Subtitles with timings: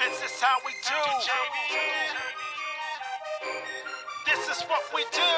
[0.00, 0.96] This is how we do.
[4.24, 5.32] This is what we do.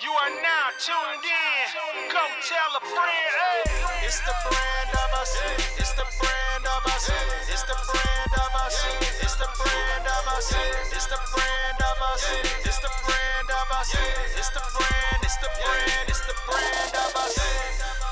[0.00, 2.08] You are now tuned in.
[2.08, 3.28] Go tell a friend.
[3.36, 4.00] Hey.
[4.00, 5.36] It's the brand of us.
[5.76, 7.10] It's the brand of us.
[7.52, 8.80] It's the brand of us.
[9.20, 10.48] It's the brand of us.
[10.88, 12.32] It's the brand of us.
[12.64, 13.92] It's the brand of us.
[14.40, 15.20] It's the brand.
[15.20, 16.08] It's the brand.
[16.08, 18.07] It's the brand of us.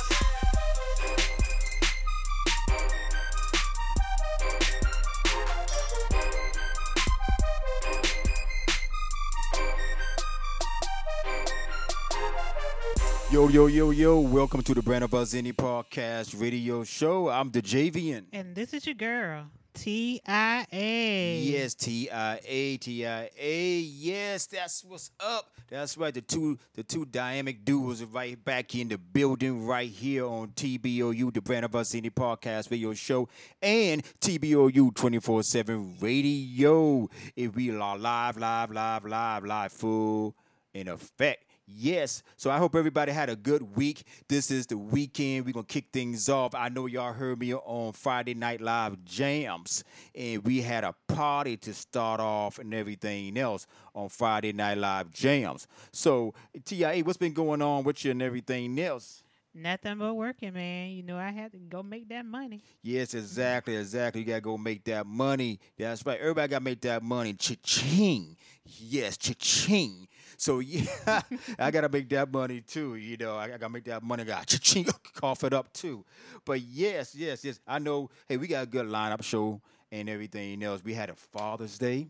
[13.36, 17.28] Yo, yo, yo, yo, welcome to the Brand of Us Indie Podcast Radio Show.
[17.28, 18.24] I'm the Javian.
[18.32, 19.44] And this is your girl,
[19.74, 21.40] T.I.A.
[21.40, 23.78] Yes, T I A T I A.
[23.80, 25.50] Yes, that's what's up.
[25.68, 26.14] That's right.
[26.14, 30.52] The two the two dynamic duos are right back in the building right here on
[30.52, 33.28] TBOU, the Brand of Us Indie Podcast Radio Show,
[33.60, 37.10] and TBOU 24/7 Radio.
[37.36, 40.34] If we are live, live, live, live, live, full
[40.72, 41.45] in effect.
[41.66, 42.22] Yes.
[42.36, 44.04] So I hope everybody had a good week.
[44.28, 45.44] This is the weekend.
[45.44, 46.54] We're going to kick things off.
[46.54, 49.82] I know y'all heard me on Friday Night Live Jams,
[50.14, 55.10] and we had a party to start off and everything else on Friday Night Live
[55.10, 55.66] Jams.
[55.92, 59.24] So, TIA, what's been going on with you and everything else?
[59.52, 60.90] Nothing but working, man.
[60.90, 62.62] You know, I had to go make that money.
[62.82, 64.20] Yes, exactly, exactly.
[64.20, 65.58] You gotta go make that money.
[65.78, 66.20] That's right.
[66.20, 67.32] Everybody gotta make that money.
[67.32, 68.36] Cha-ching.
[68.66, 70.08] Yes, cha-ching.
[70.36, 71.22] So yeah,
[71.58, 72.94] I gotta make that money too.
[72.96, 74.22] You know, I gotta make that money.
[74.22, 76.04] I got cha-ching, cough it up too.
[76.44, 77.60] But yes, yes, yes.
[77.66, 78.10] I know.
[78.28, 80.82] Hey, we got a good lineup show and everything else.
[80.84, 82.08] We had a Father's Day.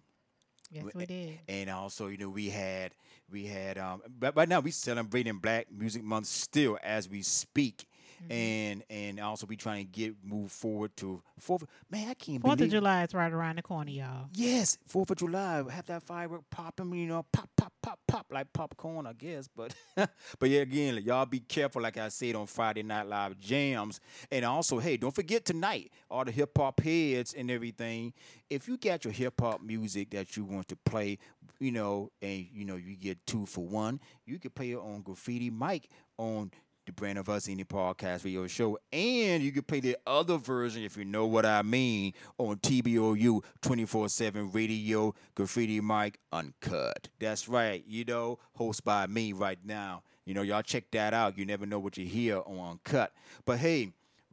[0.70, 1.38] Yes, We- we did.
[1.48, 2.92] And also, you know, we had
[3.30, 7.86] we had um but right now we celebrating Black Music Month still as we speak.
[8.22, 8.32] Mm-hmm.
[8.32, 12.58] And and also we trying to get move forward to fourth man, I can't Fourth
[12.58, 14.28] believe of July is right around the corner, y'all.
[14.34, 15.62] Yes, Fourth of July.
[15.70, 19.48] Have that firework popping, you know, pop, pop, pop, pop, like popcorn, I guess.
[19.48, 24.00] But but yeah, again, y'all be careful, like I said on Friday Night Live jams.
[24.30, 28.12] And also, hey, don't forget tonight, all the hip hop heads and everything.
[28.48, 31.18] If you got your hip hop music that you want to play,
[31.58, 35.02] you know, and you know, you get two for one, you can play it on
[35.02, 35.88] Graffiti Mike
[36.18, 36.50] on
[36.86, 38.78] the Brand of Us Indie Podcast Radio Show.
[38.92, 43.42] And you can play the other version, if you know what I mean, on TBOU
[43.60, 47.08] 24 7 Radio Graffiti Mike Uncut.
[47.18, 50.04] That's right, you know, hosted by me right now.
[50.24, 51.36] You know, y'all check that out.
[51.36, 53.12] You never know what you hear on Uncut.
[53.44, 53.90] But hey,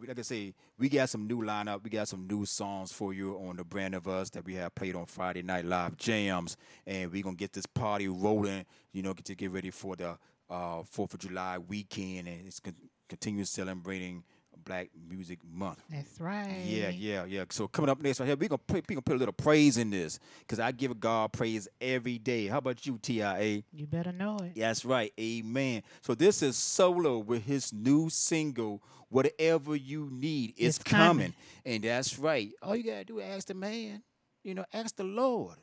[0.08, 1.84] like I say, we got some new lineup.
[1.84, 4.76] We got some new songs for you on the brand of us that we have
[4.76, 8.66] played on Friday Night Live Jams, and we're gonna get this party rolling.
[8.92, 10.18] You know, get to get ready for the
[10.54, 12.76] uh, Fourth of July weekend, and it's con-
[13.10, 14.24] continue celebrating
[14.66, 15.82] Black Music Month.
[15.90, 16.62] That's right.
[16.66, 17.44] Yeah, yeah, yeah.
[17.50, 19.78] So coming up next right here, we're gonna put, we gonna put a little praise
[19.78, 22.48] in this, cause I give God praise every day.
[22.48, 23.64] How about you, TIA?
[23.74, 24.54] You better know it.
[24.56, 25.12] That's right.
[25.20, 25.82] Amen.
[26.02, 31.08] So this is Solo with his new single, Whatever You Need is coming.
[31.08, 31.34] coming.
[31.66, 32.52] And that's right.
[32.62, 34.02] All you gotta do is ask the man.
[34.44, 35.58] You know, ask the Lord.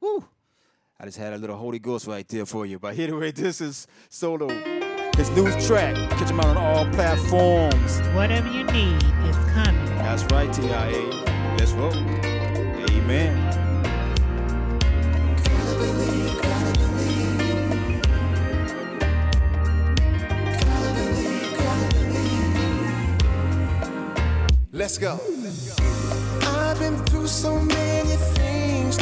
[0.00, 0.24] Woo.
[1.00, 2.78] I just had a little Holy Ghost right there for you.
[2.78, 4.48] But anyway, this is Solo.
[5.16, 5.94] His new track.
[6.10, 8.00] Catch him out on all platforms.
[8.14, 9.84] Whatever you need is coming.
[9.98, 11.10] That's right, TIA.
[11.58, 11.92] Let's roll.
[12.90, 13.50] Amen.
[24.72, 25.20] Let's go.
[26.42, 28.96] I've been through so many things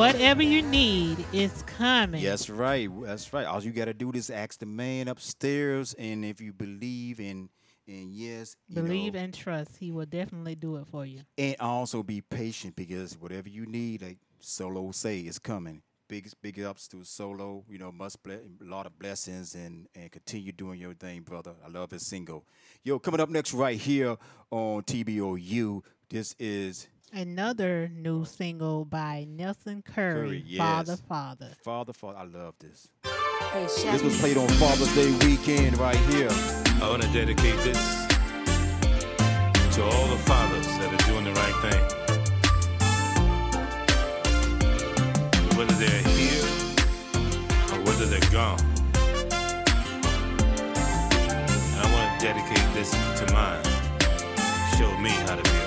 [0.00, 2.22] whatever you need is coming.
[2.22, 2.88] Yes, right.
[3.02, 3.46] That's right.
[3.46, 7.50] All you got to do is ask the man upstairs, and if you believe in,
[7.86, 9.76] and yes, you Believe know, and trust.
[9.78, 11.20] He will definitely do it for you.
[11.36, 15.82] and also be patient because whatever you need, like Solo say, is coming.
[16.08, 17.64] Big big ups to Solo.
[17.68, 21.52] You know, must ble- a lot of blessings and and continue doing your thing, brother.
[21.64, 22.44] I love his single.
[22.84, 24.16] Yo, coming up next right here
[24.50, 25.82] on TBOU.
[26.08, 31.00] This is Another new single by Nelson Curry, Curry, Father, yes.
[31.08, 31.48] Father.
[31.64, 31.92] Father.
[31.92, 32.88] Father, I love this.
[33.52, 36.28] Hey, This was played on Father's Day weekend right here.
[36.30, 38.06] I want to dedicate this
[39.74, 41.82] to all the fathers that are doing the right thing.
[45.58, 46.44] Whether they're here
[47.72, 48.60] or whether they're gone.
[51.58, 53.64] And I want to dedicate this to mine.
[54.78, 55.58] Show me how to be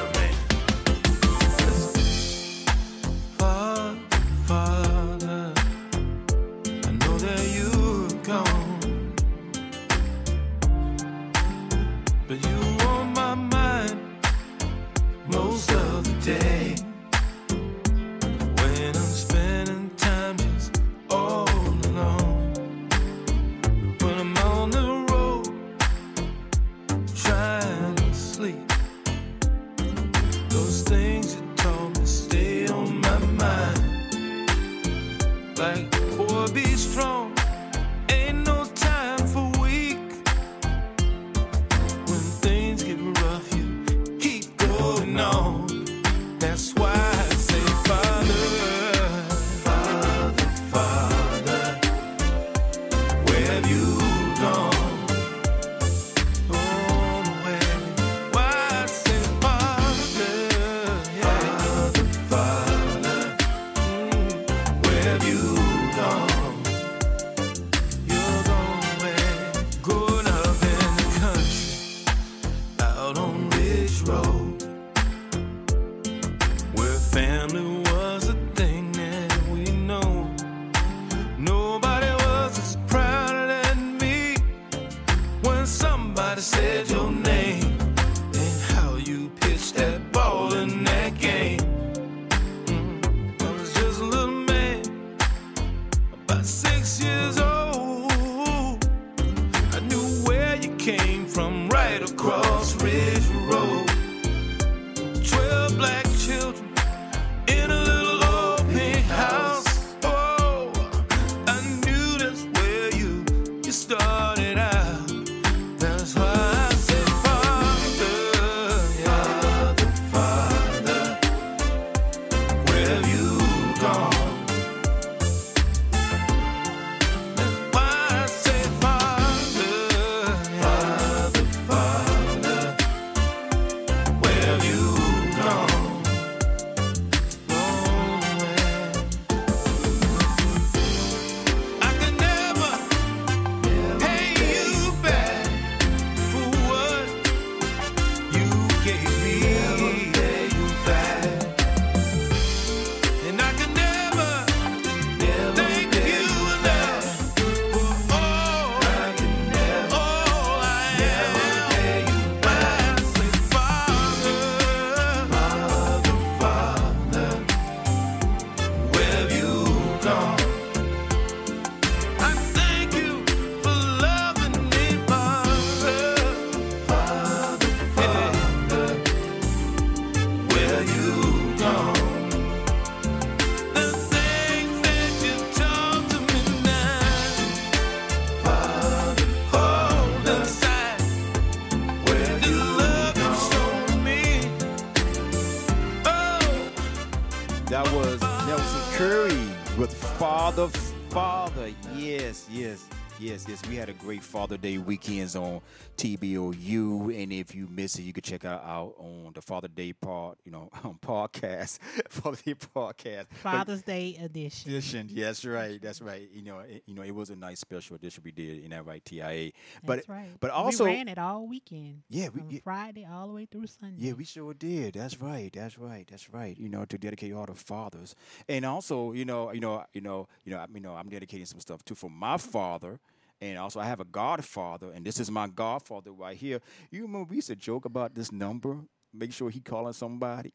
[203.24, 203.62] yes, yes.
[203.70, 205.62] We had a great Father Day weekends on
[205.98, 209.94] TBOU, and if you miss it, you can check out out on the Father Day
[209.94, 213.26] part, you know, on podcast, Father Day podcast.
[213.30, 214.72] But- Father's Day edition.
[214.72, 215.08] edition.
[215.12, 215.82] Yes, right.
[215.82, 216.28] That's right.
[216.34, 218.86] You know, it, you know, it was a nice special edition we did in that
[218.86, 219.52] right TIA.
[219.86, 220.30] But That's right.
[220.40, 222.04] but also we ran it all weekend.
[222.10, 222.60] Yeah, we- from yeah.
[222.64, 223.96] Friday all the way through Sunday.
[224.08, 224.96] Yeah, we sure did.
[224.96, 225.52] That's right.
[225.54, 226.06] That's right.
[226.10, 226.58] That's right.
[226.58, 228.16] You know, to dedicate all the fathers,
[228.50, 231.46] and also, you know, you know, you know, you know, I- you know, I'm dedicating
[231.46, 233.00] some stuff too for my father,
[233.44, 236.62] and also, I have a godfather, and this is my godfather right here.
[236.92, 238.78] You remember we used to joke about this number?
[239.14, 240.54] Make sure he calling somebody.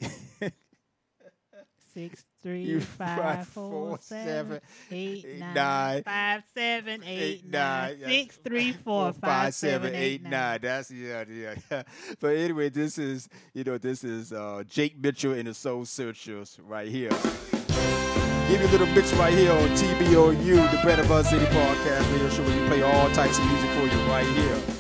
[1.93, 7.21] Six, three, five, right, four, four, seven, seven eight, eight, nine, nine, five, seven, eight,
[7.21, 10.31] eight nine, nine, six, three, four, four five, seven, seven eight, nine.
[10.31, 10.59] nine.
[10.63, 11.83] That's yeah, yeah, yeah.
[12.21, 16.59] But anyway, this is you know this is uh, Jake Mitchell and the Soul Searchers
[16.65, 17.11] right here.
[18.49, 22.31] Give you a little mix right here on TBOU, the Better Buzz City Podcast Radio
[22.31, 24.78] Show, where we play all types of music for you right here.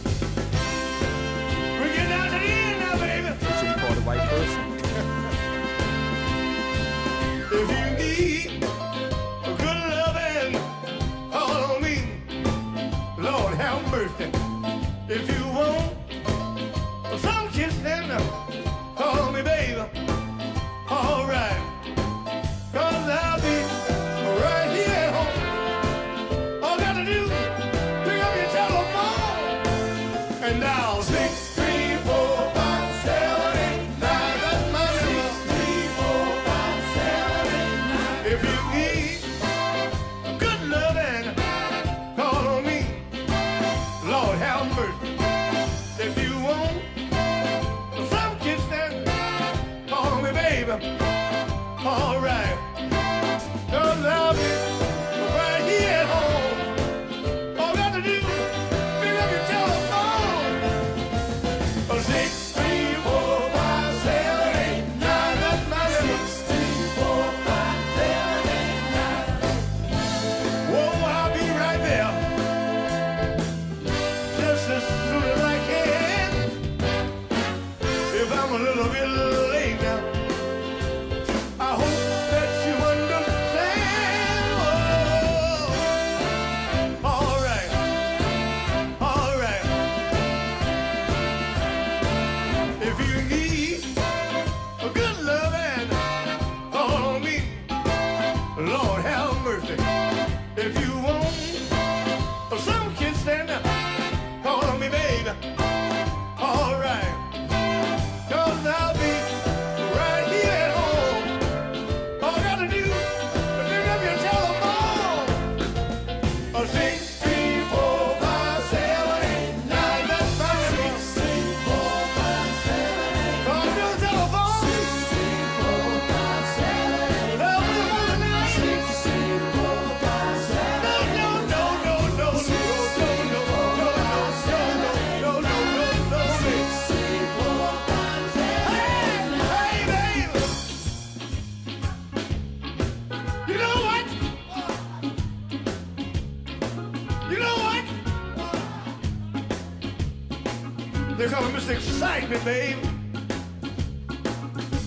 [152.20, 152.76] like me, babe.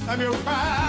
[0.10, 0.81] I'm your pride.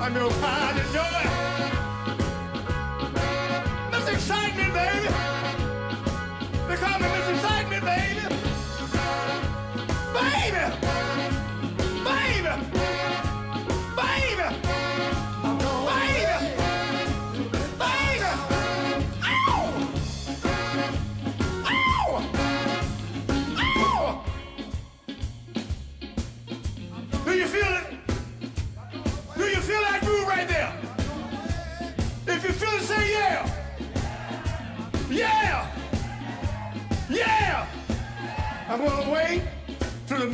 [0.00, 0.79] Ai meu pai.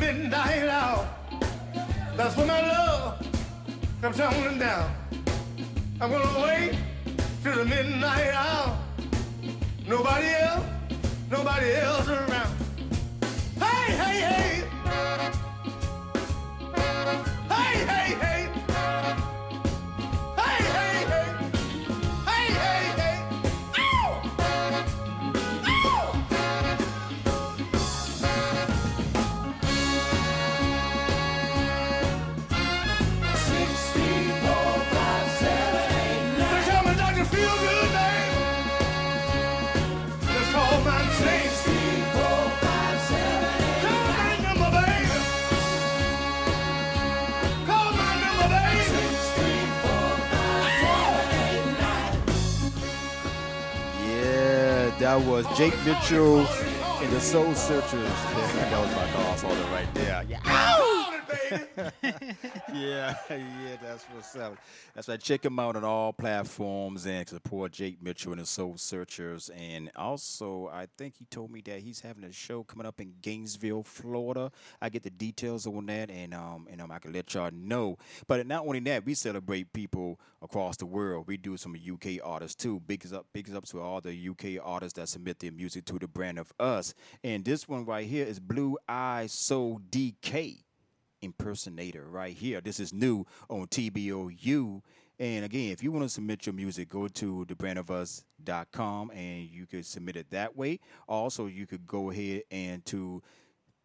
[0.07, 1.05] Midnight hour.
[2.15, 3.27] That's when my love
[4.01, 4.89] comes tumbling down.
[5.99, 6.79] I'm gonna wait
[7.43, 8.77] till the midnight hour.
[9.85, 10.65] Nobody else,
[11.29, 12.55] nobody else around.
[13.59, 14.63] Hey, hey, hey!
[17.49, 18.36] Hey, hey, hey!
[55.07, 57.93] That was Jake Mitchell and the Soul Searchers.
[57.93, 60.25] Yeah, that was my godfather right there.
[60.27, 60.76] Yeah.
[62.73, 64.57] yeah, yeah, that's what's up.
[64.93, 65.19] That's right.
[65.19, 69.49] Check him out on all platforms and support Jake Mitchell and the Soul Searchers.
[69.49, 73.13] And also, I think he told me that he's having a show coming up in
[73.21, 74.51] Gainesville, Florida.
[74.81, 77.97] I get the details on that, and um, and um, I can let y'all know.
[78.27, 81.25] But not only that, we celebrate people across the world.
[81.27, 82.79] We do some UK artists too.
[82.81, 86.07] Big up, big up to all the UK artists that submit their music to the
[86.07, 86.93] brand of us.
[87.23, 90.63] And this one right here is Blue Eye Soul DK
[91.21, 92.61] impersonator right here.
[92.61, 94.81] This is new on TBOU.
[95.19, 99.85] And again, if you want to submit your music, go to thebrandofus.com and you could
[99.85, 100.79] submit it that way.
[101.07, 103.23] Also, you could go ahead and to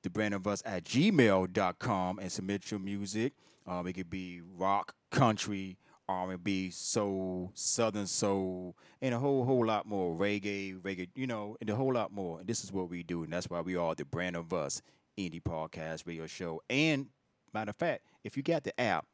[0.03, 3.33] thebrandofus at gmail.com and submit your music.
[3.66, 9.87] Um, it could be rock, country, R&B, soul, southern soul, and a whole whole lot
[9.87, 12.40] more reggae, reggae, you know, and a whole lot more.
[12.40, 14.83] And this is what we do, and that's why we are the brand of us
[15.16, 16.61] indie podcast radio show.
[16.68, 17.07] And
[17.55, 19.07] matter of fact, if you got the app,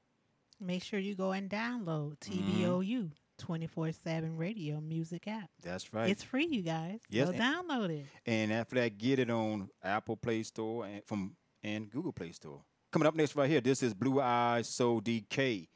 [0.60, 2.64] Make sure you go and download Mm-hmm.
[2.64, 5.48] TBOU 24 7 radio music app.
[5.62, 6.10] that's right.
[6.10, 6.98] It's free, you guys.
[7.08, 8.06] Yes, Go and- download it.
[8.26, 12.62] and after that, get it on Apple Play Store and from and Google Play Store.
[12.92, 15.68] Coming up next right here, this is Blue Eyes Soul DK.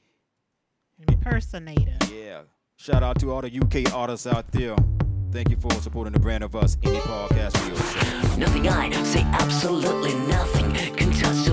[1.08, 1.96] Impersonator.
[2.12, 2.42] Yeah.
[2.76, 4.76] Shout out to all the UK artists out there.
[5.30, 8.36] Thank you for supporting the brand of us indie podcast radio show.
[8.38, 11.01] Nothing I say, absolutely nothing can touch the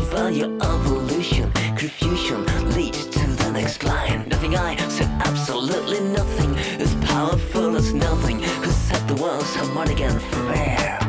[0.09, 1.51] value of evolution.
[1.75, 4.27] Confusion leads to the next line.
[4.27, 8.39] Nothing I said, absolutely nothing as powerful as nothing.
[8.39, 11.08] Who set the world harmonic and fair?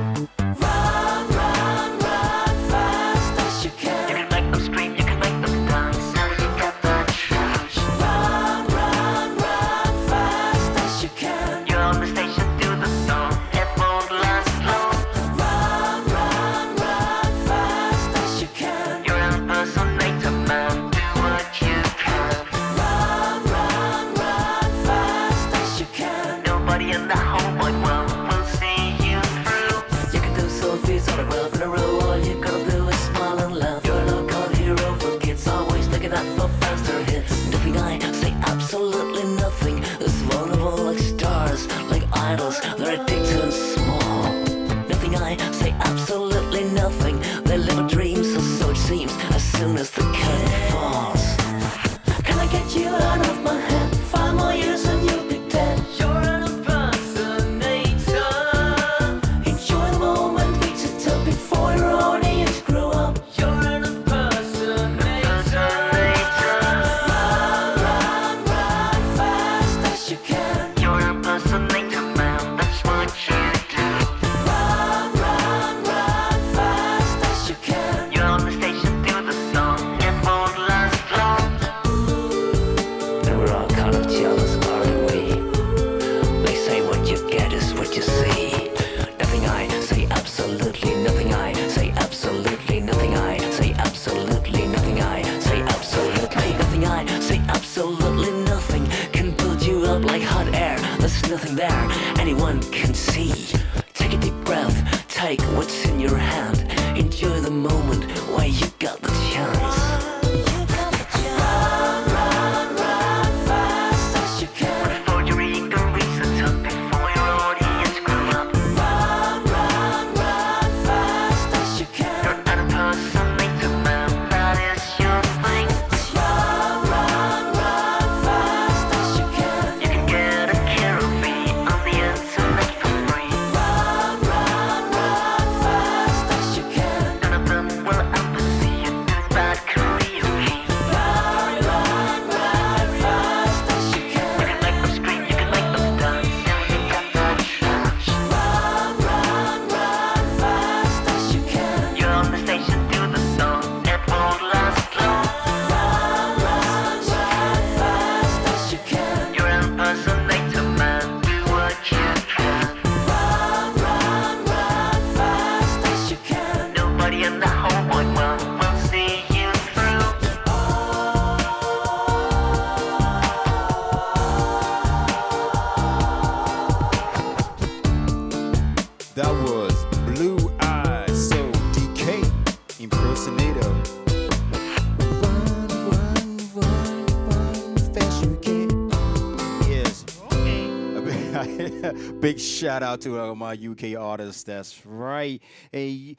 [192.21, 194.43] Big shout out to all my UK artists.
[194.43, 195.41] That's right.
[195.73, 196.19] Hey,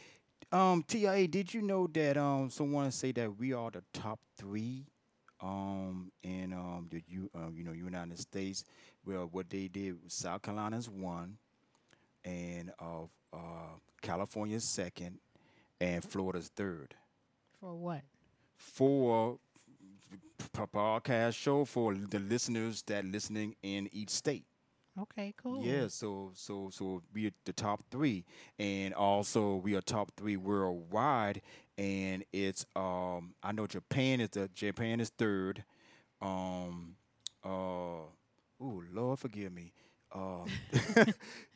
[0.52, 4.88] um, TIA, did you know that um someone say that we are the top three
[5.42, 8.66] um in um the you uh, you know United States?
[9.06, 11.38] Well, what they did, South Carolina's one,
[12.26, 15.20] and uh, uh California's second,
[15.80, 16.96] and Florida's third.
[17.60, 18.02] For what?
[18.58, 19.38] For
[20.52, 24.46] podcast show for the listeners that listening in each state.
[25.00, 25.66] Okay, cool.
[25.66, 28.26] Yeah, so so so we are the top three,
[28.60, 31.42] and also we are top three worldwide,
[31.78, 35.64] and it's um I know Japan is the Japan is third,
[36.22, 36.96] um
[37.44, 37.50] uh
[38.60, 39.74] oh Lord forgive me,
[40.14, 40.62] um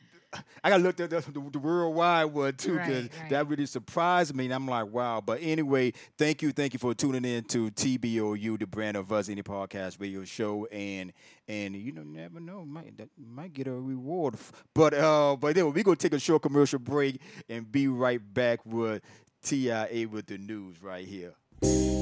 [0.64, 3.30] I gotta look at the, the, the worldwide one too, because Right, right.
[3.30, 4.46] that really surprised me.
[4.46, 5.20] And I'm like, wow.
[5.24, 9.28] But anyway, thank you, thank you for tuning in to TBOU, the brand of us,
[9.28, 11.12] indie podcast radio show, and
[11.48, 14.34] and you know, never know, might that might get a reward.
[14.74, 18.60] But uh, but then we gonna take a short commercial break and be right back
[18.64, 19.02] with
[19.42, 21.34] TIA with the news right here.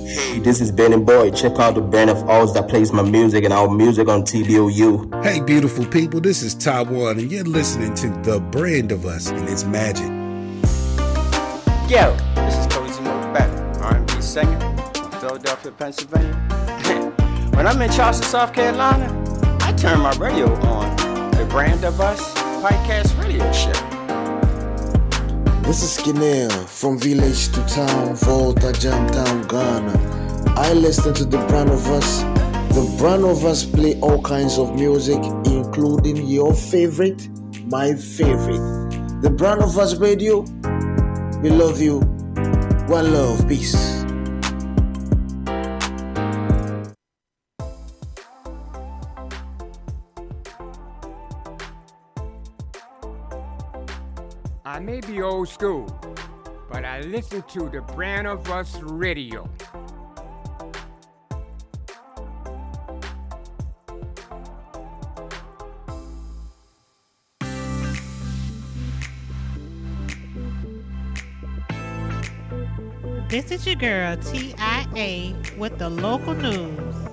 [0.04, 1.30] Hey, this is Ben and Boy.
[1.30, 5.24] Check out the brand of Us that plays my music and our music on TBOU.
[5.24, 9.48] Hey, beautiful people, this is Taiwan, and you're listening to The Brand of Us and
[9.48, 10.08] its magic.
[11.90, 14.60] Yo, this is Cozy McBeth, R&B singer
[14.92, 16.34] from Philadelphia, Pennsylvania.
[17.54, 19.08] when I'm in Charleston, South Carolina,
[19.60, 21.30] I turn my radio on.
[21.30, 23.93] The Brand of Us podcast radio show.
[25.66, 30.54] This is Skinner from village to town, Volta, Jamtown, Ghana.
[30.58, 32.20] I listen to the brand of us.
[32.74, 37.30] The brand of us play all kinds of music, including your favorite,
[37.70, 38.92] my favorite.
[39.22, 40.42] The brand of us radio.
[41.40, 42.00] We love you.
[42.86, 44.03] One love, peace.
[54.84, 55.86] May be old school,
[56.70, 59.48] but I listen to the Brand of Us radio.
[73.30, 77.03] This is your girl TIA with the local news.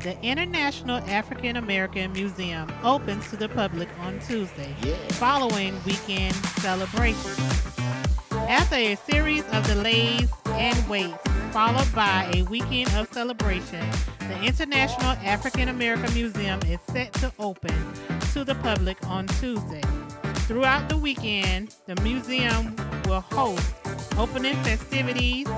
[0.00, 4.72] The International African American Museum opens to the public on Tuesday,
[5.12, 7.38] following weekend celebrations.
[8.32, 11.18] After a series of delays and waits,
[11.50, 13.84] followed by a weekend of celebration,
[14.20, 17.74] the International African American Museum is set to open
[18.32, 19.82] to the public on Tuesday.
[20.46, 23.74] Throughout the weekend, the museum will host
[24.16, 25.48] opening festivities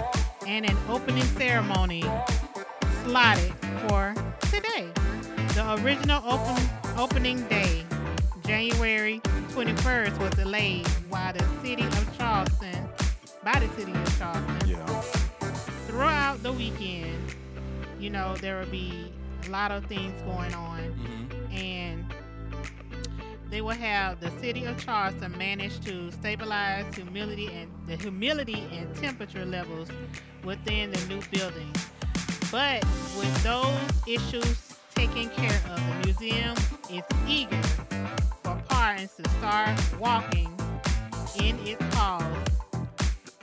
[0.46, 2.04] and an opening ceremony
[3.08, 3.54] slotted
[3.88, 4.14] for
[4.50, 4.86] today.
[5.54, 6.62] The original open,
[6.98, 7.86] opening day,
[8.44, 9.20] January
[9.54, 12.86] 21st, was delayed while the city of Charleston,
[13.42, 14.84] by the city of Charleston, Yeah.
[15.86, 17.34] throughout the weekend,
[17.98, 19.10] you know, there will be
[19.46, 20.80] a lot of things going on.
[20.80, 21.52] Mm-hmm.
[21.56, 22.04] And
[23.48, 28.94] they will have the city of Charleston manage to stabilize humidity and the humidity and
[28.96, 29.88] temperature levels
[30.44, 31.72] within the new building.
[32.50, 32.82] But
[33.18, 36.56] with those issues taken care of, the museum
[36.90, 37.60] is eager
[38.42, 40.50] for parents to start walking
[41.38, 42.24] in its halls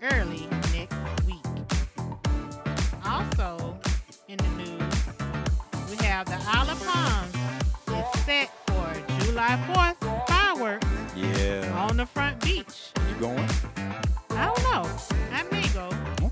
[0.02, 1.46] early next week.
[3.06, 3.78] Also,
[4.28, 4.94] in the news,
[5.92, 7.36] we have the Isle of Palms
[7.90, 11.88] is set for July 4th fireworks Yeah.
[11.88, 12.92] on the front beach.
[13.08, 13.50] You going?
[14.32, 14.90] I don't know.
[15.32, 15.55] I may go.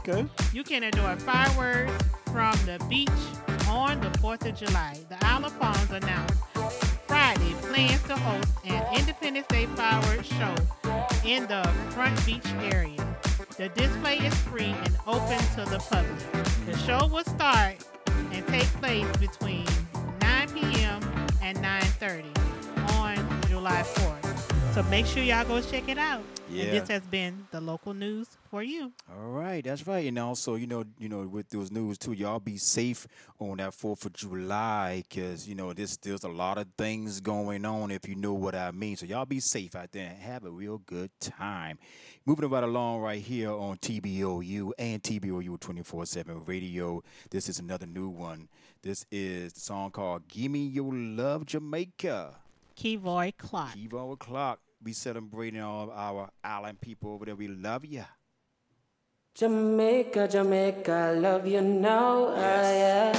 [0.06, 0.28] Okay.
[0.52, 1.94] You can enjoy fireworks
[2.26, 3.10] from the beach
[3.70, 5.00] on the 4th of July.
[5.08, 6.44] The Isle of Palms announced
[7.08, 10.56] Friday plans to host an Independence Day fireworks show
[11.26, 13.00] in the front beach area.
[13.56, 16.66] The display is free and open to the public.
[16.66, 17.78] The show will start
[18.34, 19.66] and take place between
[20.20, 21.02] 9 p.m.
[21.42, 22.26] and 9:30
[23.00, 23.16] on
[23.48, 24.23] July 4th.
[24.74, 26.24] So make sure y'all go check it out.
[26.50, 26.64] Yeah.
[26.64, 28.92] And this has been the local news for you.
[29.08, 30.08] All right, that's right.
[30.08, 33.06] And also, you know, you know, with those news too, y'all be safe
[33.38, 37.66] on that Fourth of July, cause you know, this there's a lot of things going
[37.66, 37.92] on.
[37.92, 40.50] If you know what I mean, so y'all be safe out there and have a
[40.50, 41.78] real good time.
[42.26, 47.04] Moving right along, right here on TBOU and TBOU 24/7 Radio.
[47.30, 48.50] This is another new one.
[48.82, 52.40] This is the song called "Give Me Your Love, Jamaica."
[52.76, 53.76] Kevoy Clark.
[53.76, 54.60] Evo o'clock.
[54.84, 57.36] We celebrating all our island people over there.
[57.36, 58.04] We love you.
[59.36, 62.36] Jamaica, Jamaica, I love you now.
[62.36, 63.18] Yes.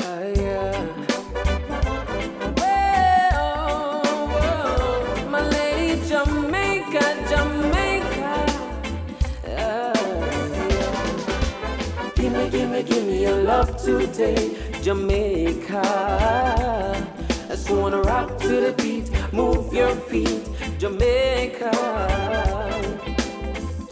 [0.00, 0.72] Oh, yeah.
[0.94, 1.12] Oh,
[2.76, 3.02] yeah.
[12.84, 15.82] give me your love today, Jamaica.
[15.82, 20.51] I just wanna rock to the beat, move your feet.
[20.82, 21.70] Jamaica.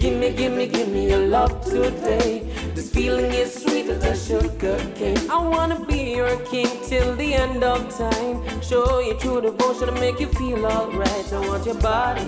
[0.01, 2.43] Gimme, gimme, gimme your love today.
[2.75, 5.17] This feeling is sweet as a sugar cane.
[5.31, 8.43] I wanna be your king till the end of time.
[8.61, 11.33] Show you true devotion to make you feel alright.
[11.33, 12.27] I want your body,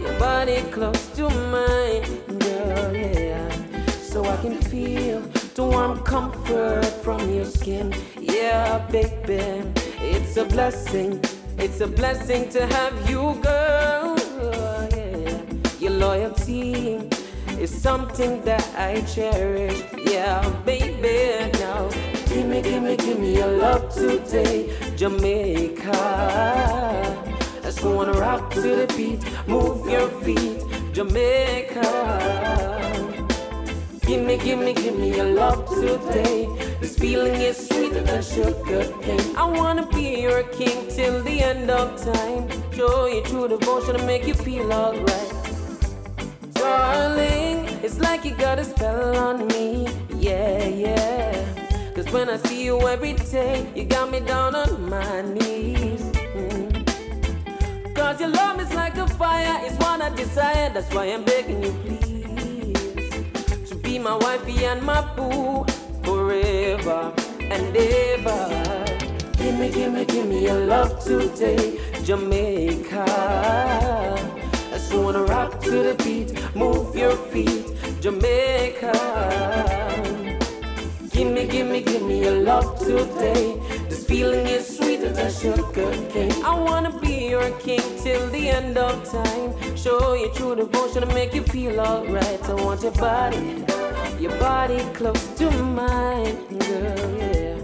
[0.00, 3.50] your body close to mine, girl, yeah.
[4.00, 5.22] So I can feel
[5.56, 9.42] the warm comfort from your skin, yeah, baby.
[9.98, 11.20] It's a blessing,
[11.58, 14.16] it's a blessing to have you, girl.
[15.78, 16.98] Your loyalty
[17.58, 19.82] is something that I cherish.
[20.04, 21.88] Yeah, baby, now
[22.26, 25.92] gimme, gimme, gimme your love today, Jamaica.
[27.62, 30.62] Let's go on a rock to the beat, move your feet,
[30.92, 31.88] Jamaica.
[34.06, 36.48] Gimme, gimme, gimme your love today.
[36.82, 39.36] This feeling is sweeter than sugar cane.
[39.36, 42.48] I wanna be your king till the end of time.
[42.72, 45.32] Show you true devotion to make you feel alright.
[46.54, 49.86] Darling, it's like you got a spell on me.
[50.16, 51.94] Yeah, yeah.
[51.94, 56.02] Cause when I see you every day, you got me down on my knees.
[56.34, 57.94] Mm.
[57.94, 60.68] Cause your love is like a fire, it's what I desire.
[60.74, 63.68] That's why I'm begging you, please.
[63.68, 65.64] To be my wifey and my boo
[66.02, 68.84] forever and ever.
[69.36, 73.04] Gimme, gimme, gimme your love today, Jamaica.
[74.70, 77.66] Let's go on a rock to the beat, move your feet,
[78.00, 78.92] Jamaica.
[81.10, 83.58] Gimme, gimme, gimme your love today.
[84.12, 86.32] Feeling is sweeter than sugar cane.
[86.44, 89.54] I wanna be your king till the end of time.
[89.74, 92.42] Show you true devotion to make you feel alright.
[92.46, 93.64] I want your body,
[94.20, 97.56] your body close to mine, girl, yeah.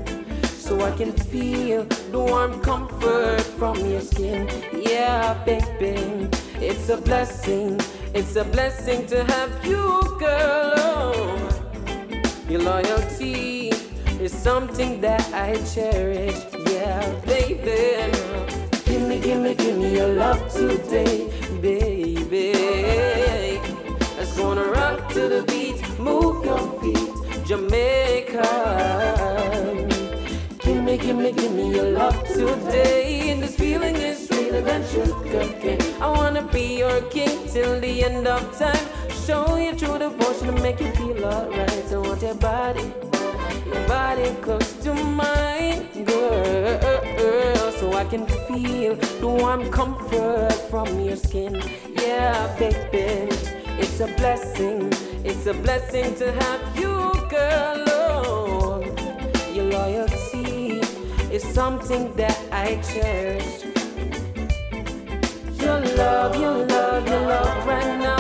[0.65, 6.31] So I can feel the warm comfort from your skin, yeah, baby.
[6.67, 7.79] It's a blessing,
[8.15, 10.73] it's a blessing to have you, girl.
[10.79, 11.49] Oh.
[12.49, 13.68] Your loyalty
[14.29, 16.39] is something that I cherish,
[16.71, 18.13] yeah, baby.
[18.85, 21.31] Gimme, gimme, gimme your love today,
[21.63, 22.53] baby.
[24.17, 28.49] Let's go on a rock to the beat, move your feet, Jamaica.
[30.59, 33.31] Gimme, gimme, gimme your love today.
[33.31, 35.81] And this feeling is sweeter than sugar cane.
[36.03, 38.85] I wanna be your king till the end of time.
[39.27, 41.93] Show you true devotion to make you feel alright.
[41.93, 42.93] I want your body,
[43.69, 47.73] your body close to mine, girl.
[47.73, 51.63] So I can feel the warm comfort from your skin.
[51.95, 53.29] Yeah, baby.
[53.81, 54.93] It's a blessing,
[55.25, 57.85] it's a blessing to have you, girl.
[57.89, 58.83] Oh,
[59.55, 60.81] your loyalty
[61.31, 63.65] is something that I cherish.
[65.63, 68.18] Your love, your love, your love right now.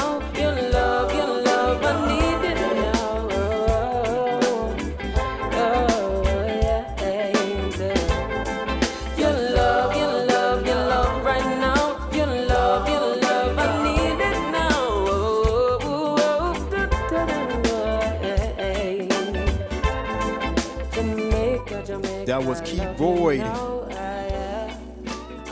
[22.38, 23.40] That was Keith Boyd.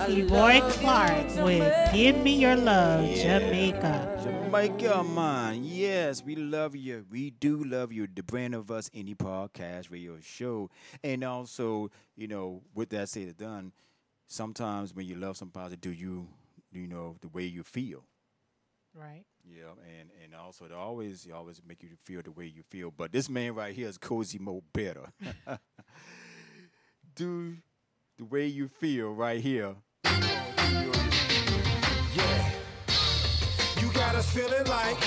[0.09, 4.21] Leroy Clark with Give Me Your Love, Jamaica.
[4.23, 5.65] Jamaica, man.
[5.65, 7.05] Yes, we love you.
[7.11, 8.07] We do love you.
[8.07, 10.71] The brand of us indie podcast radio show.
[11.03, 13.73] And also, you know, with that said and done,
[14.29, 16.29] sometimes when you love somebody, do you,
[16.71, 18.05] you know, the way you feel.
[18.95, 19.25] Right.
[19.45, 22.93] Yeah, and and also they always they always make you feel the way you feel.
[22.93, 25.13] But this man right here is Cozy Mo better.
[27.17, 27.57] do
[28.19, 29.75] the way you feel right here.
[32.15, 32.51] Yeah.
[33.81, 34.99] You got us feeling like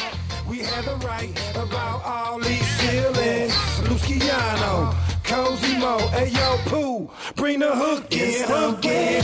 [0.47, 3.53] we have the right about all these feelings.
[3.87, 9.23] Luciano, Cozy Mo, hey yo, Pooh, bring the hook in, hook in.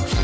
[0.00, 0.17] Every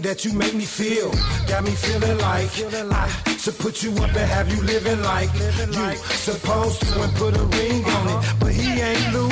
[0.00, 1.10] that you make me feel.
[1.48, 5.96] Got me feeling like I should put you up and have you living like you
[5.96, 8.34] supposed to and put a ring on it.
[8.40, 9.28] But he ain't Lou.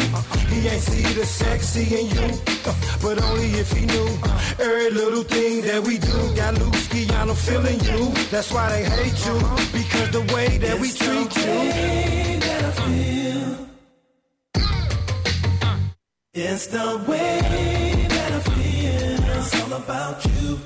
[0.52, 2.28] He ain't see the sexy in you.
[3.02, 4.08] But only if he knew
[4.58, 6.34] every little thing that we do.
[6.36, 8.12] Got Luciano feeling you.
[8.30, 9.38] That's why they hate you.
[9.72, 11.54] Because the way that we treat you.
[16.36, 17.93] It's the way
[19.76, 20.58] about you.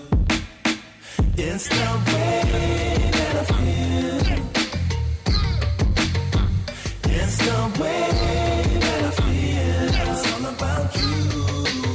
[1.36, 2.42] It's the way
[3.16, 4.26] that I feel.
[7.16, 8.06] It's the way
[8.80, 9.88] that I feel.
[10.12, 11.87] It's all about you.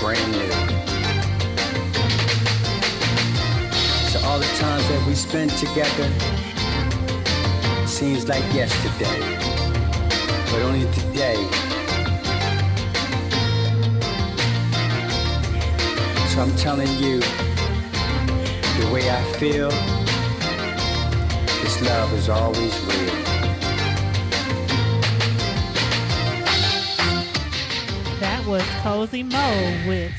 [0.00, 0.50] Brand new.
[4.10, 6.08] So all the times that we spend together
[7.86, 9.20] seems like yesterday.
[10.50, 11.70] But only today
[16.30, 19.68] So I'm telling you, the way I feel,
[21.60, 23.29] this love is always real.
[28.50, 30.10] Was Cozy Mo with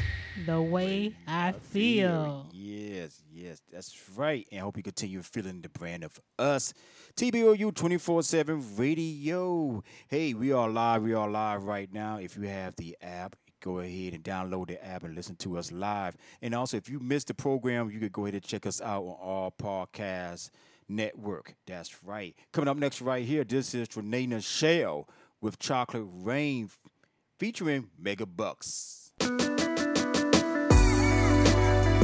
[0.46, 2.48] The Way I Feel.
[2.54, 4.48] Yes, yes, that's right.
[4.50, 6.74] And I hope you continue feeling the brand of us.
[7.18, 9.84] TBOU 24 7 radio.
[10.08, 11.04] Hey, we are live.
[11.04, 12.20] We are live right now.
[12.20, 15.70] If you have the app, go ahead and download the app and listen to us
[15.74, 16.16] live.
[16.42, 19.04] And also, if you missed the program, you could go ahead and check us out
[19.04, 20.52] on our podcast
[20.88, 21.56] network.
[21.68, 22.34] That's right.
[22.54, 25.10] Coming up next, right here, this is Renee Shell
[25.42, 26.70] with Chocolate Rain
[27.42, 29.14] featuring Mega Bucks.
[29.20, 29.32] It's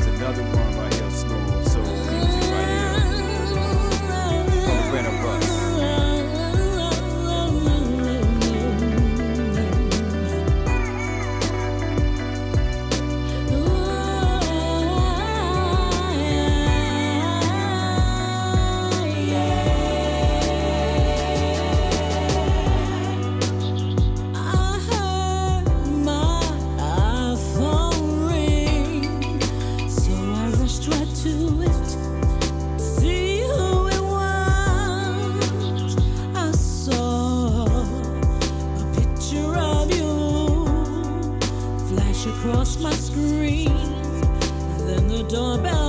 [0.08, 0.77] another one
[42.68, 43.74] across my screen.
[44.86, 45.87] Then the doorbell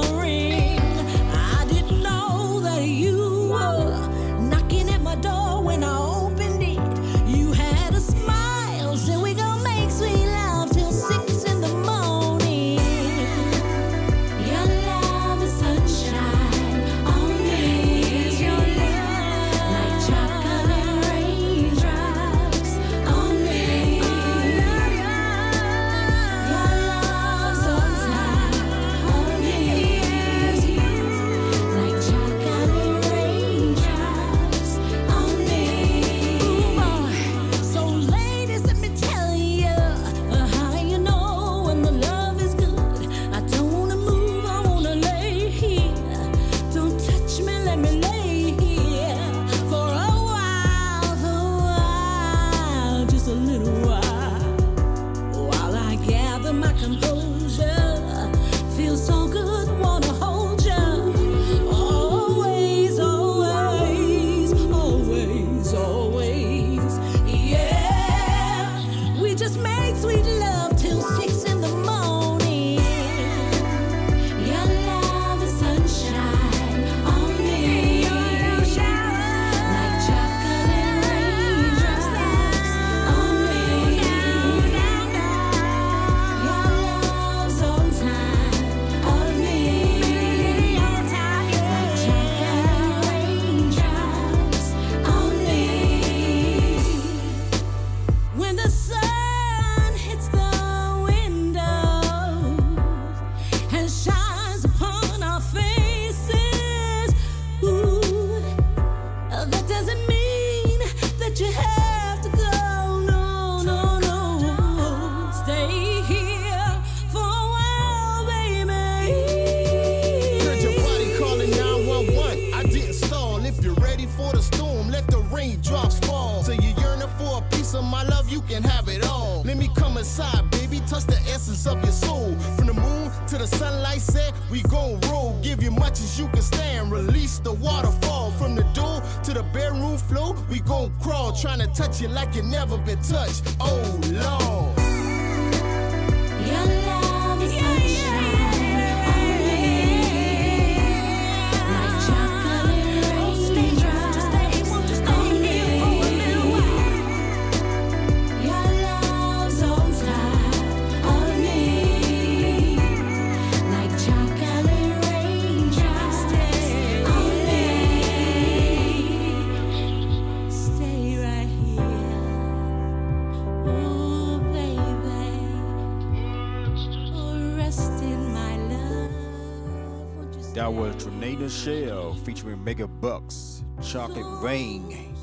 [182.29, 185.17] featuring Mega Bucks, Chocolate Rain.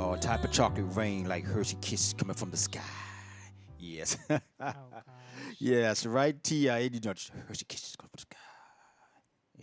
[0.00, 2.80] Oh, type of chocolate rain like Hershey Kisses coming from the sky.
[3.78, 4.18] Yes.
[4.60, 4.72] Oh,
[5.60, 6.78] yes, right, T.I.
[6.78, 7.14] You know,
[7.46, 8.36] Hershey Kisses coming from the sky.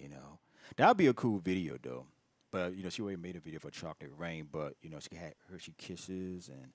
[0.02, 0.40] You know,
[0.78, 2.06] that would be a cool video, though.
[2.52, 5.14] But, you know, she already made a video for Chocolate Rain, but, you know, she
[5.18, 6.72] had Hershey Kisses and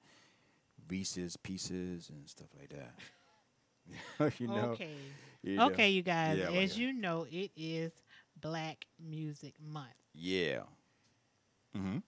[0.90, 4.38] Reese's Pieces and stuff like that.
[4.38, 4.72] you know?
[4.72, 4.90] Okay.
[5.42, 5.66] You know?
[5.68, 6.38] Okay, you guys.
[6.38, 6.86] Yeah, oh as yeah.
[6.86, 7.92] you know, it is
[8.40, 9.94] Black Music Month.
[10.14, 10.62] Yeah.
[11.76, 11.98] Mm-hmm.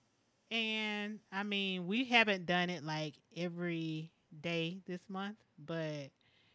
[0.51, 4.11] And I mean, we haven't done it like every
[4.41, 6.11] day this month, but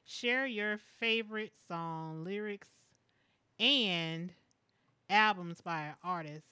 [0.05, 2.69] share your favorite song lyrics
[3.59, 4.31] and
[5.09, 6.49] albums by artists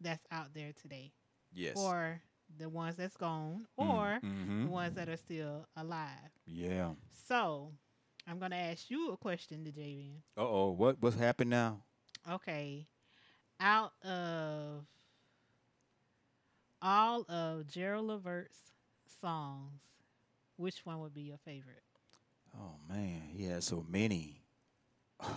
[0.00, 1.12] that's out there today.
[1.52, 1.76] Yes.
[1.76, 2.20] Or
[2.58, 4.64] the ones that's gone, or mhm.
[4.64, 6.30] the ones that are still alive.
[6.46, 6.92] Yeah.
[7.26, 7.72] So,
[8.28, 10.18] I'm gonna ask you a question, to JVN.
[10.36, 10.70] Uh oh.
[10.72, 11.80] What what's happened now?
[12.30, 12.86] Okay.
[13.58, 14.84] Out of
[16.82, 18.58] all of Gerald Levert's
[19.20, 19.80] songs,
[20.56, 21.82] which one would be your favorite?
[22.54, 24.42] Oh man, he had so many.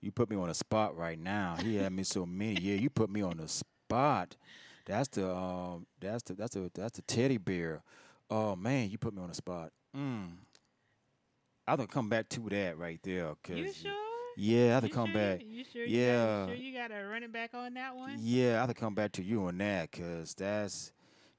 [0.00, 1.56] you put me on a spot right now.
[1.62, 2.60] He had me so many.
[2.60, 4.36] Yeah, you put me on the spot.
[4.84, 7.82] That's the um that's the that's the that's the teddy bear.
[8.30, 9.72] Oh man, you put me on the spot.
[9.96, 10.32] Mm.
[11.70, 13.32] I to come back to that right there.
[13.44, 13.92] Cause You sure?
[14.36, 15.42] Yeah, I You come sure back.
[15.46, 15.84] You, sure?
[15.84, 16.26] You yeah.
[16.26, 18.16] got, you sure you got a running back on that one?
[18.18, 20.90] Yeah, I to come back to you on that because that's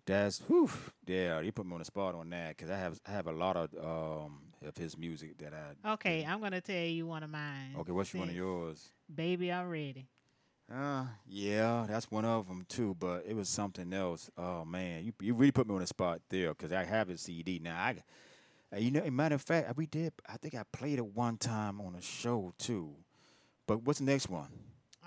[0.06, 0.70] that's whew,
[1.06, 1.42] yeah.
[1.42, 3.58] You put me on the spot on that because I have I have a lot
[3.58, 5.92] of um of his music that I.
[5.94, 7.76] Okay, I'm gonna tell you one of mine.
[7.80, 8.90] Okay, what's one of yours?
[9.14, 10.08] Baby, I'm ready.
[10.74, 12.96] Uh, yeah, that's one of them too.
[12.98, 14.30] But it was something else.
[14.38, 17.18] Oh man, you you really put me on the spot there because I have a
[17.18, 17.76] CD now.
[17.76, 17.96] I,
[18.78, 20.14] you know, matter of fact, we did.
[20.28, 22.92] I think I played it one time on a show too.
[23.68, 24.50] But what's the next one?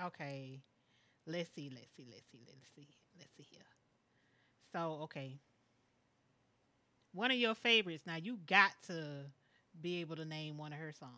[0.04, 0.60] Okay,
[1.26, 2.88] let's see, let's see, let's see, let's see,
[3.18, 3.60] let's see here.
[4.72, 5.38] So, okay,
[7.12, 8.02] one of your favorites.
[8.06, 9.26] Now you got to
[9.80, 11.12] be able to name one of her songs.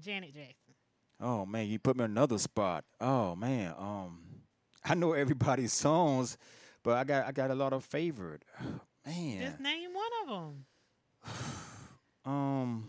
[0.00, 0.74] Janet Jackson.
[1.20, 2.84] Oh man, you put me on another spot.
[3.00, 4.20] Oh man, um,
[4.84, 6.36] I know everybody's songs,
[6.82, 8.44] but I got I got a lot of favorite.
[9.04, 10.64] Man, Just name one of them.
[12.24, 12.84] um,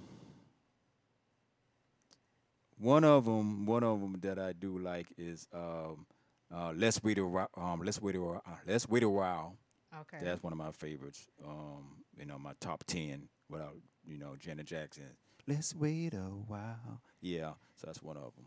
[2.77, 6.05] one of them, one of them that I do like is um,
[6.53, 7.49] uh, let's wait a while.
[7.55, 8.41] Um, let's wait a while.
[8.45, 9.55] Uh, let's wait a while.
[10.01, 10.19] Okay.
[10.23, 11.27] That's one of my favorites.
[11.45, 13.75] Um, you know, my top ten without
[14.07, 15.15] you know Janet Jackson.
[15.47, 16.17] Let's wait a
[16.47, 17.01] while.
[17.21, 18.45] Yeah, so that's one of them.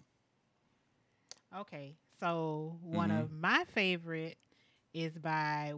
[1.57, 3.21] Okay, so one Mhm.
[3.21, 4.37] of my favorite
[4.93, 5.75] is by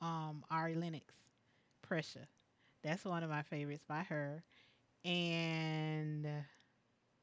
[0.00, 1.14] um, Ari Lennox,
[1.82, 2.26] Pressure.
[2.82, 4.42] That's one of my favorites by her.
[5.04, 6.42] And uh,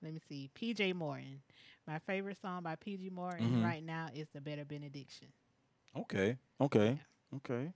[0.01, 1.41] let me see, PJ Morton.
[1.87, 3.63] My favorite song by PJ Morton Mhm.
[3.63, 5.27] right now is The Better Benediction.
[5.95, 6.37] Okay.
[6.61, 6.99] Okay.
[7.37, 7.73] Okay.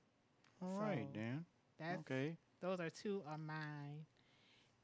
[0.61, 1.45] All right, So, then.
[1.79, 2.37] That's, Okay.
[2.61, 4.05] Those are two of mine.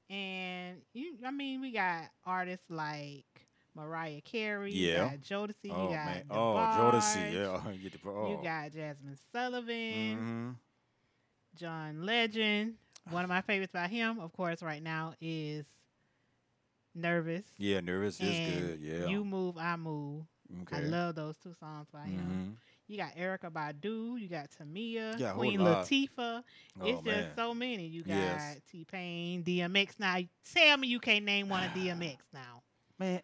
[0.09, 3.25] And you, I mean, we got artists like
[3.75, 4.71] Mariah Carey.
[4.73, 5.11] Yeah.
[5.11, 5.71] You got Jodeci.
[5.71, 6.23] Oh, you got man.
[6.31, 7.71] Oh, Jodeci, yeah.
[7.71, 8.29] You oh.
[8.31, 10.17] You got Jazmine Sullivan.
[10.17, 10.55] Mhm.
[11.55, 12.75] John Legend.
[13.11, 15.65] One of my favorites by him, of course, right now is
[16.95, 17.43] Nervous.
[17.57, 18.29] Yeah, Nervous is
[18.59, 19.07] good, yeah.
[19.07, 20.23] You Move, I Move.
[20.63, 20.77] Okay.
[20.77, 22.57] I love those two songs by him.
[22.57, 22.65] Mhm.
[22.87, 25.59] You got Erykah Badu, you got Tamia, Yeah, Queen.
[25.59, 26.43] Latifah.
[26.81, 27.31] Oh, it's just man.
[27.35, 27.85] so many.
[27.85, 28.59] You got Yes.
[28.71, 29.99] T Pain, DMX.
[29.99, 30.17] Now
[30.53, 32.63] tell me you can't name one of DMX now.
[32.97, 33.21] Man,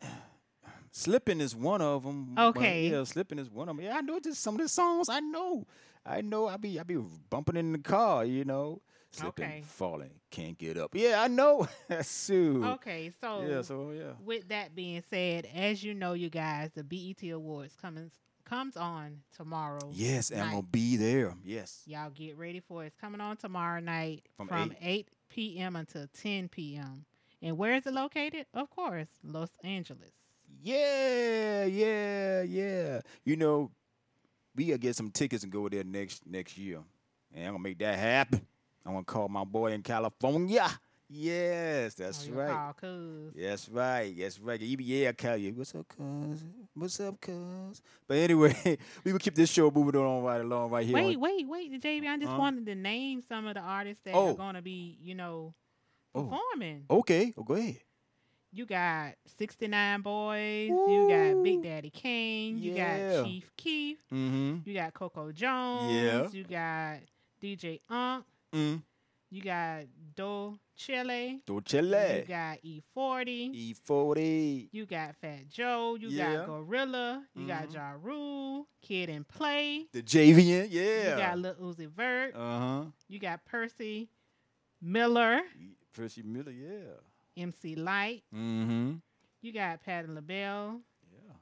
[0.92, 2.36] Slipping is one of them.
[2.38, 2.90] Okay.
[2.92, 3.84] yeah, Slipping is one of them.
[3.86, 5.10] Yeah, I know just some of the songs.
[5.10, 5.66] I know.
[6.06, 6.48] I know.
[6.48, 6.98] I be I be
[7.30, 8.24] bumping in the car.
[8.24, 8.82] You know,
[9.16, 9.63] slipping, Okay.
[9.66, 10.91] falling, can't get up.
[10.93, 11.68] Yeah, I know.
[12.01, 12.63] Sue.
[12.66, 13.61] Okay, so Yeah.
[13.61, 14.13] So oh, yeah.
[14.24, 18.11] with that being said, as you know, you guys, the BET Awards coming
[18.45, 19.89] comes on tomorrow.
[19.91, 21.34] Yes, and I'm gonna be there.
[21.43, 21.82] Yes.
[21.88, 22.88] Y'all get ready for it.
[22.88, 25.07] It's coming on tomorrow night From from, 8.
[25.30, 25.76] p.m.
[25.76, 27.05] until 10 p.m.
[27.41, 28.45] And where is it located?
[28.53, 30.11] Of course, Los Angeles.
[30.61, 33.01] Yeah, yeah, yeah.
[33.24, 33.72] You know,
[34.55, 36.80] we gotta get some tickets and go there next next year.
[37.34, 38.45] And I'm gonna make that happen.
[38.86, 40.68] I'm gonna call my boy in California.
[41.08, 42.74] Yes, that's Oh, right.
[42.82, 43.32] call.
[43.36, 44.14] That's right.
[44.18, 44.60] That's right.
[44.60, 45.54] You be- Yeah, call you.
[45.54, 46.44] What's up, cuz?
[46.74, 47.82] What's up, cuz?
[48.08, 48.56] But anyway,
[49.04, 50.96] we will keep this show moving on right along right here.
[50.96, 52.08] Wait, on- wait, wait, JB.
[52.08, 52.38] I just Huh?
[52.40, 54.30] wanted to name some of the artists that Oh.
[54.32, 55.54] are going to be, you know,
[56.16, 56.24] Oh.
[56.24, 56.86] performing.
[56.90, 57.34] Okay.
[57.38, 57.78] Oh, go ahead.
[58.52, 60.68] You got 69 Boyz.
[60.70, 62.58] You got Big Daddy Kane.
[62.58, 63.98] You got Chief Keef.
[64.12, 64.58] Mm-hmm.
[64.68, 65.94] You got Coco Jones.
[65.94, 66.30] Yeah.
[66.32, 67.00] You got
[67.44, 68.24] DJ Unk.
[68.56, 68.82] Mm.
[69.32, 69.84] You got
[70.16, 71.41] Do Chile.
[71.45, 72.20] Doechii.
[72.22, 73.76] You got E40.
[73.89, 74.70] E40.
[74.72, 75.97] You got Fat Joe.
[75.99, 76.36] You Yeah.
[76.36, 77.24] got GloRilla.
[77.36, 78.68] You got Ja Rule.
[78.82, 79.88] Kid and Play.
[79.91, 80.68] The JVN.
[80.70, 81.12] Yeah.
[81.12, 82.36] You got Lil Uzi Vert.
[82.36, 82.84] Uh huh.
[83.10, 84.10] You got Percy
[84.82, 85.41] Miller.
[85.93, 86.51] Percy Miller.
[86.51, 87.43] Yeah.
[87.43, 88.24] MC Lyte.
[88.34, 88.93] Mm-hmm.
[89.41, 90.80] You got Patti LaBelle.
[91.12, 91.34] Yeah.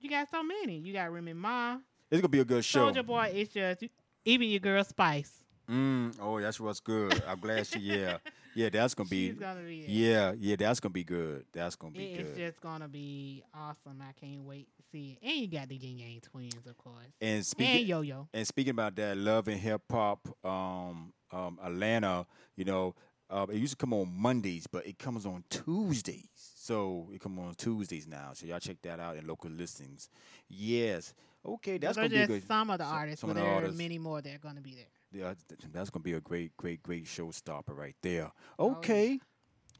[0.00, 0.78] You got so many.
[0.78, 1.78] You got Remy Ma.
[2.10, 2.90] It's gonna be a good show.
[2.92, 3.32] Soulja Boy.
[3.34, 3.82] It's just
[4.24, 5.41] even your girl Spice.
[5.72, 7.22] Mm, oh, that's what's good.
[7.26, 7.78] I'm glad she.
[7.78, 8.18] Yeah,
[8.54, 9.30] yeah, that's gonna be.
[9.30, 9.90] She's gonna be there.
[9.90, 11.46] Yeah, yeah, that's gonna be good.
[11.52, 12.36] That's gonna be It- it's good.
[12.38, 14.02] just gonna be awesome.
[14.02, 15.26] I can't wait to see it.
[15.26, 16.96] And you got the Ying Yang Twins, of course.
[17.20, 18.28] And speaking and Yo Yo.
[18.34, 22.94] and speaking about that love and hip hop, um, um, Atlanta, you know,
[23.30, 26.28] uh, it used to come on Mondays, but it comes on Tuesdays.
[26.34, 28.32] So it comes on Tuesdays now.
[28.34, 30.10] So y'all check that out in local listings.
[30.50, 31.14] Yes.
[31.44, 32.46] Okay, that's gonna be good.
[32.46, 33.74] some of the artists, some but of the there artists.
[33.74, 34.84] are many more that are gonna be there.
[35.12, 35.34] Yeah,
[35.72, 38.30] that's gonna be a great, great, great showstopper right there.
[38.58, 39.20] Oh, Okay.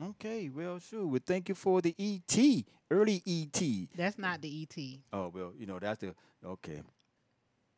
[0.01, 1.07] Okay, well, sure.
[1.07, 3.89] Well, thank you for the ET, early ET.
[3.95, 4.99] That's not the ET.
[5.13, 6.15] Oh well, you know that's the
[6.45, 6.83] okay.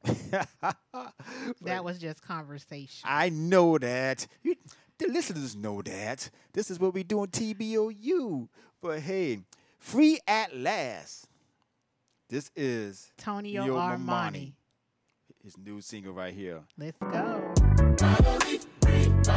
[1.62, 3.02] That was just conversation.
[3.04, 4.26] I know that.
[4.42, 4.54] You,
[4.98, 6.30] the listeners know that.
[6.52, 8.48] This is what we do on TBOU.
[8.80, 9.40] But hey,
[9.78, 11.26] free at last.
[12.28, 14.52] This is Tonio Yo Armani.
[15.44, 16.62] His new single right here.
[16.78, 17.52] Let's go.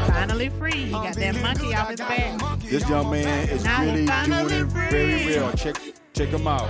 [0.07, 0.85] Finally free.
[0.85, 2.59] He got that monkey off his back.
[2.61, 5.35] This young man is Now really doing it very free.
[5.37, 5.51] well.
[5.51, 5.75] Check
[6.13, 6.69] check him out.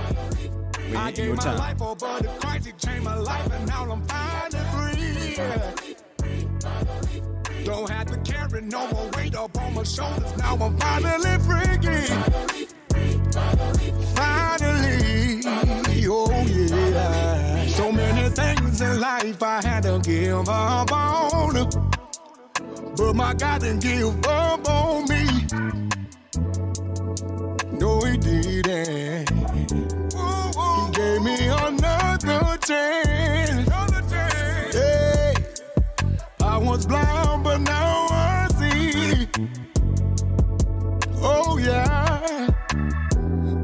[0.88, 1.58] When I gave your my time.
[1.58, 5.36] life over to Christ, He changed my life, and now I'm finally free.
[7.64, 10.36] Don't have to carry no more weight up on my shoulders.
[10.36, 12.08] Now I'm finally free.
[14.16, 15.64] Finally, oh
[18.78, 21.68] things in life I had to give up on,
[22.96, 25.24] but my God didn't give up on me.
[27.78, 29.30] No, He didn't.
[29.30, 33.68] He gave me another chance.
[34.72, 35.34] Hey,
[36.40, 39.28] I was blind, but now I see.
[41.20, 42.48] Oh yeah,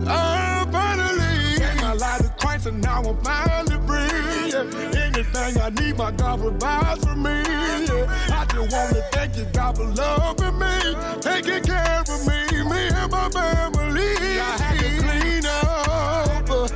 [0.06, 5.03] I finally gave my life to Christ, and now I'm finally free.
[5.44, 7.30] Anything I need, my God provides for me.
[7.30, 12.88] I just want to thank you, God, for loving me, taking care of me, me
[12.88, 14.40] and my family.
[14.40, 16.68] I had to clean up uh,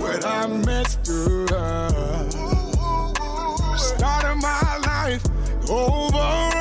[0.00, 1.08] when I messed
[1.50, 2.32] up.
[3.78, 5.24] Starting my life
[5.70, 6.51] over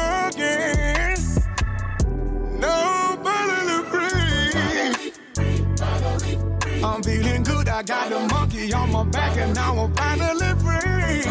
[6.83, 7.69] I'm feeling good.
[7.69, 11.23] I got the monkey on my back, and now I'm finally free.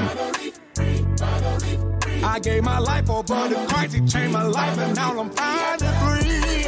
[2.22, 3.94] I gave my life over to Christ.
[3.94, 6.62] He changed my life, and now I'm finally free.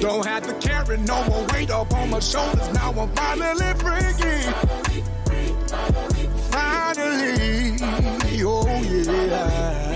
[0.00, 2.72] Don't have to carry no more weight up on my shoulders.
[2.72, 4.12] Now I'm finally free.
[6.50, 7.78] Finally,
[8.44, 9.87] oh yeah.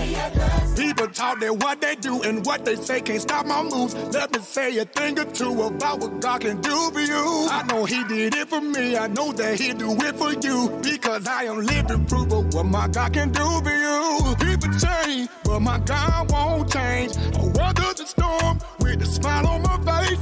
[0.75, 3.93] People talk that what they do and what they say can't stop my moves.
[4.13, 7.47] Let me say a thing or two about what God can do for you.
[7.49, 8.97] I know He did it for me.
[8.97, 12.65] I know that He'll do it for you because I am living proof of what
[12.65, 14.35] my God can do for you.
[14.39, 17.17] People change, but my God won't change.
[17.17, 20.19] I weather the storm with a smile on my face.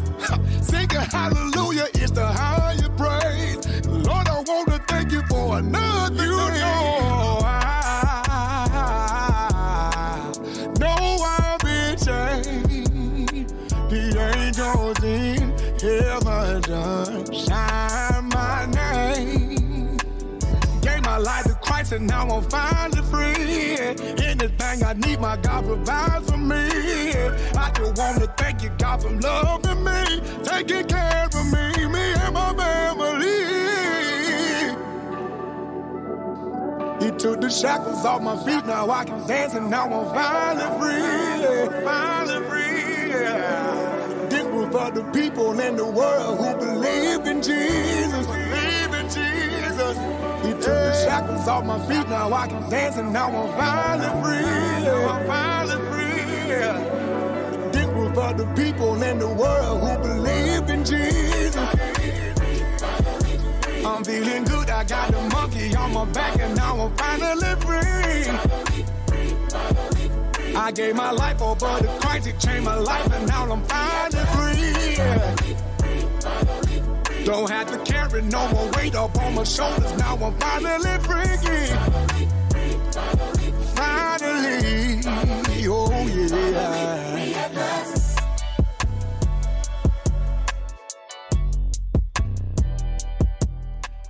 [0.68, 3.88] Singing hallelujah is the higher praise.
[3.88, 6.24] Lord, I want to thank you for another.
[6.24, 7.41] I
[17.34, 19.98] Shine my name.
[20.82, 23.78] Gave my life to Christ and now I'm finally free.
[24.26, 26.56] Anything I need, my God provides for me.
[26.58, 32.14] I just want to thank you, God, for loving me, taking care of me, me
[32.20, 33.28] and my family.
[37.06, 40.80] He took the shackles off my feet, now I can dance and now I'm finally
[40.80, 41.86] free.
[41.86, 43.10] Finally free.
[43.10, 43.81] Yeah.
[44.72, 48.26] For the people in the world who believe in Jesus.
[48.26, 49.97] Believe in Jesus.
[50.45, 54.24] He took the shackles off my feet, now I can dance and now I'm finally
[54.24, 54.88] free.
[54.88, 56.49] I'm finally free.
[56.49, 57.69] yeah.
[57.74, 61.55] This was for the people in the world who believe in Jesus.
[63.86, 68.32] I'm feeling good, I got the monkey on my back and now I'm finally free.
[70.56, 74.26] I gave my life over to Christ, it changed my life and now I'm finally
[74.36, 74.95] free.
[77.26, 81.38] Don't have to carry no more weight up on my shoulders, now I'm finally free.
[83.76, 85.02] Finally,
[85.68, 87.12] oh yeah.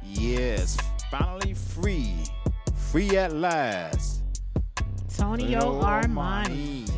[0.04, 0.78] Yes,
[1.10, 2.16] finally free.
[2.76, 4.11] Free at last.
[5.22, 6.90] Tonio Lil Armani.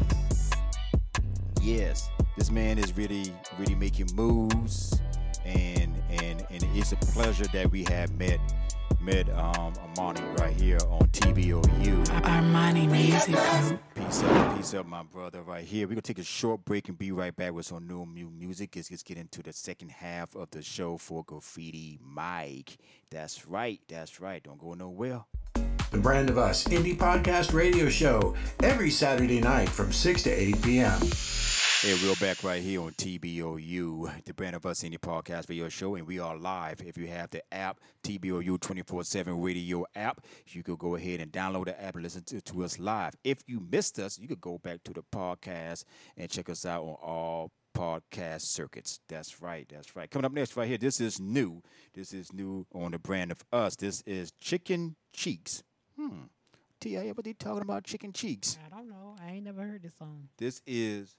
[1.62, 5.02] Yes, this man is really, really making moves,
[5.44, 8.40] and and and it's a pleasure that we have met
[9.02, 12.06] met um Armani right here on TBOU.
[12.22, 13.36] Armani Music
[13.94, 15.86] Peace up, peace up, my brother, right here.
[15.86, 18.74] We're gonna take a short break and be right back with some new mu- music.
[18.78, 22.78] Let's just get into the second half of the show for Graffiti Mike.
[23.10, 24.42] That's right, that's right.
[24.42, 25.26] Don't go nowhere.
[25.94, 28.34] The Brand of Us Indie Podcast Radio Show
[28.64, 31.00] every Saturday night from 6 to 8 p.m.
[31.82, 35.94] Hey, we're back right here on TBOU, the Brand of Us Indie Podcast Radio Show,
[35.94, 36.82] and we are live.
[36.82, 41.32] If you have the app, TBOU 24 7 radio app, you could go ahead and
[41.32, 43.14] download the app and listen to, to us live.
[43.24, 45.84] If you missed us, you could go back to the podcast
[46.18, 49.00] and check us out on all podcast circuits.
[49.10, 50.10] That's right, that's right.
[50.10, 51.62] Coming up next, right here, this is new.
[51.94, 53.76] This is new on the Brand of Us.
[53.76, 55.62] This is Chicken Cheeks.
[55.98, 56.24] Hmm.
[56.80, 58.58] T.I., what they talking about chicken cheeks?
[58.66, 59.16] I don't know.
[59.26, 60.28] I ain't never heard this song.
[60.38, 61.16] This is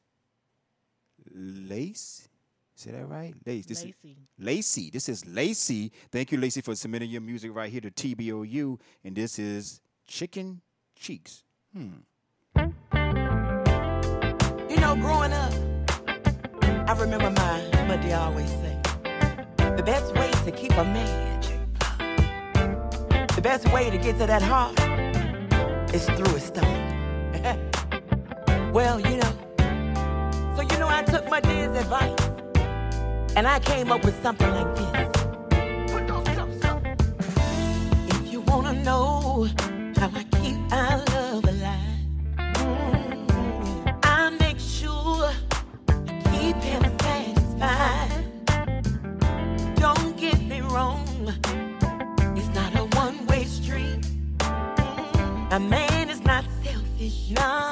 [1.32, 2.28] Lace.
[2.76, 3.34] Is that right?
[3.46, 3.66] Lace.
[3.66, 3.94] This Lacey.
[4.04, 4.90] is Lacey.
[4.90, 5.92] This is Lacey.
[6.10, 8.78] Thank you, Lacey, for submitting your music right here to TBOU.
[9.04, 10.60] And this is Chicken
[10.98, 11.44] Cheeks.
[11.74, 12.00] Hmm.
[14.68, 15.52] You know, growing up,
[16.88, 18.76] I remember my mother always say,
[19.76, 21.33] the best way to keep a man,
[23.34, 24.78] the best way to get to that heart
[25.94, 26.84] is through his stomach.
[28.74, 29.32] well, you know,
[30.56, 32.14] so you know, I took my dad's advice
[33.36, 35.10] and I came up with something like this.
[38.08, 39.48] If you wanna know
[39.96, 41.13] how I keep our
[55.54, 57.63] A man is not selfish, no,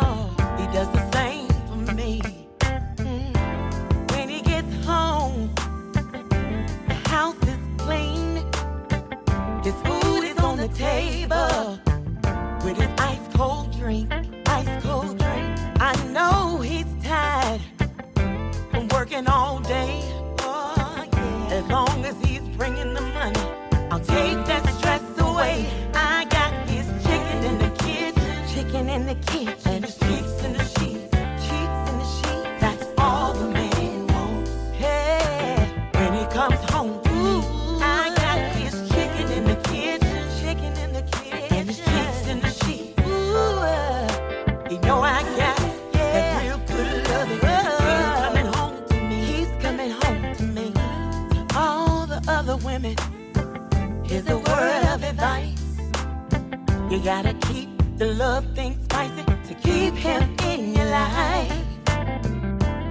[57.05, 61.65] gotta keep the love thing spicy to keep him in your life.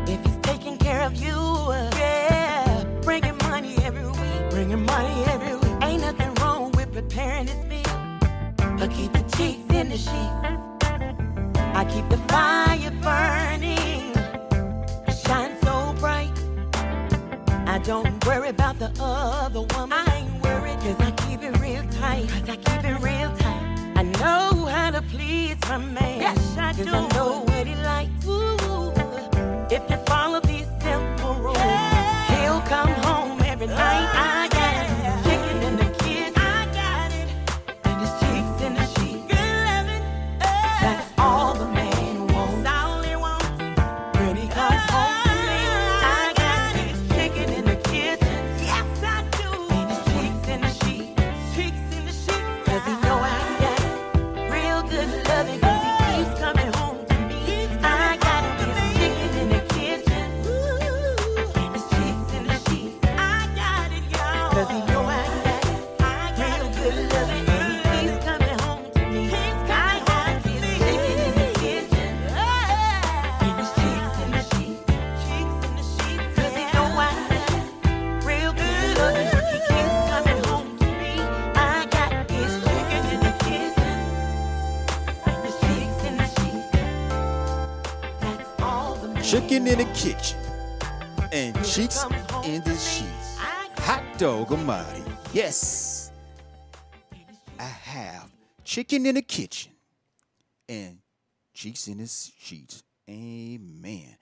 [0.06, 5.56] If he's taking care of you, uh, yeah, bringing money every week, bringing money every
[5.56, 5.84] week.
[5.84, 7.96] Ain't nothing wrong with preparing his meal,
[8.78, 10.42] but keep the cheeks in the sheets.
[11.74, 14.12] I keep the fire burning,
[15.08, 16.34] it shines so bright.
[17.66, 19.94] I don't worry about the other woman.
[19.94, 22.28] I ain't worried, cause I keep it real tight.
[22.28, 23.71] Cause I keep it real tight.
[24.22, 26.22] I know how to please my man.
[26.22, 26.84] Yes, I do.
[26.88, 28.26] I know what he likes.
[28.28, 28.94] Ooh,
[29.72, 34.10] if you follow these simple rules, he'll come home every night.
[34.14, 34.41] I
[91.82, 92.06] cheeks
[92.46, 93.38] in the sheets.
[93.80, 95.02] Hot dog almighty.
[95.34, 96.12] Yes.
[97.58, 98.32] I have
[98.64, 99.72] chicken in the kitchen
[100.70, 101.00] and
[101.56, 102.84] cheeks in the sheets.
[103.10, 104.16] Amen.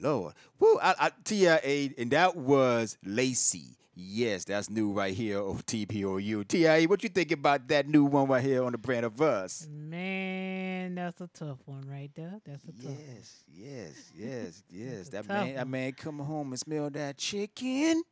[0.00, 0.34] Lord.
[0.60, 3.77] Woo, I, I, TIA, and that was Lacey.
[4.00, 6.46] Yes, that's new right here on TBOU.
[6.46, 9.66] TIA, what you think about that new one right here on the brand of us?
[9.68, 12.40] Man, that's a tough one right there.
[12.44, 15.08] That's a tough Yes, yes, yes, yes.
[15.08, 18.02] a That man, that man come home and smell that chicken.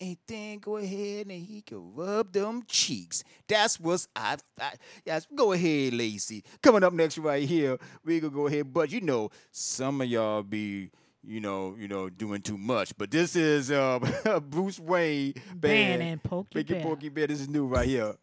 [0.00, 3.22] And then go ahead and he can rub them cheeks.
[3.46, 4.72] That's what's I, I
[5.04, 6.42] yes, go ahead, Lacey.
[6.62, 8.72] Coming up next right here, we gonna go ahead.
[8.72, 10.90] But you know, some of y'all be,
[11.24, 12.96] you know, you know, doing too much.
[12.96, 13.98] But this is uh
[14.48, 16.84] Bruce Wayne Band band and Pokey Making Bear.
[16.84, 17.26] Pokey Bear.
[17.28, 18.14] This is new right here.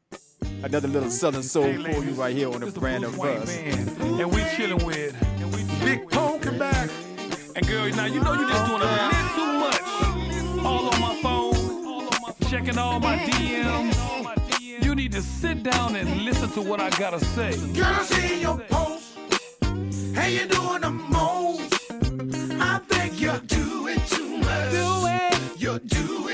[0.64, 3.56] Another little southern soul for you right here on the brand of us.
[3.58, 6.90] and we chilling with and we Big Pokey back.
[7.56, 10.66] And girl, now you know you just doing a little too much.
[10.66, 14.84] All on my phone, checking all my DMs.
[14.84, 17.52] You need to sit down and listen to what I gotta say.
[17.74, 19.18] Girl, I see your post.
[20.16, 21.49] Hey, you doing the most.
[22.80, 24.72] I think you're doing too much.
[24.72, 25.62] Do it.
[25.62, 26.29] You're doing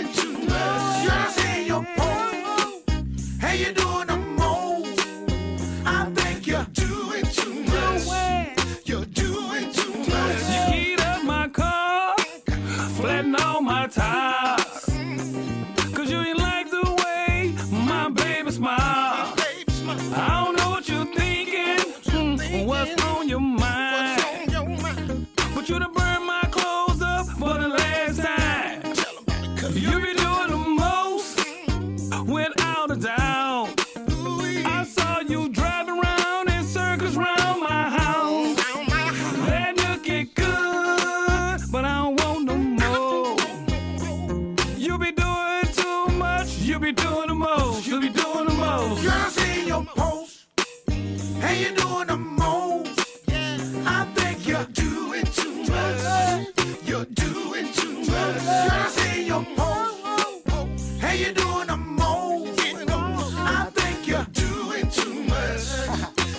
[64.96, 65.66] too much.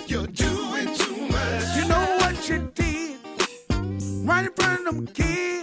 [0.07, 1.65] You're doing too much.
[1.77, 3.19] You know what you did?
[4.29, 5.56] Right in front of them kids.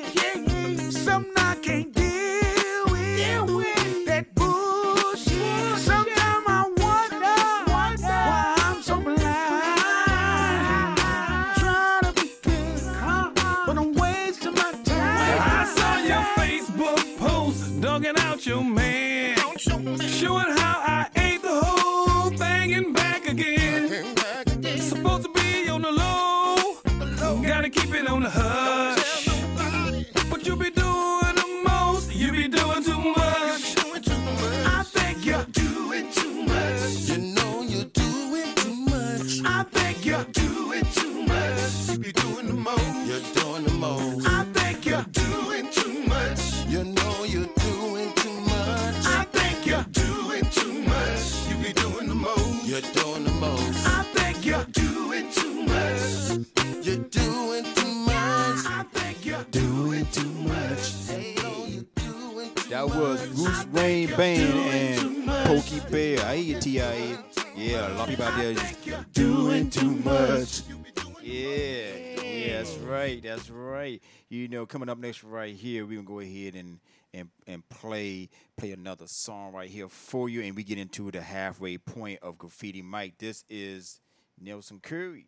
[75.05, 76.81] Know, next right here, we're gonna go ahead and
[77.13, 81.21] and and play play another song right here for you, and we get into the
[81.21, 83.19] halfway point of Graffiti Mike.
[83.19, 84.01] This is
[84.41, 85.27] Nelson Curry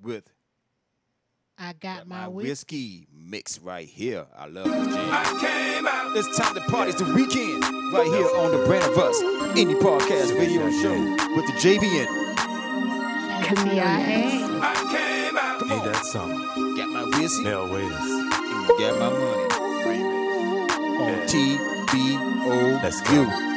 [0.00, 0.32] with
[1.58, 2.48] I got my my whiskey.
[2.48, 4.26] whiskey mix right here.
[4.36, 5.08] I love this jam.
[5.10, 6.16] I came out.
[6.16, 6.90] It's time to party.
[6.90, 9.20] It's the weekend right here on the Brand of Us
[9.56, 10.98] Indie Podcast Radio Show
[11.36, 12.06] with the JVN.
[15.62, 16.76] Need that song.
[16.76, 17.44] Got my whiskey.
[17.44, 18.31] Hell, waiters.
[18.68, 19.46] Got my money.
[21.02, 22.82] On TBOU.
[22.82, 23.51] Let's go.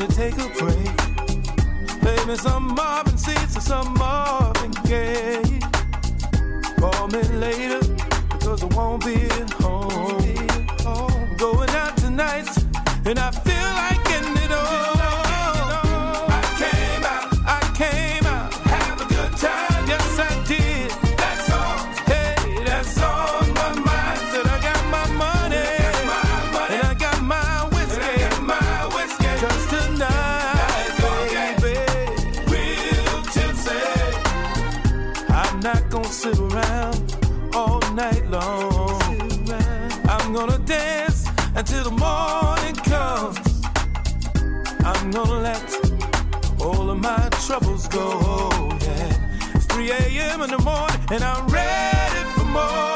[0.00, 0.96] To take a break.
[2.00, 5.60] Play me some Marvin Sease or some Marvin Gaye.
[6.78, 7.86] Call me later
[8.32, 11.36] because I won't be at home.
[11.36, 12.48] Going out tonight
[13.04, 13.89] and I feel like
[36.20, 37.16] sit around
[37.54, 39.00] all night long.
[40.06, 43.38] I'm gonna dance until the morning comes.
[44.84, 45.64] I'm gonna let
[46.60, 48.20] all of my troubles go.
[48.82, 49.54] Yeah.
[49.54, 50.42] It's 3 a.m.
[50.42, 52.89] in the morning and I'm ready for more.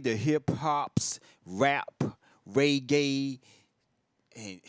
[0.00, 2.02] Play the hip hops, rap,
[2.52, 3.38] reggae,
[4.36, 4.60] and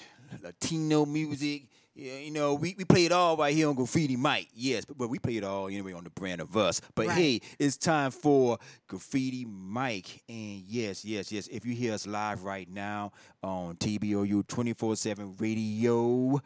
[0.44, 1.64] Latino music.
[1.96, 4.50] Yeah, you know, we, we play it all right here on Graffiti Mike.
[4.54, 6.82] Yes, but, but we play it all anyway on the brand of us.
[6.94, 7.18] But Right.
[7.18, 8.58] hey, it's time for
[8.88, 10.22] Graffiti Mike.
[10.28, 11.48] And yes, yes, yes.
[11.48, 16.40] If you hear us live right now on TBOU 24 7 radio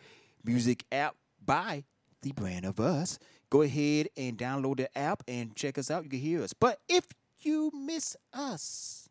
[0.46, 1.84] music app by
[2.22, 3.18] the brand of us,
[3.50, 6.04] go ahead and download the app and check us out.
[6.04, 6.54] You can hear us.
[6.54, 7.06] But if
[7.46, 9.10] you miss us,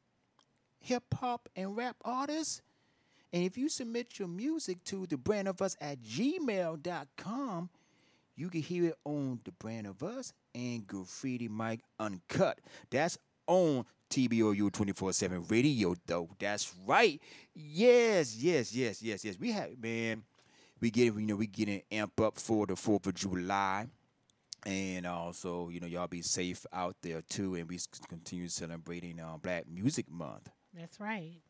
[0.80, 2.62] hip hop and rap artists,
[3.32, 7.68] and if you submit your music to the brand of us at gmail.com,
[8.36, 12.60] you can hear it on the brand of us and Graffiti Mike Uncut.
[12.90, 16.28] That's on TBOU 24 7 radio, though.
[16.38, 17.20] That's right.
[17.54, 19.36] Yes, yes, yes, yes, yes.
[19.38, 20.22] We have, man,
[20.80, 23.88] we get, you know, we getting amp up for the 4th of July.
[24.66, 27.54] And also, you know, y'all be safe out there too.
[27.54, 27.78] And we
[28.08, 30.50] continue celebrating uh, Black Music Month.
[30.74, 31.40] That's right.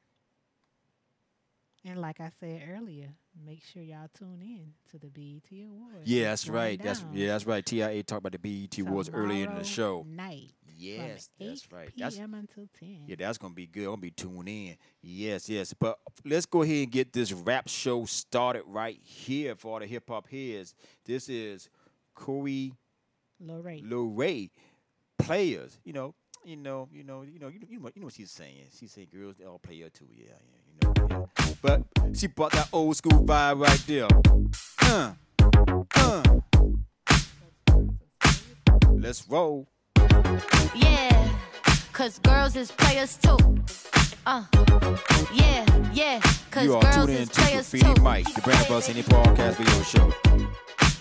[1.85, 3.09] And like I said earlier,
[3.47, 6.05] make sure y'all tune in to the BET Awards.
[6.05, 6.77] Yeah, that's right.
[6.79, 7.65] going That's yeah, that's right.
[7.65, 10.05] TIA talked about the BET Awards earlier in the show.
[10.07, 10.51] Night.
[10.77, 11.91] Yes, that's 8 right.
[11.97, 12.35] That's- p.m.
[12.35, 13.05] until 10.
[13.07, 13.85] Yeah, that's gonna be good.
[13.85, 14.77] I'm gonna be tuned in.
[15.01, 15.73] Yes, yes.
[15.73, 19.87] But let's go ahead and get this rap show started right here for all the
[19.87, 20.75] hip hop heads.
[21.05, 21.69] This is
[22.15, 22.73] Corey
[23.41, 23.85] Lorraine.
[23.89, 24.51] Lorray
[25.19, 25.79] players.
[25.85, 26.15] You know,
[26.45, 28.31] you know, you know, you know, you know, you know, what- you know what she's
[28.31, 28.67] saying.
[28.79, 30.09] She's saying girls they all player too.
[30.13, 31.27] Yeah, yeah, you know.
[31.39, 31.55] Yeah.
[31.61, 31.83] But
[32.17, 34.09] she brought that old school vibe right there.
[34.83, 35.15] Uh,
[35.97, 36.23] uh.
[38.93, 39.69] Let's roll.
[40.75, 41.29] Yeah,
[41.93, 43.37] cause girls is players too.
[44.27, 44.45] Uh,
[45.33, 46.21] yeah, yeah,
[46.51, 46.71] cause girls is players too.
[46.71, 48.03] You are girls tuned in is to players Graffiti too.
[48.03, 50.13] Mike, the Brand Bus Any Podcast Video Show.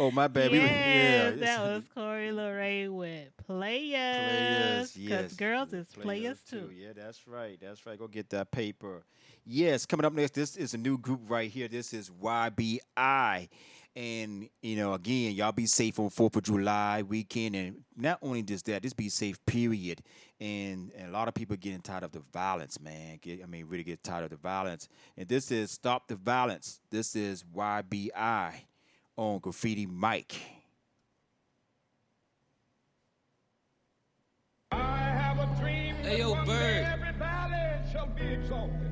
[0.00, 0.50] Oh my bad.
[0.50, 3.90] We were- Yes, yeah, that was Corey Lorraine with Players.
[4.30, 5.32] Players, Because yes.
[5.34, 6.70] girls is players, too.
[6.74, 7.58] Yeah, that's right.
[7.60, 7.98] That's right.
[7.98, 9.04] Go get that paper.
[9.44, 11.68] Yes, coming up next, this is a new group right here.
[11.68, 13.50] This is YBI.
[13.94, 17.54] And, you know, again, y'all be safe on 4th of July weekend.
[17.54, 20.00] And not only just that, just be safe, period.
[20.40, 23.18] And, and a lot of people getting tired of the violence, man.
[23.20, 24.88] Get, I mean, really get tired of the violence.
[25.18, 26.80] And this is Stop the Violence.
[26.90, 28.62] This is YBI
[29.20, 30.40] on Graffiti Mike.
[36.02, 36.84] Hey, yo, Bird.
[36.84, 38.90] Every valley shall be exalted.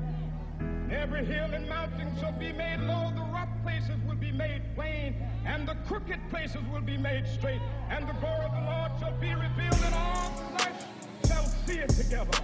[0.91, 3.11] Every hill and mountain shall be made low.
[3.13, 5.15] The rough places will be made plain,
[5.45, 7.61] and the crooked places will be made straight.
[7.89, 10.83] And the glory of the Lord shall be revealed, and all flesh
[11.27, 12.39] shall see it together.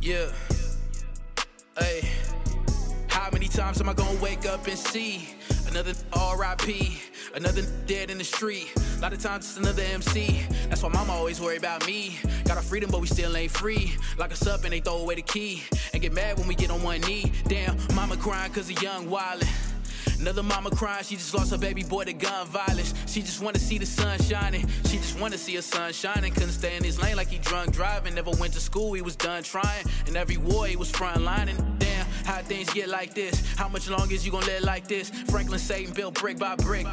[0.00, 0.53] Yeah.
[1.78, 2.08] Hey.
[3.08, 5.28] How many times am I gonna wake up and see
[5.68, 5.92] another
[6.36, 7.00] RIP,
[7.34, 8.72] another dead in the street?
[8.96, 10.40] A lot of times it's another MC.
[10.68, 12.18] That's why mama always worry about me.
[12.44, 13.92] Got our freedom, but we still ain't free.
[14.18, 15.62] Lock us up and they throw away the key.
[15.92, 17.32] And get mad when we get on one knee.
[17.48, 19.63] Damn, mama crying cause a young wildin'.
[20.24, 22.94] Another mama crying, she just lost her baby boy to gun violence.
[23.06, 24.66] She just wanna see the sun shining.
[24.86, 26.32] She just wanna see her son shining.
[26.32, 28.14] Couldn't stay in his lane like he drunk driving.
[28.14, 29.84] Never went to school, he was done trying.
[30.06, 31.58] And every war he was frontlining.
[31.78, 33.54] Damn, how things get like this?
[33.56, 35.10] How much longer is you gonna live like this?
[35.10, 36.86] Franklin Satan built brick by brick.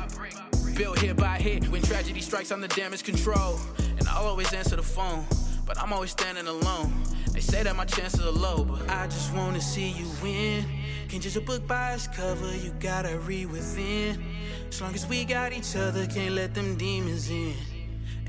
[0.75, 1.69] Built hit by hit.
[1.69, 3.61] When tragedy strikes, I'm the damage control.
[3.97, 5.25] And I'll always answer the phone.
[5.65, 6.91] But I'm always standing alone.
[7.33, 10.65] They say that my chances are low, but I just wanna see you win.
[11.07, 14.23] Can't judge a book by its cover, you gotta read within.
[14.67, 17.55] As long as we got each other, can't let them demons in.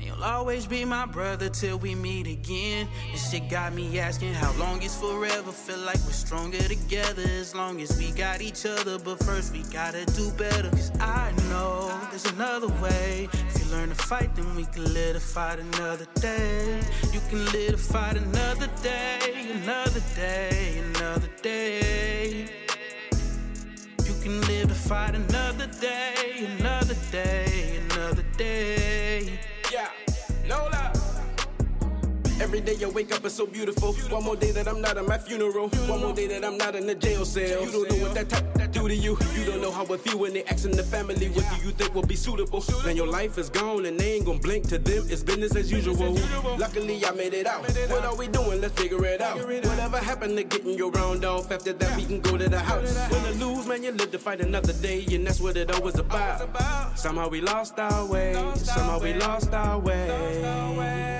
[0.03, 2.89] You'll always be my brother till we meet again.
[3.11, 5.51] This shit got me asking how long is forever.
[5.51, 8.99] Feel like we're stronger together as long as we got each other.
[8.99, 10.69] But first, we gotta do better.
[10.71, 13.29] Cause I know there's another way.
[13.31, 16.81] If you learn to fight, then we can live to fight another day.
[17.13, 22.49] You can live to fight another day, another day, another day.
[24.05, 29.39] You can live to fight another day, another day, another day.
[29.73, 29.89] Yeah,
[30.47, 30.92] no lie.
[32.43, 33.93] Every day I wake up is so beautiful.
[34.11, 35.69] One more day that I'm not at my funeral.
[35.87, 37.63] One more day that I'm not in the jail cell.
[37.63, 39.17] You don't know what that type that do to you.
[39.33, 41.95] You don't know how it feel when they asking the family what do you think
[41.95, 42.59] will be suitable.
[42.83, 45.05] Then your life is gone and they ain't gonna blink to them.
[45.09, 46.19] It's business as usual.
[46.57, 47.61] Luckily I made it out.
[47.89, 48.59] What are we doing?
[48.59, 49.37] Let's figure it out.
[49.37, 51.49] Whatever happened to getting your round off?
[51.49, 52.93] After that we can go to the house.
[53.09, 55.97] When or lose, man, you live to fight another day, and that's what it always
[55.97, 56.99] about.
[56.99, 58.33] Somehow we lost our way.
[58.55, 61.13] Somehow we lost our way.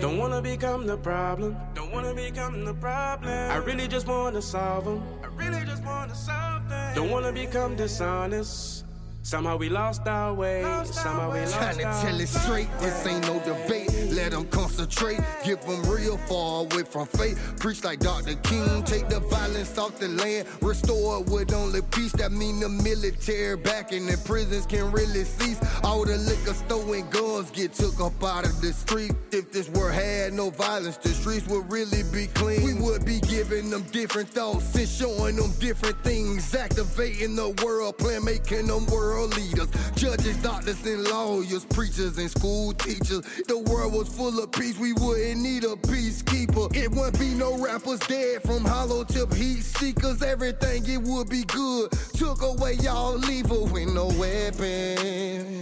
[0.00, 0.40] Don't wanna
[0.70, 1.56] become the problem.
[1.74, 3.32] Don't wanna become the problem.
[3.32, 5.02] I really just wanna solve them.
[5.24, 6.94] I really just wanna solve them.
[6.94, 8.84] Don't wanna become dishonest.
[9.22, 10.62] Somehow we lost our way.
[10.84, 13.90] Somehow we lost Trying to our tell it straight, this ain't no debate.
[14.12, 17.36] Let them concentrate, give them real far away from fate.
[17.58, 18.34] Preach like Dr.
[18.36, 22.12] King, take the violence off the land, restore it with only peace.
[22.12, 25.60] That mean the military back in the prisons can really cease.
[25.84, 29.12] All the liquor store and guns get took up out of the street.
[29.32, 32.64] If this world had no violence, the streets would really be clean.
[32.64, 36.54] We would be giving them different thoughts and showing them different things.
[36.54, 39.68] Activating the world plan, making them world leaders.
[39.94, 43.22] Judges, doctors, and lawyers, preachers, and school teachers.
[43.46, 46.74] The world was full of peace, we wouldn't need a peacekeeper.
[46.74, 50.22] It wouldn't be no rappers dead from hollow tip heat seekers.
[50.22, 51.90] Everything, it would be good.
[52.14, 55.60] Took away y'all lever with no weapon.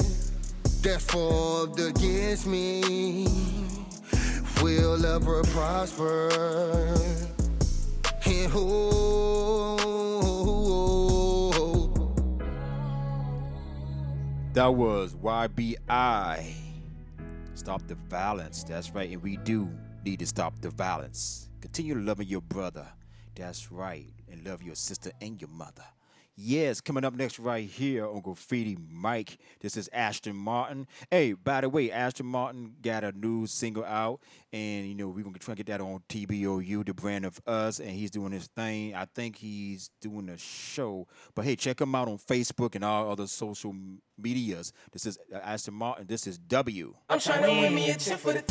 [0.83, 3.27] That's formed against me.
[4.63, 6.31] Will ever prosper.
[8.27, 9.79] And oh,
[14.55, 16.55] That was YBI.
[17.55, 18.65] Stop the violence.
[18.65, 19.11] That's right.
[19.11, 19.71] And we do
[20.05, 21.51] need to stop the violence.
[21.61, 22.87] Continue loving your brother.
[23.35, 24.13] That's right.
[24.31, 25.85] And love your sister and your mother.
[26.41, 29.39] Yes, coming up next right here on Graffiti Mike.
[29.59, 30.87] This is Ashton Martin.
[31.11, 34.21] Hey, by the way, Ashton Martin got a new single out,
[34.53, 37.81] and you know we're gonna try to get that on TBOU, the brand of us,
[37.81, 38.95] and he's doing his thing.
[38.95, 43.11] I think he's doing a show, but hey, check him out on Facebook and all
[43.11, 43.75] other social
[44.17, 44.73] medias.
[44.93, 46.07] This is uh, Ashton Martin.
[46.07, 46.95] This is W.
[47.09, 48.45] I'm trying to win me a chip for the.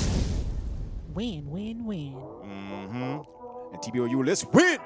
[1.13, 2.13] Win, win, win.
[2.13, 3.73] Mm-hmm.
[3.73, 4.77] And TBOU, let's win.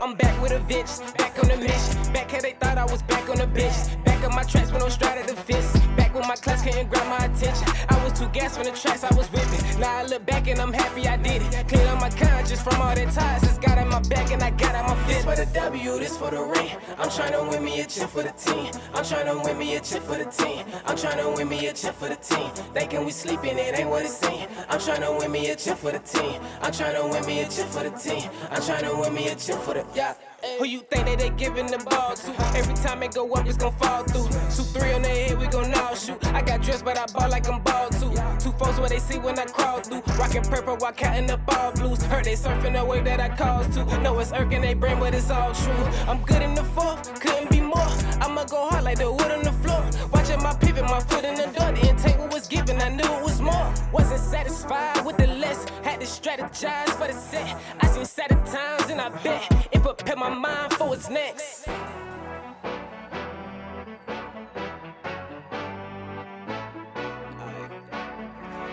[0.00, 2.12] I'm back with a vengeance, back on the mission.
[2.12, 4.02] Back how they thought I was back on the bitches.
[4.04, 5.99] Back on my tracks with no stride at the fist.
[6.10, 7.68] Back with my class couldn't grab my attention.
[7.88, 9.80] I was too gas from the tracks I was whipping.
[9.80, 11.68] Now I look back and I'm happy I did it.
[11.68, 13.44] Clean up my conscience from all that ties.
[13.44, 15.24] It's got in my back and I got in my fist.
[15.24, 16.76] For the W, this for the ring.
[16.98, 18.72] I'm trying to win me a chip for the team.
[18.92, 20.64] I'm trying to win me a chip for the team.
[20.84, 22.50] I'm trying to win me a chip for the team.
[22.74, 24.48] Thinking we sleeping, it ain't what it seems.
[24.68, 26.42] I'm trying to win me a chip for the team.
[26.60, 28.28] I'm trying to win me a chip for the team.
[28.50, 30.14] I'm trying to win me a chip for the yeah.
[30.42, 32.58] Who you think that they giving the ball to?
[32.58, 34.24] Every time it go up, it's gon' fall through.
[34.24, 36.24] Two, three on their head, we gon' all shoot.
[36.28, 38.10] I got dressed, but I ball like I'm ball too.
[38.38, 40.02] Two folks where they see when I crawl through.
[40.18, 42.02] Rockin' purple while counting up all blues.
[42.04, 43.84] Heard they surfing the way that I caused to.
[44.00, 45.84] Know it's irking they brain, but it's all true.
[46.08, 47.90] I'm good in the fourth, couldn't be more.
[48.22, 49.84] I'ma go hard like the wood on the floor.
[50.12, 51.72] Watching my pivot, my foot in the door.
[51.72, 53.74] Didn't take what was given, I knew it was more.
[53.92, 57.58] Wasn't satisfied with the less, had to strategize for the set.
[57.80, 61.66] I seen sadder times and I bet it prepared my mind for what's next.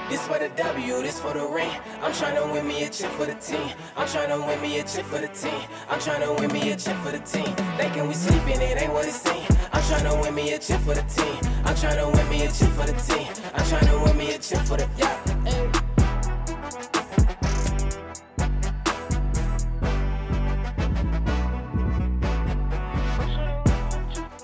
[0.09, 1.69] This for the W, this for the ring.
[2.01, 3.71] I'm trying to win me a chip for the team.
[3.97, 5.61] I'm trying to win me a chip for the team.
[5.89, 7.53] I'm trying to win me a chip for the team.
[7.77, 9.49] Thinking we sleeping, it ain't what it seems.
[9.73, 11.51] I'm trying to win me a chip for the team.
[11.65, 13.27] I'm trying to win me a chip for the team.
[13.53, 15.86] I'm trying to win me a chip for the yeah.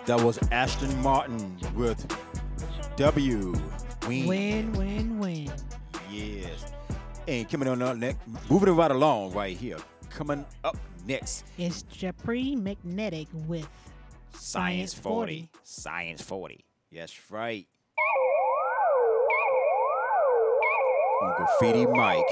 [0.05, 2.05] That was Ashton Martin with
[2.97, 3.53] W.
[4.05, 4.27] Win.
[4.27, 5.51] Win, win, win.
[6.11, 6.73] Yes.
[7.25, 8.19] And coming on up next,
[8.49, 9.77] moving it right along right here.
[10.09, 10.75] Coming up
[11.07, 13.67] next, is Japri Magnetic with
[14.34, 15.49] Science 40.
[15.63, 16.65] Science 40.
[16.91, 17.65] Yes, right.
[21.21, 22.25] On Graffiti Mike.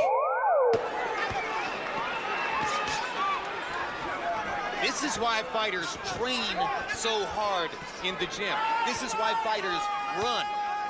[4.82, 6.58] This is why fighters train
[6.90, 7.70] so hard
[8.04, 8.56] in the gym.
[8.86, 9.82] This is why fighters
[10.24, 10.46] run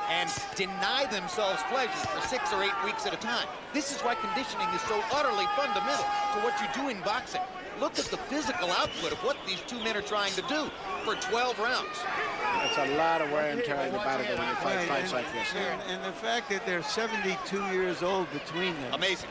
[0.10, 3.48] and deny themselves pleasure for six or eight weeks at a time.
[3.74, 7.42] This is why conditioning is so utterly fundamental to what you do in boxing.
[7.80, 10.70] Look at the physical output of what these two men are trying to do
[11.04, 11.98] for 12 rounds.
[12.44, 15.14] That's a lot of wear and tear on the body when you fight Right, fights
[15.14, 15.54] and, like this.
[15.56, 18.94] and- and the fact that they're 72 years old between them.
[18.94, 19.30] Amazing.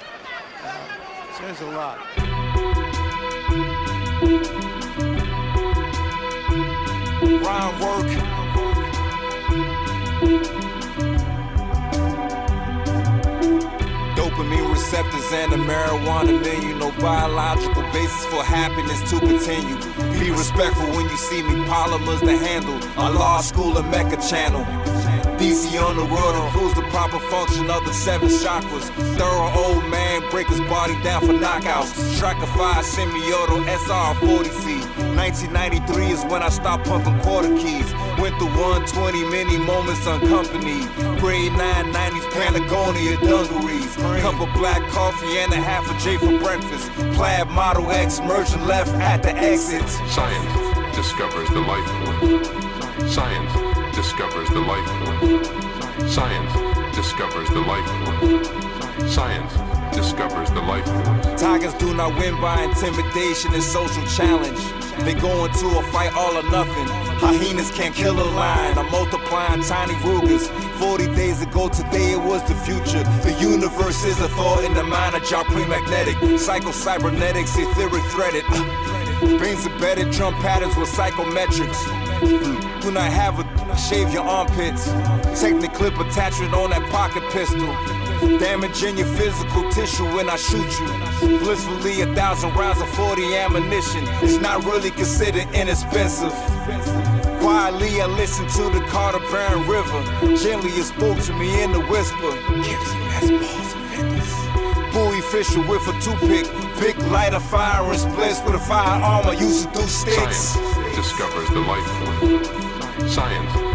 [0.64, 0.72] Uh,
[1.38, 1.98] says a lot.
[4.20, 4.36] Rhyme
[7.80, 8.10] work.
[14.14, 16.74] Dopamine receptors and the marijuana menu.
[16.74, 19.76] No biological basis for happiness to continue.
[20.20, 21.64] Be respectful when you see me.
[21.64, 22.78] Polymers to handle.
[22.98, 24.66] A law school and Mecca Channel.
[25.40, 28.84] DC on the road improves the proper function of the seven chakras.
[29.16, 32.18] Thorough old man break his body down for knockouts.
[32.18, 34.84] Tracker 5 semi-auto SR40C.
[35.16, 37.90] 1993 is when I stopped pumping quarter keys.
[38.20, 40.84] Went through 120 many moments unaccompanied.
[41.20, 43.96] Grade 990s, Patagonia dungarees.
[44.20, 46.92] Cup of black coffee and a half a J for breakfast.
[47.16, 49.88] Plaid Model X merging left at the exit.
[50.12, 53.14] Science discovers the life force.
[53.14, 56.14] Science discovers the life force.
[56.14, 59.12] Science discovers the life force.
[59.14, 59.52] Science
[59.94, 61.38] discovers the life force.
[61.38, 64.58] Tigers do not win by intimidation and social challenge.
[65.04, 66.86] They go into a fight all or nothing.
[67.20, 68.78] Hyenas can't kill a lion.
[68.78, 70.48] I'm multiplying tiny Rugers.
[70.78, 73.04] 40 days ago, today it was the future.
[73.20, 76.16] The universe is a thought in the mind of jaw pre-magnetic.
[76.38, 78.44] Psycho cybernetics, etheric threaded.
[78.48, 81.80] Uh, Brains embedded drum patterns with psychometrics.
[82.80, 84.84] Do not have a shave your armpits.
[85.40, 87.72] Technic clip attachment on that pocket pistol.
[88.38, 91.38] Damaging your physical tissue when I shoot you.
[91.38, 94.04] Blissfully, a thousand rounds of 40 ammunition.
[94.22, 96.32] It's not really considered inexpensive.
[97.40, 100.36] Quietly, I listen to the Carter Barron River.
[100.36, 102.32] Gently, it spoke to me in the whisper.
[102.62, 103.50] Gives you as
[104.92, 106.46] balls of Fisher with a toothpick.
[106.78, 109.26] Big light of fire and splits with a firearm.
[109.26, 110.36] I used to do sticks.
[110.36, 113.14] Science discovers the life force.
[113.14, 113.69] Science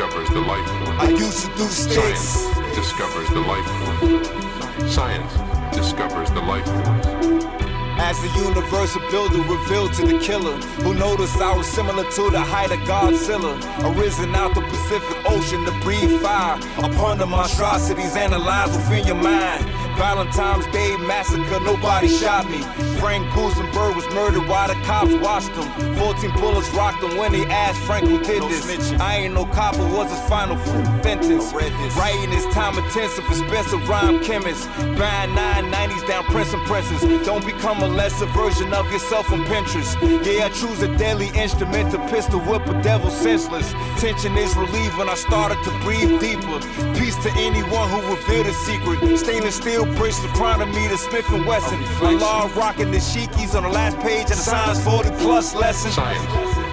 [0.00, 0.98] discovers the life force.
[0.98, 1.64] I used to do.
[1.68, 4.94] Science discovers the life force.
[4.94, 7.44] Science discovers the life force.
[8.02, 12.40] As the universal builder revealed to the killer, who noticed I was similar to the
[12.40, 18.72] height of Godzilla, arisen out the Pacific Ocean to breathe fire upon the monstrosities analyzed
[18.76, 19.66] within your mind.
[19.98, 22.64] Valentine's Day massacre, nobody shot me.
[23.00, 25.96] Frank Gusenberg was murdered while the cops watched him.
[25.96, 28.92] 14 bullets rocked him when they asked Frank who did this.
[29.00, 30.58] I ain't no copper, was his final
[31.02, 31.50] sentence.
[31.96, 34.68] Writing is time intensive, expensive rhyme chemist.
[34.76, 37.00] Buying 990s down Princeton presses.
[37.24, 39.96] Don't become a lesser version of yourself on Pinterest.
[40.24, 43.72] Yeah, I choose a deadly instrument to pistol whip a devil senseless.
[43.98, 46.60] Tension is relieved when I started to breathe deeper.
[46.98, 49.16] Peace to anyone who revealed a secret.
[49.16, 51.82] Stainless steel bricks, the chronometer, Smith and Wesson.
[52.02, 55.90] Allah rocking the sheikies on the last page of the Science 40 plus lesson.
[55.90, 56.26] Science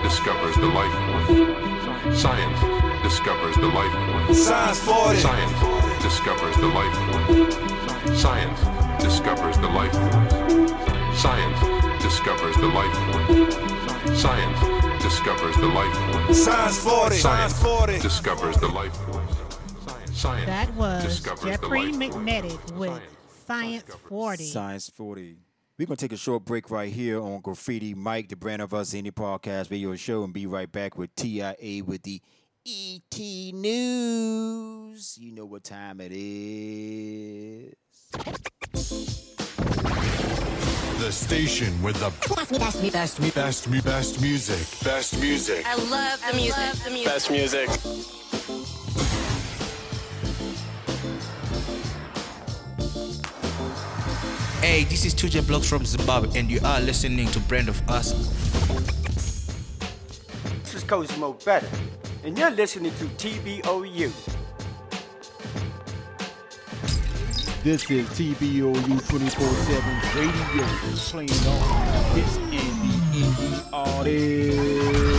[0.03, 0.93] discovers the life
[1.27, 2.21] force.
[2.21, 3.93] Science discovers the life
[4.25, 4.47] force.
[4.47, 5.19] Science 40.
[5.19, 8.21] Science discovers the life force.
[8.21, 8.59] Science
[9.03, 11.21] discovers the life force.
[11.21, 14.21] Science discovers the life force.
[14.21, 16.43] Science discovers the life force.
[16.43, 17.15] Science 40.
[17.15, 17.99] Science Science 40.
[17.99, 19.37] discovers the life force.
[20.13, 22.25] Science That was Jeffrey life force.
[22.25, 23.01] McNettic with
[23.45, 24.43] Science 40.
[24.45, 25.37] Science 40.
[25.77, 28.73] We're going to take a short break right here on Graffiti Mike, the brand of
[28.73, 32.19] us indie podcast radio show, and be right back with TIA with the
[32.65, 33.19] ET
[33.53, 35.19] News.
[35.19, 37.75] You know what time it is.
[40.97, 44.83] The station with the best, me, best, me, best, me, best, me, best music.
[44.83, 45.63] Best music.
[45.63, 46.57] I love the music.
[46.57, 47.13] Love the music.
[47.13, 47.69] Best music.
[54.61, 58.11] Hey, this is Tuja Blocks from Zimbabwe, and you are listening to Brand of Us.
[60.63, 61.69] This is Cosmo Better,
[62.23, 64.11] and you're listening to TBOU.
[67.63, 70.65] This is TBOU 24 7 radio
[71.11, 72.49] playing all hits and
[72.81, 75.16] the indie artists.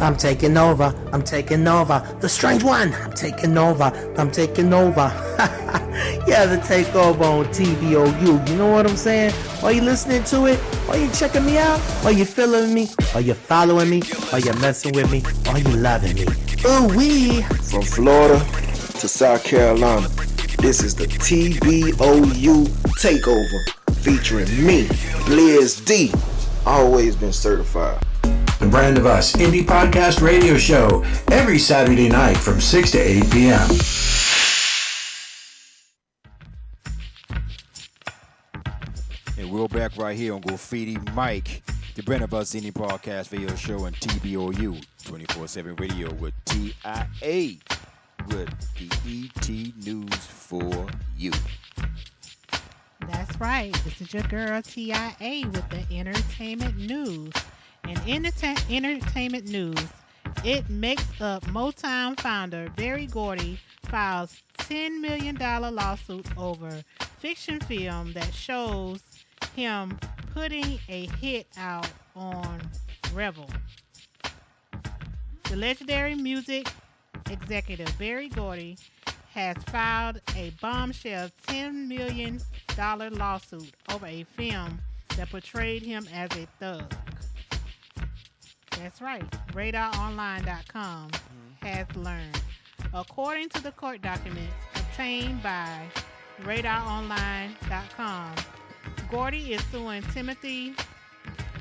[0.00, 0.94] I'm taking over.
[1.12, 2.06] I'm taking over.
[2.20, 2.94] The strange one.
[2.94, 3.84] I'm taking over.
[4.16, 5.12] I'm taking over.
[6.26, 8.48] yeah, the takeover on TBOU.
[8.48, 9.34] You know what I'm saying?
[9.62, 10.60] Are you listening to it?
[10.88, 11.80] Are you checking me out?
[12.04, 12.88] Are you feeling me?
[13.14, 14.02] Are you following me?
[14.32, 15.22] Are you messing with me?
[15.50, 16.26] Are you loving me?
[16.66, 17.42] Ooh wee.
[17.42, 18.38] From Florida
[19.00, 20.08] to South Carolina,
[20.58, 22.66] this is the TBOU
[22.98, 24.84] Takeover featuring me,
[25.26, 26.12] Blizz D.
[26.66, 28.04] Always been certified.
[28.58, 33.30] The Brand of Us Indie Podcast Radio Show every Saturday night from 6 to 8
[33.30, 33.68] p.m.
[39.38, 41.62] And we're back right here on Graffiti Mike,
[41.94, 47.58] the Brand of Us Indie Podcast Radio Show and TBOU 24 7 Radio with TIA.
[48.28, 50.86] with the ET News for
[51.16, 51.30] you.
[53.08, 53.72] That's right.
[53.84, 57.32] This is your girl TIA with the entertainment news.
[57.88, 59.78] And in the entertainment news,
[60.44, 66.82] it makes up Motown founder Berry Gordy files $10 million lawsuit over
[67.18, 69.02] fiction film that shows
[69.56, 69.98] him
[70.34, 72.60] putting a hit out on
[73.14, 73.48] Revel.
[75.44, 76.68] The legendary music
[77.30, 78.76] executive Berry Gordy
[79.32, 82.38] has filed a bombshell $10 million
[82.76, 84.78] lawsuit over a film
[85.16, 86.94] that portrayed him as a thug.
[88.78, 89.28] That's right.
[89.52, 91.10] RadarOnline.com
[91.62, 92.40] has learned.
[92.94, 95.86] According to the court documents obtained by
[96.42, 98.34] RadarOnline.com,
[99.10, 100.74] Gordy is suing Timothy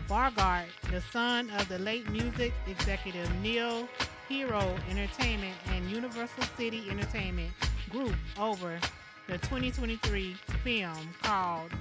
[0.07, 3.87] Bogart, the son of the late music executive Neil
[4.29, 7.51] Hero Entertainment and Universal City Entertainment
[7.89, 8.79] Group over
[9.27, 10.33] the 2023
[10.63, 11.71] film called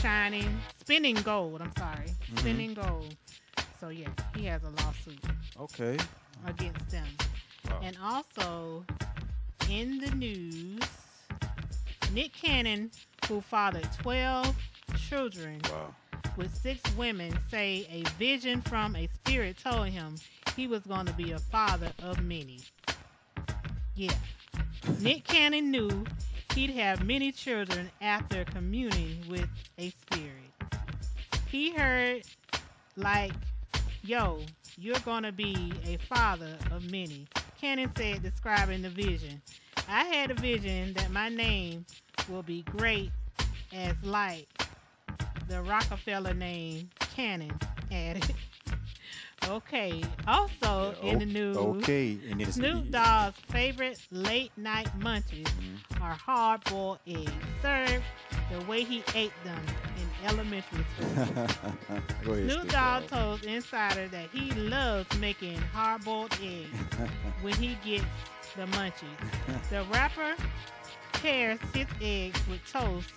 [0.00, 1.62] Shining Spinning Gold.
[1.62, 2.38] I'm sorry, Mhm.
[2.38, 3.16] Spinning Gold.
[3.80, 5.20] So yes, he has a lawsuit
[5.58, 5.96] Okay.
[6.46, 7.06] against them.
[7.68, 7.80] Wow.
[7.82, 8.84] And also
[9.70, 10.80] in the news,
[12.12, 12.90] Nick Cannon,
[13.28, 14.54] who fathered 12
[15.08, 15.60] children
[16.36, 20.14] with six women, say a vision from a spirit told him
[20.56, 22.60] he was going to be a father of many.
[23.94, 24.12] Yeah.
[25.00, 26.04] Nick Cannon knew
[26.54, 29.48] he'd have many children after communing with
[29.78, 30.52] a spirit.
[31.48, 32.22] He heard,
[32.98, 33.32] like,
[34.02, 34.40] yo,
[34.76, 37.26] you're to be a father of many.
[37.60, 39.40] Cannon said, describing the vision.
[39.88, 41.86] I had a vision that my name
[42.28, 43.10] will be great
[43.72, 44.46] as light.
[45.48, 47.52] the Rockefeller name Cannon
[47.90, 48.34] added.
[49.46, 50.02] okay.
[50.26, 52.18] Also in the news, Okay.
[52.30, 56.02] And it's- Snoop Dogg's favorite late night munchies Mm-hmm.
[56.02, 57.30] are hard boiled eggs,
[57.62, 58.02] served
[58.50, 59.60] the way he ate them
[59.96, 61.22] in elementary school.
[61.42, 66.68] Ahead, Snoop Snoop Dogg told Insider that he loves making hard boiled eggs
[67.42, 68.04] when he gets
[68.56, 69.68] the munchies.
[69.70, 70.34] The rapper
[71.14, 73.12] pairs his eggs with toast,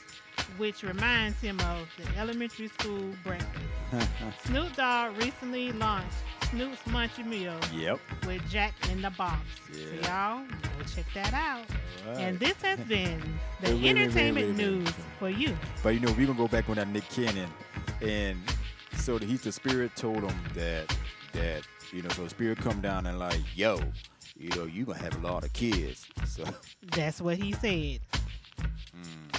[0.57, 3.65] which reminds him of the elementary school breakfast.
[4.45, 6.15] Snoop Dogg recently launched
[6.49, 7.99] Snoop's Munchie Meal Yep.
[8.25, 9.39] with Jack in the Box.
[9.71, 11.65] So y'all go check that out.
[12.07, 13.21] All And this has been
[13.61, 14.65] the Wait, wait, wait, wait, entertainment wait, wait.
[14.71, 14.89] news
[15.19, 15.57] for you.
[15.83, 17.49] But you know, we're gonna go back on that Nick Cannon,
[18.01, 18.37] and
[18.97, 20.95] so the, he's the spirit told him that
[21.33, 21.63] that
[21.93, 23.79] you know, so the spirit come down and like, yo,
[24.37, 26.05] you know, you gonna have a lot of kids.
[26.25, 26.43] So
[26.95, 27.99] That's what he said.
[28.93, 29.30] Hmm.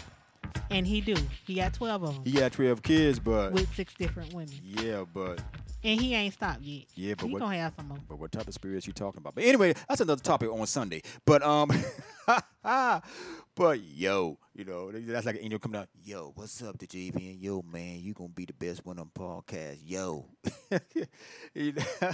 [0.71, 1.15] And he do.
[1.47, 4.55] He got 12 of them he got twelve kids, but with six different women.
[4.65, 5.41] yeah, but
[5.85, 6.85] And he ain't stopped yet.
[6.95, 7.41] yeah, but he what?
[7.41, 7.99] gonna have some more.
[8.09, 9.35] But what type of spirits you talking about?
[9.35, 11.03] But anyway, that's another topic on Sunday.
[11.27, 11.71] But um,
[13.55, 15.89] but yo, you know, that's like an angel coming out.
[16.03, 17.17] Yo, what's up, the JV?
[17.33, 19.79] And yo, man, you gonna be the best one on podcast.
[19.85, 20.27] Yo,
[21.55, 21.83] You know,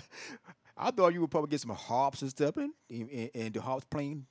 [0.76, 3.84] I thought you would probably get some harps and stuff, and, and, and the harps
[3.90, 4.26] playing.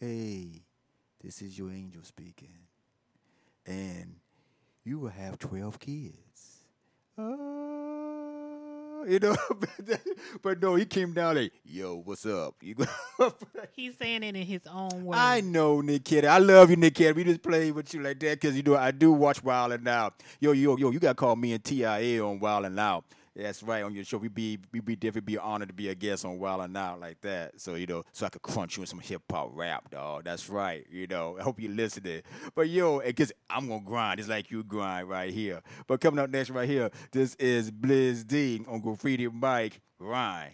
[0.00, 0.62] Hey,
[1.22, 2.54] this is your angel speaking,
[3.66, 4.16] and
[4.84, 6.62] you will have twelve kids.
[7.18, 7.22] Uh,
[9.06, 9.36] you know,
[10.42, 12.76] but no, he came down like, "Yo, what's up?" You.
[13.72, 15.20] He's saying it in his own words.
[15.20, 16.30] I know, Nick Cannon.
[16.30, 17.14] I love you, Nick Cannon.
[17.16, 19.86] We just play with you like that because you know I do watch Wild 'N
[19.86, 20.22] Out.
[20.40, 23.04] Yo, yo, yo, you gotta call me and TIA on Wild 'N Out.
[23.36, 24.18] That's right on your show.
[24.18, 27.00] We be we be definitely be honored to be a guest on Wild 'N Out
[27.00, 27.60] like that.
[27.60, 30.24] So you know, so I could crunch you in some hip hop rap, dog.
[30.24, 30.86] That's right.
[30.88, 32.22] You know, I hope you listening.
[32.54, 35.62] But yo, because I'm gonna grind just like you grind right here.
[35.88, 39.80] But coming up next right here, this is Blizz D on Graffiti Mike.
[39.98, 40.52] Grind.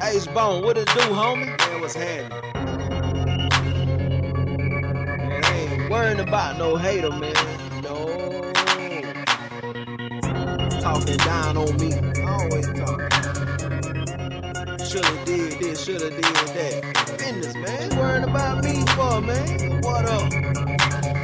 [0.00, 1.58] Hey, it's Bone, what it do, homie?
[1.58, 2.75] Man, what's happening?
[5.88, 7.34] Worrying about no hater, man.
[7.82, 8.52] No.
[10.80, 11.94] Talking down on me.
[11.94, 13.10] I Always talking.
[14.86, 16.82] Shoulda did this, shoulda did that.
[17.18, 17.96] Business, man.
[17.98, 19.80] Worrying about me for, man.
[19.82, 20.30] What up?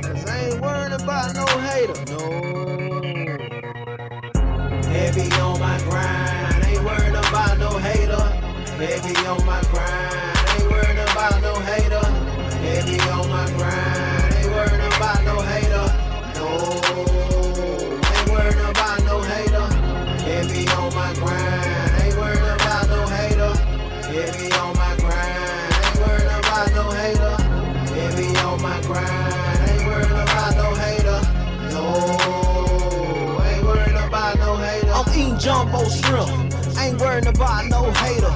[0.03, 2.05] Cause I ain't worrying about no hater.
[2.13, 2.25] No.
[4.91, 6.65] Heavy on my grind.
[6.67, 8.43] Ain't worrying about no hater.
[8.83, 12.05] Heavy on my grind, ain't worrying about no hater.
[12.67, 14.12] Heavy on my grind,
[14.63, 15.87] worried about no hater.
[16.39, 16.47] No,
[18.15, 19.67] ain't worried about no hater.
[20.23, 22.03] It me on my grind.
[22.03, 23.53] Ain't worried about no hater.
[24.15, 25.75] It me on my grind.
[25.83, 27.37] Ain't worried about no hater.
[28.03, 29.71] It me on my grind.
[29.71, 31.21] Ain't worried about no hater.
[31.73, 34.93] No, ain't worried about no hater.
[34.93, 36.31] I'm eating jumbo shrimp.
[36.79, 38.33] Ain't worried about no hater.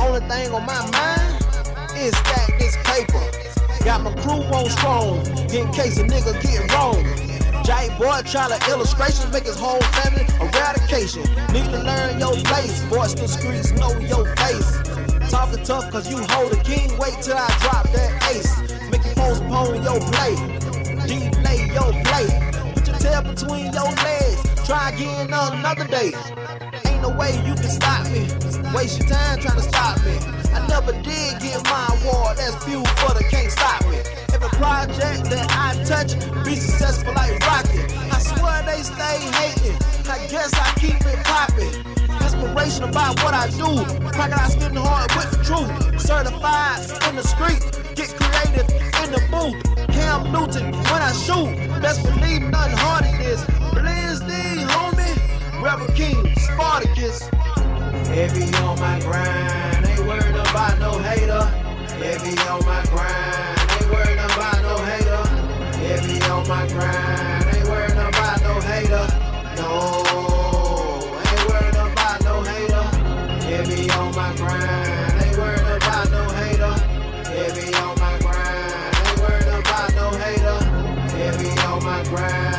[0.00, 1.44] Only thing on my mind
[1.96, 3.37] is that this paper.
[3.88, 5.16] Got my crew on strong
[5.48, 7.02] in case a nigga get wrong.
[7.64, 11.22] J boy try to illustrations, make his whole family eradication.
[11.54, 15.30] Need to learn your place, voice the streets, know your face.
[15.30, 18.60] Talking tough cause you hold a king, wait till I drop that ace.
[18.90, 20.36] Make you postpone your play,
[21.08, 22.28] delay your play.
[22.74, 26.12] Put your tail between your legs, try again another day.
[27.08, 28.28] No way you can stop me,
[28.74, 30.18] waste your time trying to stop me.
[30.52, 33.96] I never did get my award, that's fuel for the can't stop me.
[34.34, 37.88] Every project that I touch be successful like rocket.
[38.12, 39.78] I swear they stay hating.
[40.04, 41.72] I guess I keep it popping.
[42.20, 43.88] Inspiration about what I do.
[44.12, 46.00] Crocodile spitting hard with the truth.
[46.02, 47.64] Certified in the street.
[47.96, 48.68] Get creative
[49.00, 49.56] in the booth.
[49.96, 51.56] Cam Newton when I shoot.
[51.80, 53.40] Best believe nothing hard than this.
[53.72, 54.17] Blizz.
[55.60, 57.28] Rebel King, Spartacus.
[58.06, 59.86] Heavy on my grind.
[59.86, 61.42] Ain't worried about no hater.
[61.98, 63.58] Heavy on my grind.
[63.72, 65.22] Ain't worried about no hater.
[65.82, 67.56] Heavy on my grind.
[67.56, 69.06] Ain't worried about no hater.
[69.56, 70.04] No.
[71.26, 72.84] Ain't worried about no hater.
[73.42, 75.22] Heavy on my grind.
[75.24, 76.74] Ain't worried about no hater.
[77.34, 78.94] Heavy on my grind.
[79.08, 80.58] Ain't worried about no hater.
[81.18, 82.57] Heavy on my grind.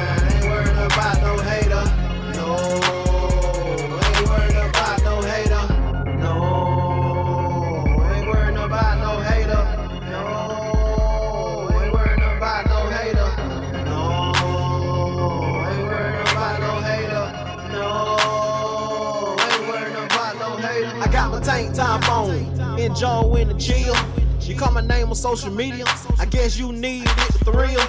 [21.60, 22.80] Tank top on.
[22.80, 23.96] Enjoying the chill.
[24.42, 25.86] You call my name on social media.
[26.18, 27.84] I guess you need it to thrill.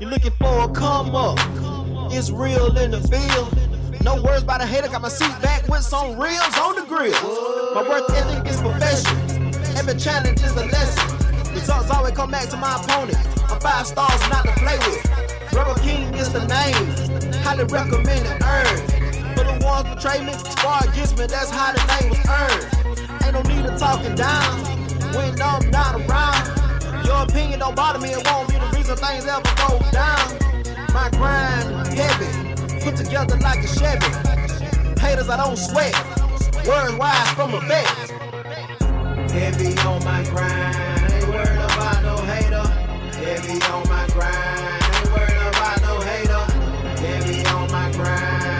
[0.00, 1.38] You're looking for a come up.
[2.12, 4.02] It's real in the field.
[4.02, 4.88] No words about a hater.
[4.88, 7.12] Got my seat back with some reels on the grill.
[7.74, 9.20] My work ethic is professional.
[9.76, 11.52] Every challenge is a lesson.
[11.52, 13.18] Results always come back to my opponent.
[13.50, 15.52] I'm five stars not to play with.
[15.52, 17.42] Rubber King is the name.
[17.42, 18.76] Highly recommend and earn.
[19.36, 22.85] For the ones betray me, spar against me, that's how the name was earned.
[23.26, 24.64] Ain't no need of talking down
[25.12, 27.04] when I'm not around.
[27.04, 30.38] Your opinion don't bother me, it won't be the reason things ever go down.
[30.94, 34.06] My grind heavy, put together like a Chevy.
[35.00, 35.92] Haters I don't sweat,
[36.68, 37.86] words wise from a vet.
[39.32, 42.62] Heavy on my grind, ain't worried about no hater.
[43.18, 46.44] Heavy on my grind, ain't worried about no hater.
[47.02, 48.55] Heavy on my grind,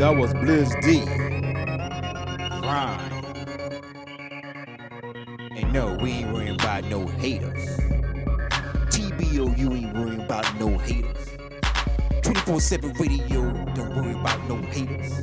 [0.00, 1.00] That was Blizz D.
[2.66, 3.12] Rhyme.
[5.54, 7.76] And no, we ain't worrying about no haters.
[8.88, 11.36] TBO, you ain't worrying about no haters.
[12.22, 15.20] 24 7 radio, don't worry about no haters.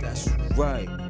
[0.00, 1.05] That's right.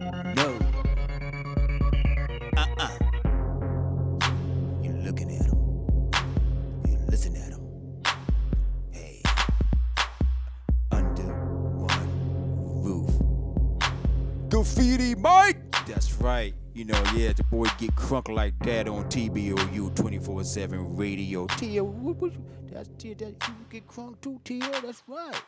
[16.27, 16.55] Right.
[16.75, 21.47] You know, yeah, the boy get crunk like that on TBOU 24 7 radio.
[21.47, 22.33] T.O., what, what,
[22.71, 25.41] that's T, that, you get crunk too, T.O., that's right.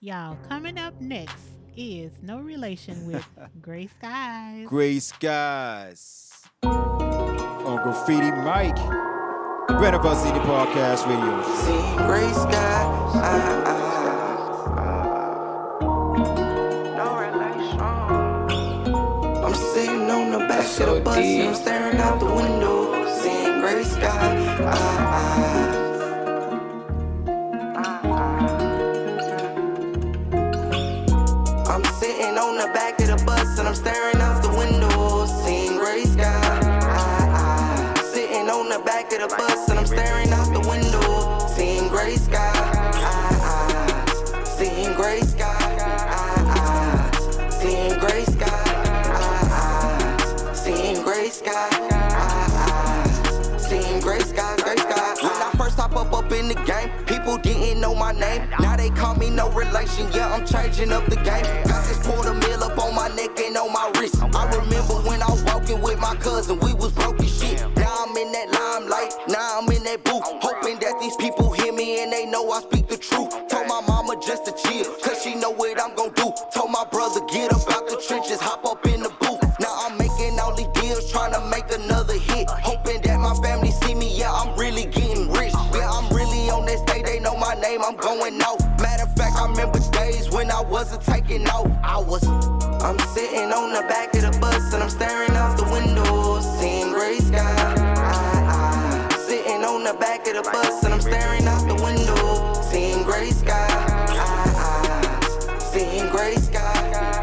[0.00, 1.42] Y'all, coming up next
[1.76, 3.26] is no relation with
[3.62, 4.66] Gray Skies.
[4.68, 6.42] Gray Skies.
[6.62, 8.76] On Graffiti Mike.
[9.78, 11.42] Brand of us City Podcast Radio.
[11.62, 13.84] See gray sky.
[20.80, 24.36] On the bus and I'm staring out the window, seeing gray sky.
[31.66, 35.78] I'm sitting on the back of the bus and I'm staring out the window, seeing
[35.78, 37.94] gray sky.
[38.12, 40.57] Sitting on the back of the bus and I'm staring out the
[56.28, 56.90] up in the game.
[57.06, 58.48] People didn't know my name.
[58.60, 60.06] Now they call me no relation.
[60.12, 61.44] Yeah, I'm changing up the game.
[61.64, 64.16] Got this quarter mil up on my neck and on my wrist.
[64.22, 67.60] I remember when I was walking with my cousin, we was broken shit.
[67.76, 69.14] Now I'm in that limelight.
[69.28, 70.24] Now I'm in that booth.
[70.42, 73.30] Hoping that these people hear me and they know I speak the truth.
[73.48, 76.32] Told my mama just to chill, cause she know what I'm gon' do.
[76.54, 78.87] Told my brother, get up out the trenches, hop up
[88.28, 88.60] going off.
[88.80, 91.70] Matter of fact, I remember days when I wasn't taking off.
[91.82, 92.26] I was,
[92.82, 96.92] I'm sitting on the back of the bus and I'm staring out the window, seeing
[96.92, 97.74] gray sky.
[97.96, 102.62] I, I, sitting on the back of the bus and I'm staring out the window,
[102.70, 103.66] seeing gray sky.
[104.10, 104.34] I,
[104.66, 106.60] I, seeing gray sky.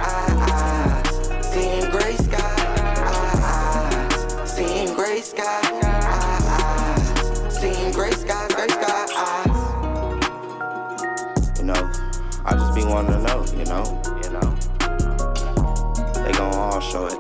[0.02, 0.24] I,
[0.54, 2.56] I, seeing gray sky.
[3.08, 5.85] I, I, seeing gray sky.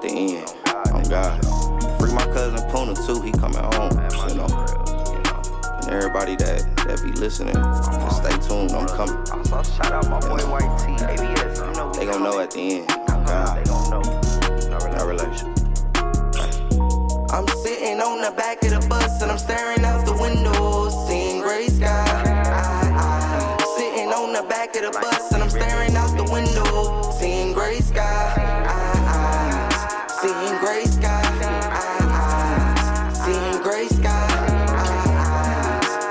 [0.06, 0.54] The end.
[0.94, 1.42] On God.
[2.00, 3.92] Free my cousin Puna too, he coming home,
[4.30, 4.50] you know.
[5.82, 9.18] And everybody that that be listening, just stay tuned, I'm coming.
[9.54, 11.60] Also, shout out my boy White T, ABS.
[11.60, 12.92] You know, they gon' know at the end.
[13.10, 13.58] On God.
[13.58, 14.02] They gon' know.
[14.98, 15.54] No relation.
[17.32, 21.42] I'm sitting on the back of the bus and I'm staring out the window, seeing
[21.42, 21.88] gray sky.
[21.88, 27.12] I, I, sitting on the back of the bus and I'm staring out the window,
[27.20, 28.45] seeing gray sky.
[30.26, 31.22] Seeing gray sky.
[33.14, 34.26] Seeing gray sky.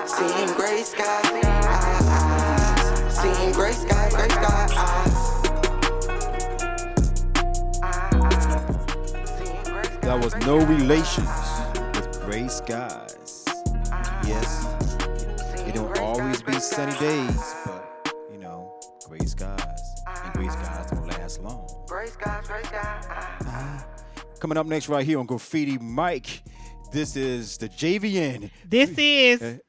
[0.06, 1.20] Seeing gray sky.
[1.34, 4.66] I, I, seeing gray sky, gray sky.
[10.02, 11.28] That was no relations
[11.96, 13.44] with gray skies.
[14.24, 14.64] Yes,
[15.66, 18.78] it don't always be sunny days, but you know,
[19.08, 19.94] gray skies.
[20.06, 21.66] And gray skies don't last long.
[21.88, 23.00] gray sky, gray sky.
[23.40, 23.93] Uh-huh.
[24.44, 26.42] Coming up next, right here on Graffiti Mike,
[26.92, 28.50] this is the JVN.
[28.68, 29.40] This is.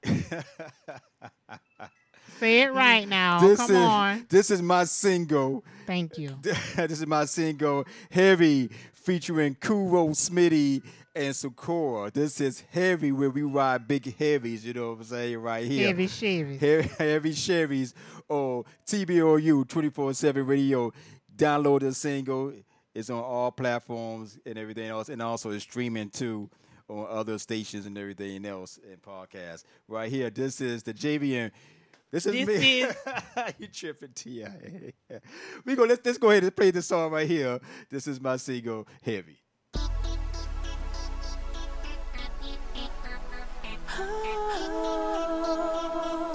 [2.42, 3.40] Say it right now.
[3.40, 4.26] This Come is on.
[4.28, 5.64] this is my single.
[5.88, 6.38] Thank you.
[6.42, 10.84] this is my single Heavy featuring Kuro Smitty
[11.16, 12.12] and Sakura.
[12.12, 15.88] This is Heavy where we ride big heavies, you know what I'm saying, right here.
[15.88, 16.60] Heavy Chevys.
[16.60, 17.94] Heavy, heavy Chevys
[18.28, 20.92] or TBOU 24-7 radio.
[21.34, 22.52] Download the single.
[22.96, 25.10] It's on all platforms and everything else.
[25.10, 26.50] And also it's streaming too
[26.88, 29.64] on other stations and everything else and podcasts.
[29.88, 31.52] Right here, this is the JVN.
[32.12, 32.82] This is This me.
[32.84, 32.96] is-
[33.60, 34.46] you tripping, Ti?
[35.66, 35.84] we go.
[35.84, 37.60] Let's let's go ahead and play this song right here.
[37.90, 39.40] This is my single, Heavy.
[43.98, 44.10] Can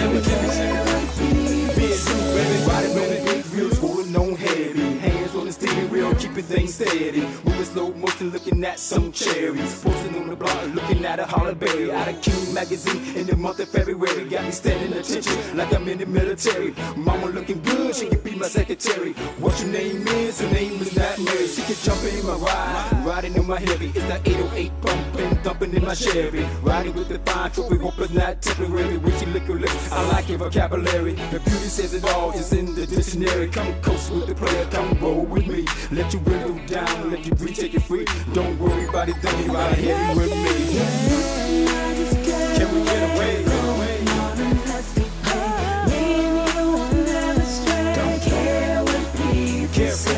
[0.00, 0.20] On the
[3.24, 3.78] big wheels,
[4.10, 4.98] on heavy.
[4.98, 7.47] Hands on the steering wheel, things steady.
[7.72, 9.82] Slow motion, looking at some cherries.
[9.82, 11.90] Posting on the block, looking at a hollerberry.
[11.92, 14.24] Out of Q magazine in the month of February.
[14.28, 16.74] Got me standing attention like I'm in the military.
[16.96, 19.12] Mama looking good, she could be my secretary.
[19.38, 20.40] What your name is?
[20.40, 21.46] Her name is not Mary.
[21.46, 23.02] She could jump in my ride.
[23.04, 26.44] Riding in my heavy, it's that 808 bumping, thumping in my Chevy.
[26.62, 28.98] Riding with the fine trophy, hope it's not temporary.
[29.18, 31.16] She lick her lips, I like your vocabulary.
[31.16, 33.48] Her beauty says it all, it's in the dictionary.
[33.48, 35.66] Come coast with the player, come roll with me.
[35.90, 38.04] Let you window down, let you breathe, take it free.
[38.32, 40.78] Don't worry about it, don't you ride heavy with me.
[42.56, 43.44] Can we get away?
[47.94, 50.17] Don't care what people say.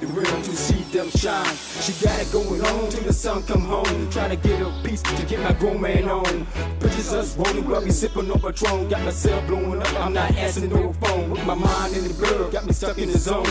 [0.00, 1.54] The rim to see them shine.
[1.80, 4.10] She got it going on till the sun come home.
[4.10, 6.46] Try to get a piece to get my grown man on.
[6.80, 8.88] Pictures us rolling while we sipping on Patron.
[8.88, 11.30] Got myself blowing up, I'm not answering no phone.
[11.30, 13.46] With my mind in the blur, got me stuck in the zone.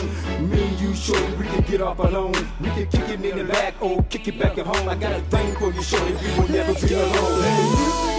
[0.49, 2.33] Me and you, shorty, we can get off alone.
[2.61, 4.87] We can kick it in the back or kick it back at home.
[4.89, 8.14] I got a thing for you, shorty, we will never be alone.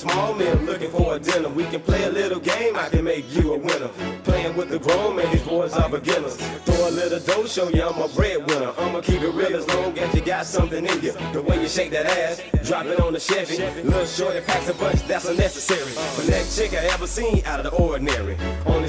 [0.00, 1.50] Small meal, looking for a dinner.
[1.50, 3.90] We can play a little game, I can make you a winner.
[4.24, 6.36] Playing with the grown man, these boys are beginners.
[6.64, 8.72] Throw a little dough, show you I'm a breadwinner.
[8.78, 11.12] I'ma keep it real as long as you got something in you.
[11.32, 13.58] The way you shake that ass, drop it on the Chevy.
[13.82, 15.92] Little shorty packs a bunch, that's unnecessary.
[16.16, 18.36] But next chick I ever seen out of the ordinary.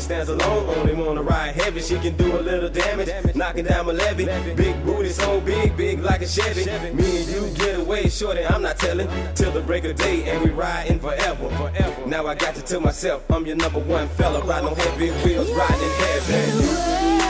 [0.02, 1.80] Stands alone, only wanna ride heavy.
[1.80, 4.26] She can do a little damage, knocking down my levy.
[4.56, 6.66] Big booty, so big, big like a Chevy.
[6.92, 9.08] Me and you get away, shorty, I'm not telling.
[9.36, 11.50] Till the break of day, and we riding forever.
[11.50, 12.08] forever.
[12.08, 14.44] Now I got to tell myself, I'm your number one fella.
[14.44, 17.21] Riding on heavy wheels, riding heavy.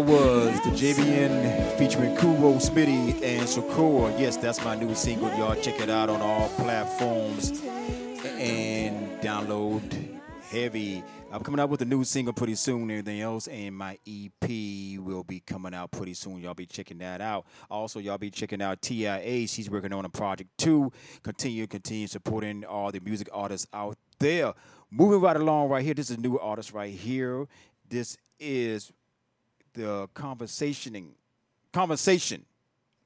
[0.00, 4.18] That was the JVN featuring Kuro, Smitty, and Sokoa.
[4.18, 5.28] Yes, that's my new single.
[5.36, 7.60] Y'all check it out on all platforms
[8.24, 9.82] and download
[10.44, 11.04] heavy.
[11.30, 15.22] I'm coming out with a new single pretty soon, everything else, and my EP will
[15.22, 16.40] be coming out pretty soon.
[16.40, 17.44] Y'all be checking that out.
[17.70, 19.46] Also, y'all be checking out TIA.
[19.46, 20.90] She's working on a project too.
[21.22, 24.54] Continue, continue supporting all the music artists out there.
[24.90, 25.92] Moving right along, right here.
[25.92, 27.46] This is a new artist right here.
[27.86, 28.90] This is
[29.74, 31.14] the conversationing
[31.72, 32.44] conversation.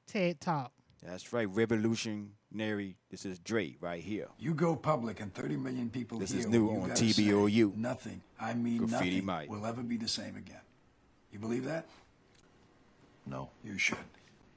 [0.07, 0.71] TED Talk.
[1.03, 2.95] That's right, revolutionary.
[3.11, 4.27] This is Dre right here.
[4.39, 7.03] You go public and 30 million people This hear is new what you on gotta.
[7.03, 7.75] TBOU.
[7.75, 9.49] Nothing, I mean Graffiti nothing, Mike.
[9.49, 10.61] will ever be the same again.
[11.31, 11.85] You believe that?
[13.25, 13.97] No, you should.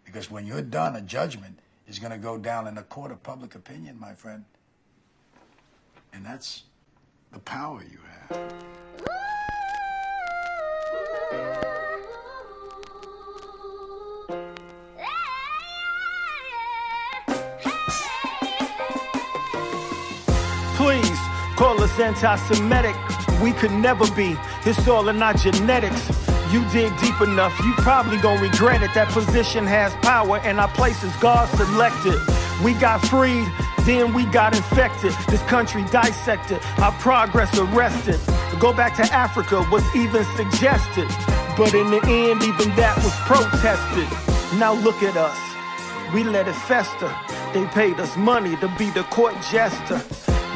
[0.05, 3.23] Because when you're done, a judgment is going to go down in a court of
[3.23, 4.45] public opinion, my friend.
[6.13, 6.65] And that's
[7.33, 7.99] the power you
[8.29, 8.55] have.
[21.99, 22.97] Anti Semitic.
[23.43, 24.37] We could never be.
[24.65, 26.09] It's all in our genetics.
[26.53, 28.95] You dig deep enough, you probably gon' regret it.
[28.95, 32.19] That position has power, and our place is God selected.
[32.65, 33.47] We got freed,
[33.85, 35.13] then we got infected.
[35.29, 38.19] This country dissected, our progress arrested.
[38.59, 41.09] Go back to Africa was even suggested.
[41.57, 44.09] But in the end, even that was protested.
[44.59, 45.39] Now look at us.
[46.15, 47.15] We let it fester.
[47.53, 50.03] They paid us money to be the court jester.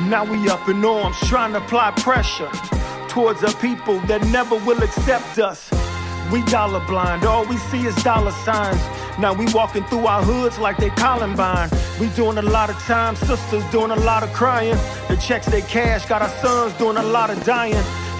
[0.08, 2.50] Now we up in arms trying to apply pressure
[3.08, 5.70] towards a people that never will accept us.
[6.32, 8.80] We dollar blind, all we see is dollar signs.
[9.18, 11.70] Now we walking through our hoods like they Columbine.
[12.00, 14.76] We doing a lot of time, sisters doing a lot of crying.
[15.08, 17.74] The checks they cash got our sons doing a lot of dying.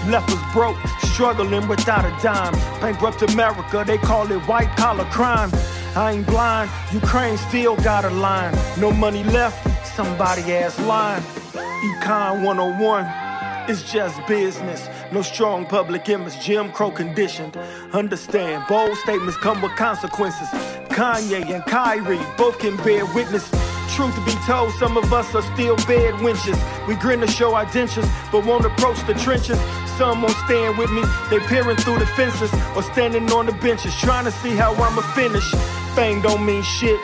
[0.09, 2.53] Left us broke, struggling without a dime.
[2.81, 5.49] Bankrupt America, they call it white collar crime.
[5.95, 8.55] I ain't blind, Ukraine still got a line.
[8.79, 11.23] No money left, somebody ass lying.
[11.53, 14.89] Econ 101, it's just business.
[15.11, 17.55] No strong public image, Jim Crow conditioned.
[17.93, 20.47] Understand, bold statements come with consequences.
[20.89, 23.49] Kanye and Kyrie both can bear witness.
[23.95, 26.57] truth be told, some of us are still bed winches.
[26.87, 29.59] We grin to show our dentures, but won't approach the trenches.
[29.97, 33.95] Some won't stand with me, they peering through the fences or standing on the benches,
[33.99, 35.47] trying to see how I'ma finish.
[35.93, 36.99] Fame don't mean shit.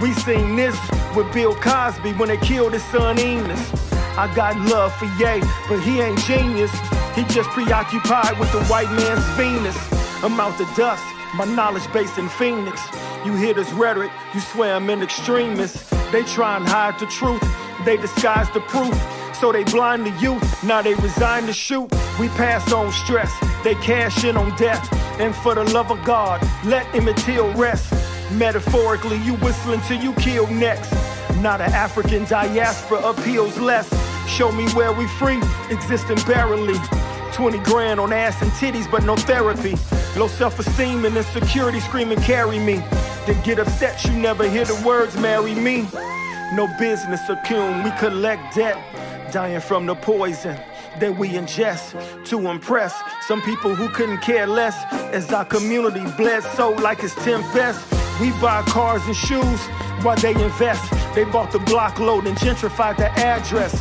[0.00, 0.76] We seen this
[1.14, 3.72] with Bill Cosby when they killed his son Enos.
[4.16, 6.70] I got love for Ye, but he ain't genius.
[7.14, 9.76] He just preoccupied with the white man's Venus.
[10.22, 12.80] I'm out the dust, my knowledge base in Phoenix.
[13.24, 15.90] You hear this rhetoric, you swear I'm an extremist.
[16.12, 17.42] They try and hide the truth,
[17.84, 18.94] they disguise the proof.
[19.34, 21.90] So they blind the youth, now they resign to shoot.
[22.20, 23.32] We pass on stress,
[23.64, 24.86] they cash in on death.
[25.20, 27.92] And for the love of God, let Emmett Till rest.
[28.34, 30.92] Metaphorically, you whistling till you kill next.
[31.40, 33.88] Not an African diaspora appeals less.
[34.28, 35.40] Show me where we free,
[35.70, 36.78] existing barely.
[37.32, 39.74] 20 grand on ass and titties, but no therapy.
[40.18, 42.76] Low self esteem and insecurity screaming, carry me.
[43.26, 45.88] Then get upset, you never hear the words, marry me.
[46.54, 48.78] No business accum, we collect debt.
[49.32, 50.58] Dying from the poison
[51.00, 52.94] that we ingest to impress
[53.26, 54.76] some people who couldn't care less.
[55.12, 57.80] As our community bled so like it's 10 best.
[58.20, 59.60] We buy cars and shoes
[60.02, 60.84] while they invest.
[61.14, 63.72] They bought the block load and gentrified the address.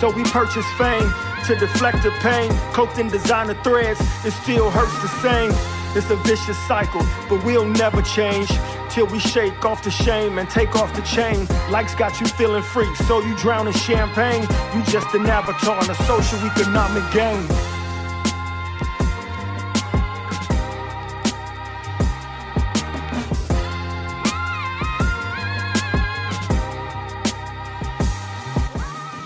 [0.00, 1.12] So we purchase fame
[1.46, 2.50] to deflect the pain.
[2.72, 5.79] Cloaked in designer threads, it still hurts the same.
[5.92, 8.48] It's a vicious cycle, but we'll never change
[8.90, 11.48] till we shake off the shame and take off the chain.
[11.68, 14.42] Likes got you feeling free, so you drown in champagne.
[14.72, 17.44] You just an avatar in a social economic game.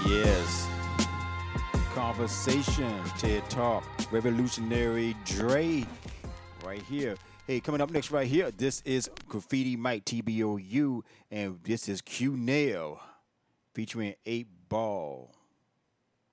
[0.07, 0.69] Yes.
[1.95, 5.87] Conversation, TED Talk, Revolutionary Dre,
[6.75, 7.15] right here.
[7.47, 12.37] Hey, coming up next right here, this is Graffiti Mike TBOU, and this is Q
[12.37, 13.01] Nail
[13.75, 15.33] featuring 8 Ball.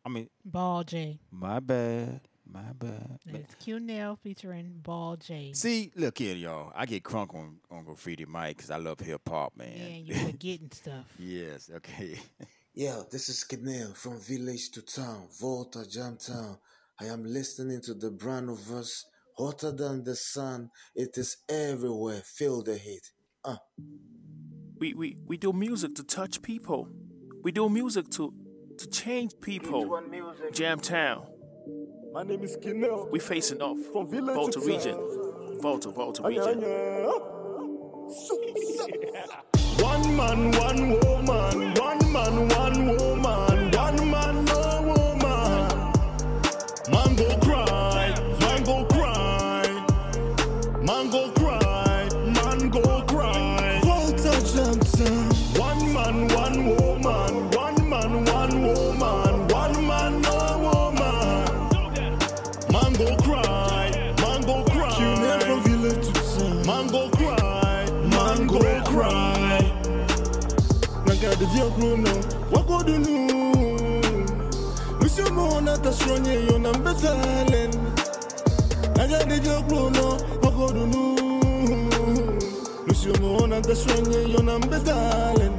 [0.03, 1.19] I mean, Ball J.
[1.30, 3.19] my bad, my bad.
[3.27, 5.53] It's Q Nail featuring Ball J.
[5.53, 6.72] See, look here, y'all.
[6.76, 9.73] I get crunk on, on Graffiti Mike because I love hip hop, man.
[9.76, 11.05] Yeah, you forgetting stuff.
[11.19, 12.18] yes, okay.
[12.73, 16.57] Yeah, this is Kenel from village to town, Volta, Jam Town.
[16.99, 19.05] I am listening to the brand of us,
[19.38, 20.70] hotter than the sun.
[20.95, 22.22] It is everywhere.
[22.26, 23.12] Feel the heat.
[23.44, 23.58] Uh.
[24.80, 26.88] We, we, we do music to touch people.
[27.44, 28.34] We do music to
[28.78, 30.02] to change people.
[30.53, 31.28] Jam Town.
[32.14, 33.10] My name is Kenel.
[33.12, 33.78] We facing off.
[33.94, 34.95] From village Volta to region.
[34.95, 35.62] town.
[35.62, 36.62] Volta, Volta Anya, region.
[39.82, 41.74] One man, one woman.
[41.76, 43.11] One man, one woman.
[71.52, 72.10] Via Bruno,
[72.49, 74.02] what go do no?
[75.02, 77.72] Monsieur Mona Tasronye, yon am betalen.
[78.95, 81.15] Naga de via Bruno, what go do no?
[82.88, 85.53] Monsieur Mona Tasronye, yon am betalen.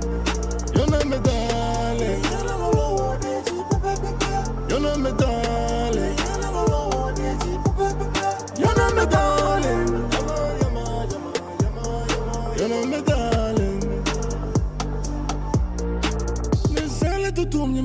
[0.75, 2.23] Yon am betalen.
[4.71, 5.42] Yon am betalen.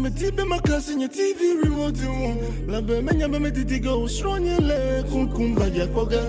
[0.08, 2.36] Me tibe makasi nye TV remote wo.
[2.68, 6.22] Labe menya be me titiga usronye le kum kum bagya koga.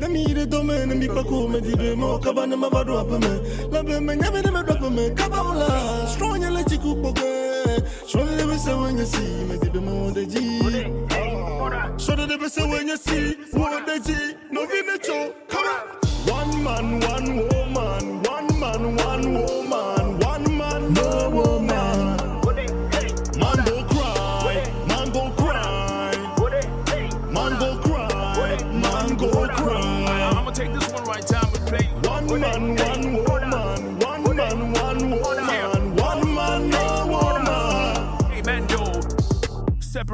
[0.00, 3.70] Na mi de dome na mi pako me dibe mo kaba na mavado apame.
[3.70, 5.68] Labe menya be de me dropa me kaba ula.
[6.08, 7.28] Stronye le chiku poke.
[8.06, 10.60] Stronye de be se wenye si me dibe mo de ji.
[11.98, 14.16] Stronye de be se wenye si mo de ji.
[14.50, 15.84] No vine cho kaba.
[16.30, 18.22] One man, one woman.
[18.22, 19.67] One man, one woman.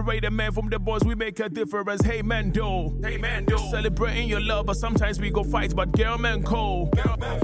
[0.05, 2.03] Separate a man from the boys, we make a difference.
[2.05, 2.95] Hey, man, do.
[3.03, 3.57] Hey, man, do.
[3.71, 5.75] Celebrating your love, but sometimes we go fight.
[5.75, 6.91] But girl, man, cool.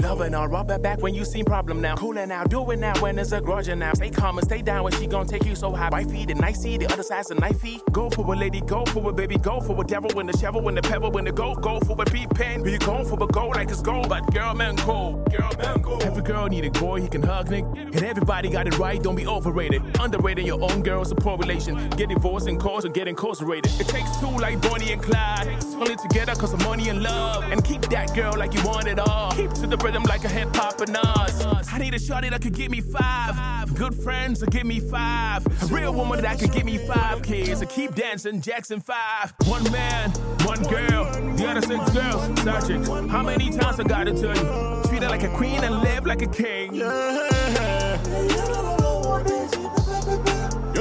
[0.01, 1.95] Loving on rubber back when you seen problem now.
[1.95, 3.93] Cooling now, do it now when there's a grudge now.
[3.93, 5.89] Stay calm and stay down when she gon' take you so high.
[5.89, 7.81] Wifey, the nicey, the other side's a knifey.
[7.91, 10.61] Go for a lady, go for a baby, go for a devil when the shovel,
[10.61, 12.61] when the pebble, when the go, go for a beat pen.
[12.61, 15.23] Be going for a goal like it's gold, but girl, man, cool.
[15.35, 16.03] Girl, man, cool.
[16.03, 17.65] Every girl need a boy he can hug, Nick.
[17.75, 19.81] And everybody got it right, don't be overrated.
[19.99, 21.89] Underrated your own girl's a poor relation.
[21.91, 23.71] Get divorced and cause or get incarcerated.
[23.79, 25.47] It takes two like Bonnie and Clyde.
[25.75, 27.43] Only together cause of money and love.
[27.51, 29.31] And keep that girl like you want it all.
[29.31, 31.43] Keep to the rhythm like a hip hop and us.
[31.73, 33.73] I need a shorty that could give me five.
[33.75, 35.47] Good friends that give me five.
[35.63, 37.61] A real woman that could give me five kids.
[37.61, 39.33] To keep dancing, Jackson five.
[39.45, 40.11] One man,
[40.43, 41.05] one girl,
[41.35, 42.41] the other six girls.
[42.41, 44.83] Sergeant, how many times I gotta tell you?
[44.89, 46.75] Treat her like a queen and live like a king.
[46.75, 46.83] You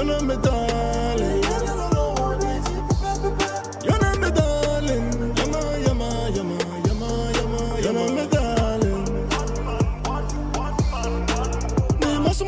[0.04, 1.49] know me, darling.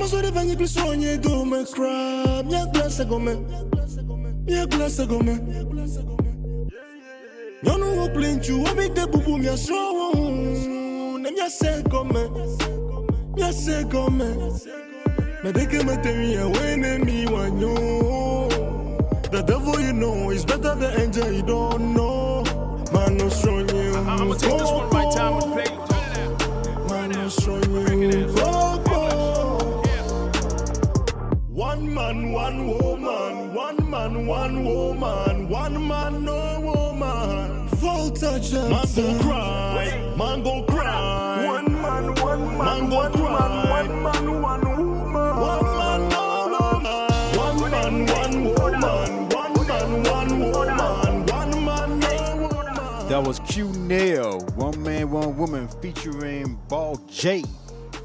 [0.03, 2.47] Me maso maso de vanyi klisonye do me crab.
[2.47, 3.37] Nya glasa gome.
[4.47, 5.39] Nya glasa gome.
[7.63, 10.13] Nyonu wo plinchu, wo mi de bubu mi aso.
[11.21, 12.29] Ne mi ase gome.
[13.37, 14.27] Mi ase gome.
[15.45, 18.49] Medeke materia when me one yo.
[19.31, 22.43] The devil you know is better than angel you don't know.
[22.93, 23.95] Man no strong you.
[23.99, 26.89] I'ma take this one right time and play.
[26.89, 27.63] Man no strong
[28.03, 28.27] you.
[28.35, 28.83] Go,
[31.93, 33.53] One man, one woman.
[33.53, 35.49] One man, one woman.
[35.51, 37.69] One man, no woman.
[37.69, 40.15] Full touch Man go cry.
[40.17, 41.47] Man go cry.
[41.47, 42.59] One man, one man.
[42.59, 43.83] Man go cry.
[43.83, 45.13] One man, one woman.
[45.13, 47.11] One man, no woman.
[47.37, 49.29] One man, one woman.
[49.29, 51.27] One man, one woman.
[51.27, 53.09] One man, no woman.
[53.11, 57.45] That was Q Nail, One Man, One Woman featuring Ball J.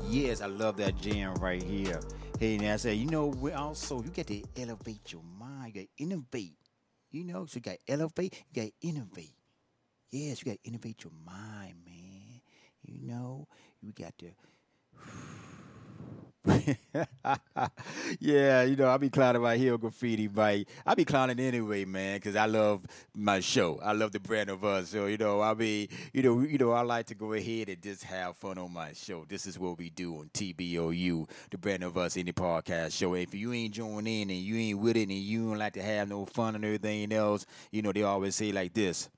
[0.09, 2.01] Yes, I love that jam right here.
[2.39, 5.87] Hey, now say, you know, we also, you got to elevate your mind, you got
[5.97, 6.53] to innovate.
[7.09, 9.33] You know, so you got to elevate, you got to innovate.
[10.11, 12.41] Yes, you got to innovate your mind, man.
[12.83, 13.47] You know,
[13.81, 14.27] you got to.
[18.19, 22.17] yeah, you know, I be clowning my heel graffiti, but I be clowning anyway, man,
[22.17, 23.79] because I love my show.
[23.83, 24.89] I love the brand of us.
[24.89, 27.81] So, you know, I be, you know, you know, I like to go ahead and
[27.81, 29.25] just have fun on my show.
[29.27, 33.13] This is what we do on TBOU, the brand of us indie podcast show.
[33.13, 35.83] If you ain't joining in and you ain't with it and you don't like to
[35.83, 39.09] have no fun and everything else, you know, they always say like this.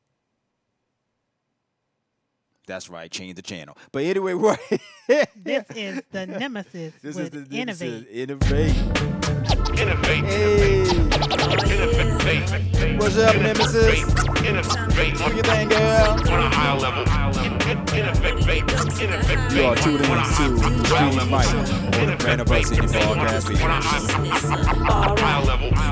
[2.69, 3.75] That's right, change the channel.
[3.91, 4.59] But anyway, right.
[5.35, 8.07] This is the nemesis This with is the Innovate.
[8.11, 9.18] Innovate.
[9.79, 10.25] Innovate.
[10.25, 10.81] Hey.
[11.73, 12.99] Innovate.
[12.99, 14.01] What's up, Nemesis?
[14.43, 15.17] Innovate.
[15.17, 16.19] Do your thing, girl.
[16.19, 17.03] On a higher level.
[17.95, 18.63] Innovate.
[19.01, 19.53] Innovate.
[19.53, 20.25] You are tuned in to
[20.85, 23.49] Stream Mike on the brand of us indie podcast.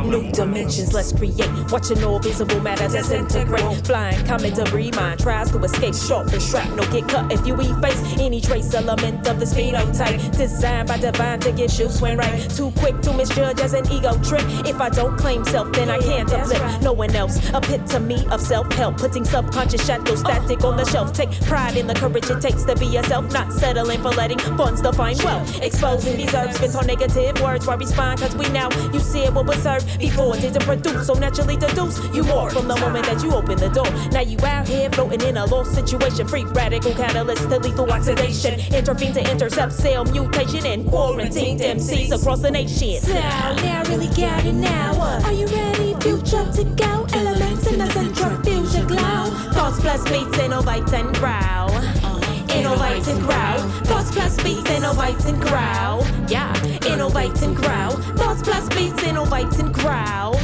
[0.06, 1.50] New dimensions, let's create.
[1.72, 3.86] Watching all visible matter disintegrate.
[3.86, 5.96] Flying comet debris, mind tries to escape.
[5.96, 10.38] Sharp and shrapnel get cut if you efface any trace element of this phenotype.
[10.38, 12.50] Designed by divine to get you swing right.
[12.50, 14.44] Too quick to misjudge as an ego trip.
[14.66, 17.38] If I don't claim self, then I can't uplift no one else.
[17.50, 18.98] a Epitome of self help.
[18.98, 21.14] Putting subconscious shadows static on the shelf.
[21.14, 23.32] Take pride in the courage it takes to be yourself.
[23.32, 25.62] Not settling for letting funds define wealth.
[25.62, 27.68] Exposing these spins on negative words.
[27.68, 28.20] Why respond?
[28.20, 31.08] Cause we now, you see it what will serve before it didn't produce.
[31.08, 33.90] So naturally deduce you more from the moment that you open the door.
[34.12, 36.28] Now you out here floating in a lost situation.
[36.28, 38.60] Free radical catalyst to lethal oxidation.
[38.74, 43.02] Intervene to intercept cell mutation and quarantine MCs across the nation.
[43.02, 43.14] So
[43.68, 44.94] now really got it now.
[45.26, 47.06] Are you ready, future to go?
[47.14, 49.24] Elements in the centrifugal glow.
[49.56, 51.72] Thoughts plus beats, innovate and growl.
[52.60, 53.60] Innovate and growl.
[53.90, 56.06] Thoughts plus beats, innovate and growl.
[56.28, 56.54] Yeah,
[56.92, 57.92] innovate and growl.
[58.20, 60.36] Thoughts plus beats, innovate and growl.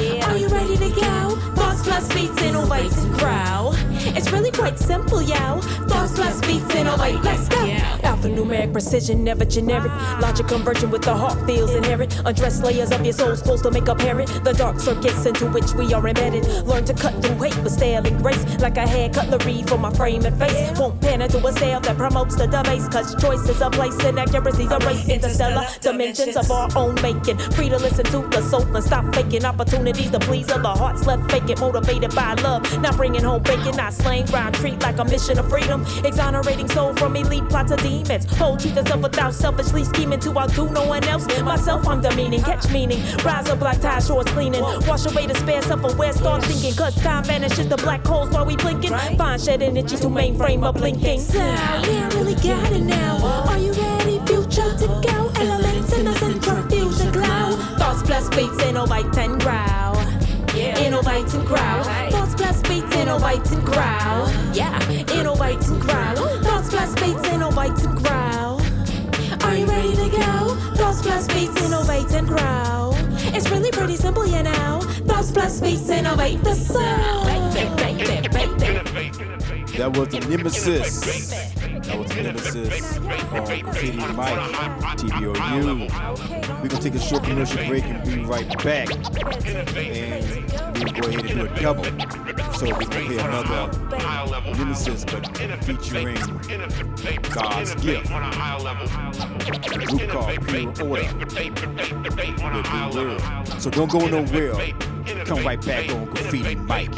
[0.00, 0.30] Yeah.
[0.30, 1.36] Are you ready to go?
[1.54, 3.74] Thoughts plus beats, innovate and growl.
[4.16, 5.60] It's really quite simple, yo.
[5.88, 7.22] Thoughts plus beats, innovate.
[7.22, 7.56] Let's go.
[8.02, 9.92] Alphanumeric precision, never generic.
[10.20, 12.20] Logic converging with the heart feels inherent.
[12.24, 15.92] Undressed layers of your soul supposed to make apparent the dark circuits into which we
[15.94, 16.44] are embedded.
[16.66, 18.42] Learn to cut through hate with style and grace.
[18.60, 20.78] Like I had cutlery for my frame and face.
[20.78, 22.88] Won't pander to a style that promotes the debase.
[22.88, 25.08] Cause choice is a place and accuracy's a race.
[25.08, 27.38] Interstellar dimensions of our own making.
[27.38, 31.30] Free to listen to the soul and stop faking opportunities to please other hearts left
[31.30, 31.60] vacant.
[31.60, 32.62] motivated by love.
[32.80, 35.84] Not bringing home bacon, not slaying ground treat like a mission of freedom.
[36.04, 38.24] Exonerating soul from elite plots of demons.
[38.36, 41.26] Hold truth itself without selfishly scheming to outdo no one else.
[41.42, 43.02] Myself, I'm demeaning, catch meaning.
[43.24, 44.62] Rise up black tie shorts cleaning.
[44.62, 46.74] Wash away the spare self aware, start thinking.
[46.74, 48.92] Cause time vanishes the black holes while we blinking.
[49.18, 51.20] Find shed energy to mainframe up blinking.
[51.20, 53.44] So, yeah, I really got it now.
[53.48, 55.32] Are you ready, future, to go?
[55.36, 55.73] Elements
[58.24, 59.96] plus beats, innovate and growl.
[60.56, 61.84] Innovate and growl.
[62.10, 64.30] Thoughts plus beats, innovate and growl.
[64.52, 66.16] Yeah, innovate and growl.
[66.42, 68.60] Thoughts plus beats, innovate and growl.
[69.42, 70.54] Are you ready to go?
[70.76, 72.94] Thoughts plus beats, innovate and growl.
[73.34, 74.80] It's really pretty simple, you know.
[75.06, 77.24] Thoughts plus beats innovate the soul.
[79.76, 81.00] That was the Nemesis.
[81.86, 84.38] That was the Nemesis on Graffiti Mike,
[84.98, 86.62] TBOU.
[86.62, 88.88] We're gonna take a short commercial break and be right back.
[89.76, 90.43] And
[90.74, 91.84] we'll go ahead and do a double.
[92.54, 93.70] So we're gonna hear another
[94.56, 95.26] Nemesis, but
[95.64, 96.16] featuring
[97.30, 98.10] God's gift.
[98.10, 101.16] A group called Pure Order.
[101.16, 101.58] With Big.
[103.60, 104.74] So don't go nowhere.
[105.24, 106.92] Come right back on Graffiti Mike.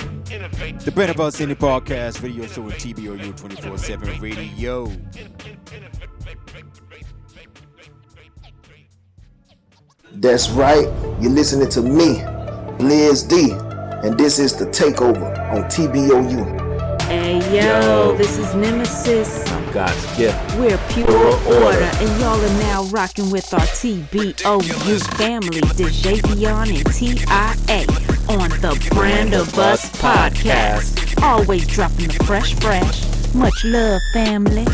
[0.84, 4.90] The Brand of Us Indie Podcast radio show TBOU 24 7 radio.
[10.12, 10.86] That's right.
[11.20, 12.22] You're listening to me,
[12.78, 13.52] Blizz D,
[14.06, 17.02] and this is the takeover on TBOU.
[17.02, 19.44] Hey yo, this is Nemesis.
[19.50, 20.38] I'm God's gift.
[20.56, 27.82] We're pure order, and y'all are now rocking with our TBOU family, DeJavion and TIA,
[28.32, 31.20] on the Brand of Us podcast.
[31.20, 33.34] Always dropping the fresh, fresh.
[33.34, 34.64] Much love, family.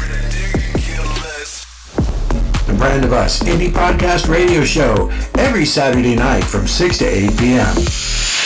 [2.67, 7.39] The Brand of Us Indie Podcast Radio Show every Saturday night from 6 to 8
[7.39, 8.42] p.m.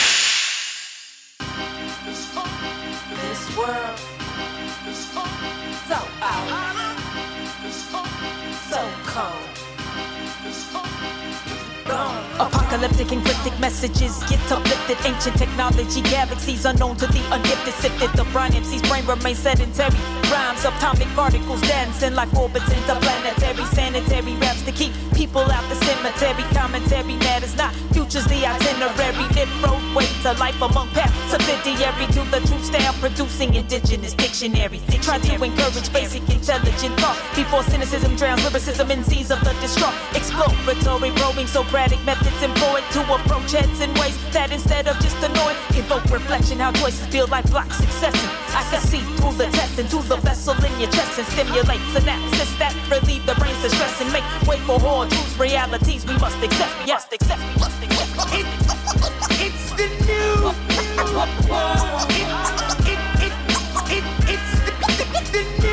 [13.77, 14.97] messages get uplifted.
[15.05, 17.73] Ancient technology, galaxies unknown to the ungifted.
[17.73, 19.95] Sifted the Brian MC's brain remains sedentary.
[20.31, 23.63] Rhymes, atomic particles dancing like orbits interplanetary.
[23.77, 26.43] Sanitary raps to keep people out the cemetery.
[26.53, 27.73] Commentary matters not.
[27.93, 29.25] Future's the itinerary.
[29.37, 31.13] Lit roadway to life among paths.
[31.29, 32.93] Subsidiary to the true style.
[32.99, 34.81] Producing indigenous dictionary.
[35.01, 39.93] Try to encourage basic intelligent thought before cynicism drowns lyricism in seas of the distraught.
[40.15, 45.53] Exploratory probing Socratic methods employed to approach heads in ways that instead of just annoy,
[45.77, 46.59] evoke reflection.
[46.59, 48.29] How choices feel like blocks successing.
[48.53, 52.57] I can see through the test into the vessel in your chest and stimulate synapses
[52.59, 56.73] that relieve the brain's distress and make way for hard truths, realities we must accept.
[56.85, 57.41] We must accept.
[57.41, 58.07] We must accept.
[59.39, 60.51] It's the new
[61.49, 62.07] world.
[62.09, 62.27] It,
[62.87, 63.33] it, it,
[63.95, 64.73] it, it's the,
[65.31, 65.66] the new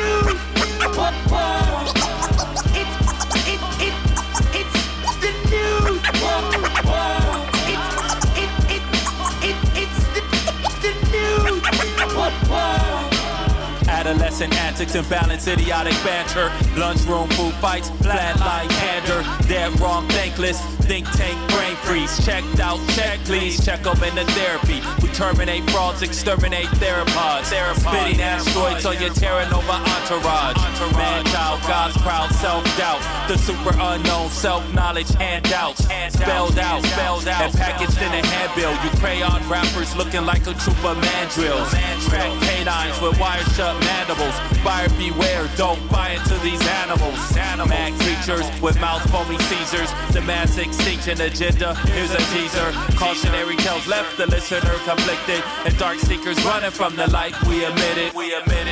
[14.05, 16.51] Adolescent antics, imbalance, idiotic banter.
[16.79, 19.23] Lunchroom food fights, flat like candor.
[19.47, 20.61] Dead wrong, thankless.
[20.85, 22.23] Think tank, brain freeze.
[22.23, 23.57] Checked out, check please.
[23.65, 24.79] Check up in the therapy.
[25.01, 27.45] We terminate frauds, exterminate theropods.
[27.45, 30.57] Spitting asteroids on your Terra Nova entourage.
[30.93, 33.01] Man, child, God's proud self doubt.
[33.27, 35.83] The super unknown, self knowledge handouts.
[36.13, 38.71] Spelled out, spelled out, and packaged in a handbill.
[38.83, 41.69] You crayon rappers looking like a troop of mandrills.
[42.07, 44.35] Crack canines with wire shut mandibles.
[44.63, 47.19] Buyer beware, don't buy into these animals.
[47.67, 49.89] Mad creatures with mouth foamy Caesars.
[50.13, 51.73] The mass extinction agenda.
[51.95, 52.69] Here's a teaser.
[52.95, 55.41] Cautionary tales left the listener conflicted.
[55.65, 57.35] And dark seekers running from the light.
[57.47, 57.65] We
[57.97, 58.13] it.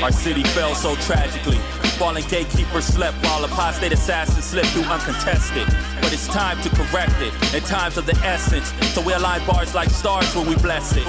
[0.04, 1.58] Our city fell so tragically.
[1.98, 5.68] Fallen gatekeepers slept while apostate assassins slipped through uncontested.
[6.04, 8.74] But it's time to correct it in times of the essence.
[8.94, 11.08] So we align bars like stars when we bless it.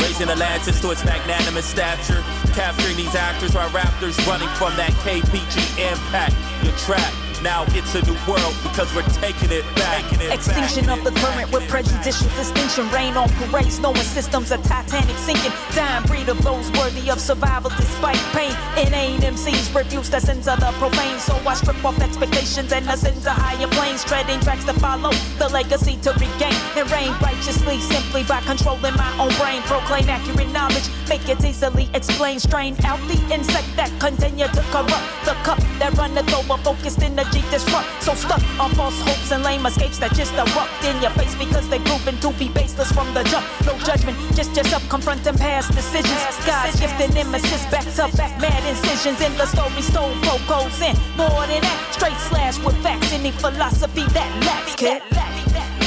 [0.00, 2.22] Raising the lances to its magnanimous stature.
[2.52, 6.34] Capturing these actors while raptors running from that KPG impact.
[6.64, 7.21] You're trapped.
[7.42, 10.04] Now it's a new world because we're taking it back.
[10.30, 12.88] Extinction of the current with prejudicial distinction.
[12.90, 15.50] Rain on parades, knowing systems of Titanic sinking.
[15.74, 18.54] Dying breed of those worthy of survival despite pain.
[18.78, 21.18] Inane MCs refuse to sins of the profane.
[21.18, 24.04] So I strip off expectations and ascend to higher planes.
[24.04, 26.54] Treading tracks to follow, the legacy to regain.
[26.78, 29.62] And reign righteously simply by controlling my own brain.
[29.62, 32.40] Proclaim accurate knowledge, make it easily explained.
[32.40, 37.16] Strain out the insect that continue to corrupt the cup that runneth over, focused in
[37.16, 37.88] the energy disrupt.
[38.02, 41.68] So stuck on false hopes and lame escapes that just erupt in your face because
[41.68, 43.46] they're proven to be baseless from the jump.
[43.66, 46.20] No judgment, just yourself confronting past decisions.
[46.46, 49.82] God's gifted nemesis, back to back, mad incisions in the story.
[49.82, 50.14] Stole
[50.48, 51.78] goes in more than that.
[51.92, 55.02] Straight slash with facts, any philosophy that lacks, kid.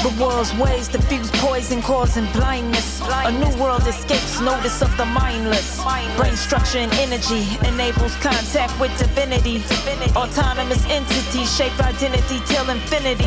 [0.05, 3.01] The world's ways diffuse poison, causing blindness.
[3.01, 5.81] A new world escapes notice of the mindless.
[6.15, 9.63] Brain structure and energy enables contact with divinity.
[10.15, 13.25] Autonomous entities shape identity till infinity.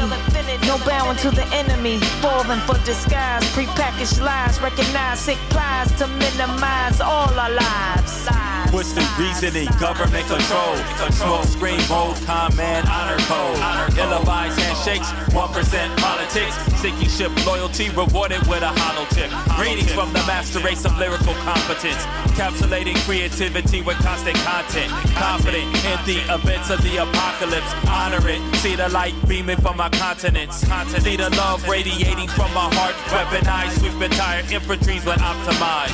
[0.68, 3.42] No bowing to the enemy, falling for disguise.
[3.58, 8.28] Prepackaged lies, recognize sick plies to minimize all our lives.
[8.70, 10.76] Twisted reasoning, government control.
[11.10, 13.58] Smoke screen, mode, command, honor code.
[13.98, 16.67] Ill-advised handshakes, 1% politics.
[16.76, 19.30] Sinking ship loyalty, rewarded with a hollow tip.
[19.56, 22.04] Greetings from the master race of lyrical competence.
[22.38, 24.92] Capsulating creativity with constant content.
[25.16, 27.72] Confident in the events of the apocalypse.
[27.88, 30.58] Honor it, see the light beaming from my continents.
[31.02, 32.94] See the love radiating from my heart.
[33.10, 35.90] Weaponized, sweep entire infantries when optimized.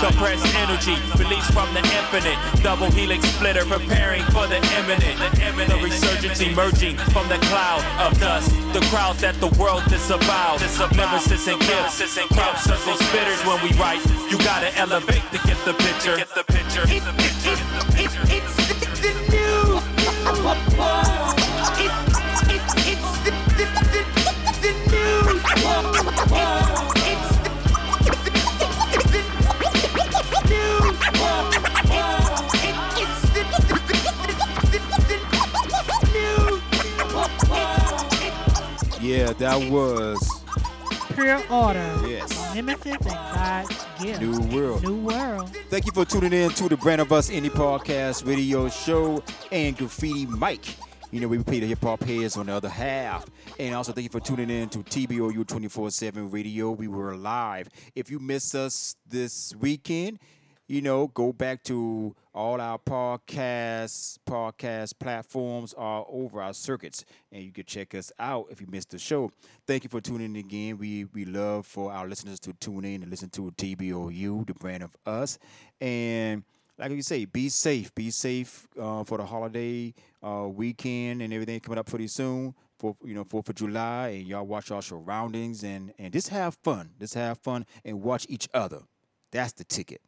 [0.00, 2.38] Compressed energy, released from the infinite.
[2.62, 5.18] Double helix splitter, preparing for the imminent.
[5.68, 8.50] The resurgence emerging from the cloud of dust.
[8.72, 9.82] The crowd that the world
[10.18, 10.60] disavows.
[10.96, 14.04] Nemesis and gifts, crop circle spitters when we write.
[14.30, 16.16] You gotta elevate to get the picture.
[16.16, 16.82] Get the picture.
[16.86, 17.58] It's the new.
[18.28, 19.72] It's the new.
[39.02, 40.44] Yeah, that was
[41.14, 41.96] Pure order.
[42.06, 42.54] Yes.
[42.54, 44.20] Nemesis and God's gift.
[44.20, 44.82] New World.
[44.84, 45.50] New world.
[45.68, 49.76] Thank you for tuning in to the Brand of Us Indie Podcast Radio Show and
[49.76, 50.64] Graffiti Mike.
[51.10, 53.26] You know, we play the hip hop heads on the other half.
[53.58, 56.70] And also, thank you for tuning in to TBOU 24 7 Radio.
[56.70, 57.68] We were live.
[57.96, 60.20] If you missed us this weekend,
[60.68, 67.42] you know, go back to all our podcasts, podcast platforms all over our circuits, and
[67.42, 69.30] you can check us out if you missed the show.
[69.66, 70.78] Thank you for tuning in again.
[70.78, 74.82] We we love for our listeners to tune in and listen to TBOU, the brand
[74.82, 75.38] of us,
[75.80, 76.44] and
[76.78, 77.94] like you say, be safe.
[77.94, 82.54] Be safe uh, for the holiday uh, weekend and everything coming up pretty soon.
[82.78, 86.56] For you know, Fourth of July, and y'all watch our surroundings and and just have
[86.64, 86.90] fun.
[86.98, 88.80] Just have fun and watch each other.
[89.30, 90.02] That's the ticket.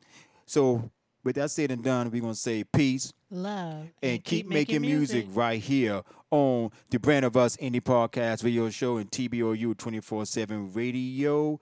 [0.46, 0.90] So
[1.22, 3.86] with that said and done, we're gonna say peace Love.
[4.02, 5.26] and, keep, making, music.
[5.30, 10.72] right here on the Brand of Us Indie Podcast Video Show and TBOU 24 7
[10.72, 11.60] Radio.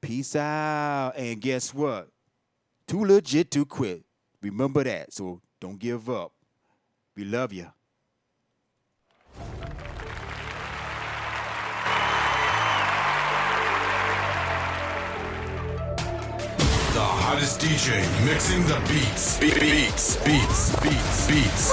[0.00, 1.12] Peace out.
[1.16, 2.08] And guess what?
[2.86, 4.04] Too legit to quit.
[4.40, 5.12] Remember that.
[5.12, 6.32] So don't give up.
[7.16, 7.66] We love you.
[16.92, 19.38] The hottest DJ mixing the beats.
[19.38, 21.72] Be- beats, beats, beats, beats.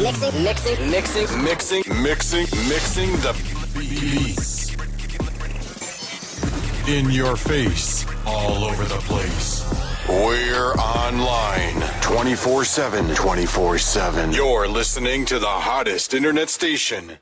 [0.00, 3.34] Mixing, mixing, mixing, Mixing, mixing, mixing the
[3.76, 4.76] beats.
[6.88, 9.64] In your face, all over the place.
[10.08, 13.14] We're online 24 7.
[13.16, 14.32] 24 7.
[14.32, 17.18] You're listening to the hottest internet station.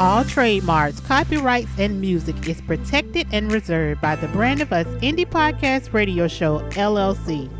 [0.00, 5.28] All trademarks, copyrights, and music is protected and reserved by the Brand of Us Indie
[5.28, 7.59] Podcast Radio Show, LLC.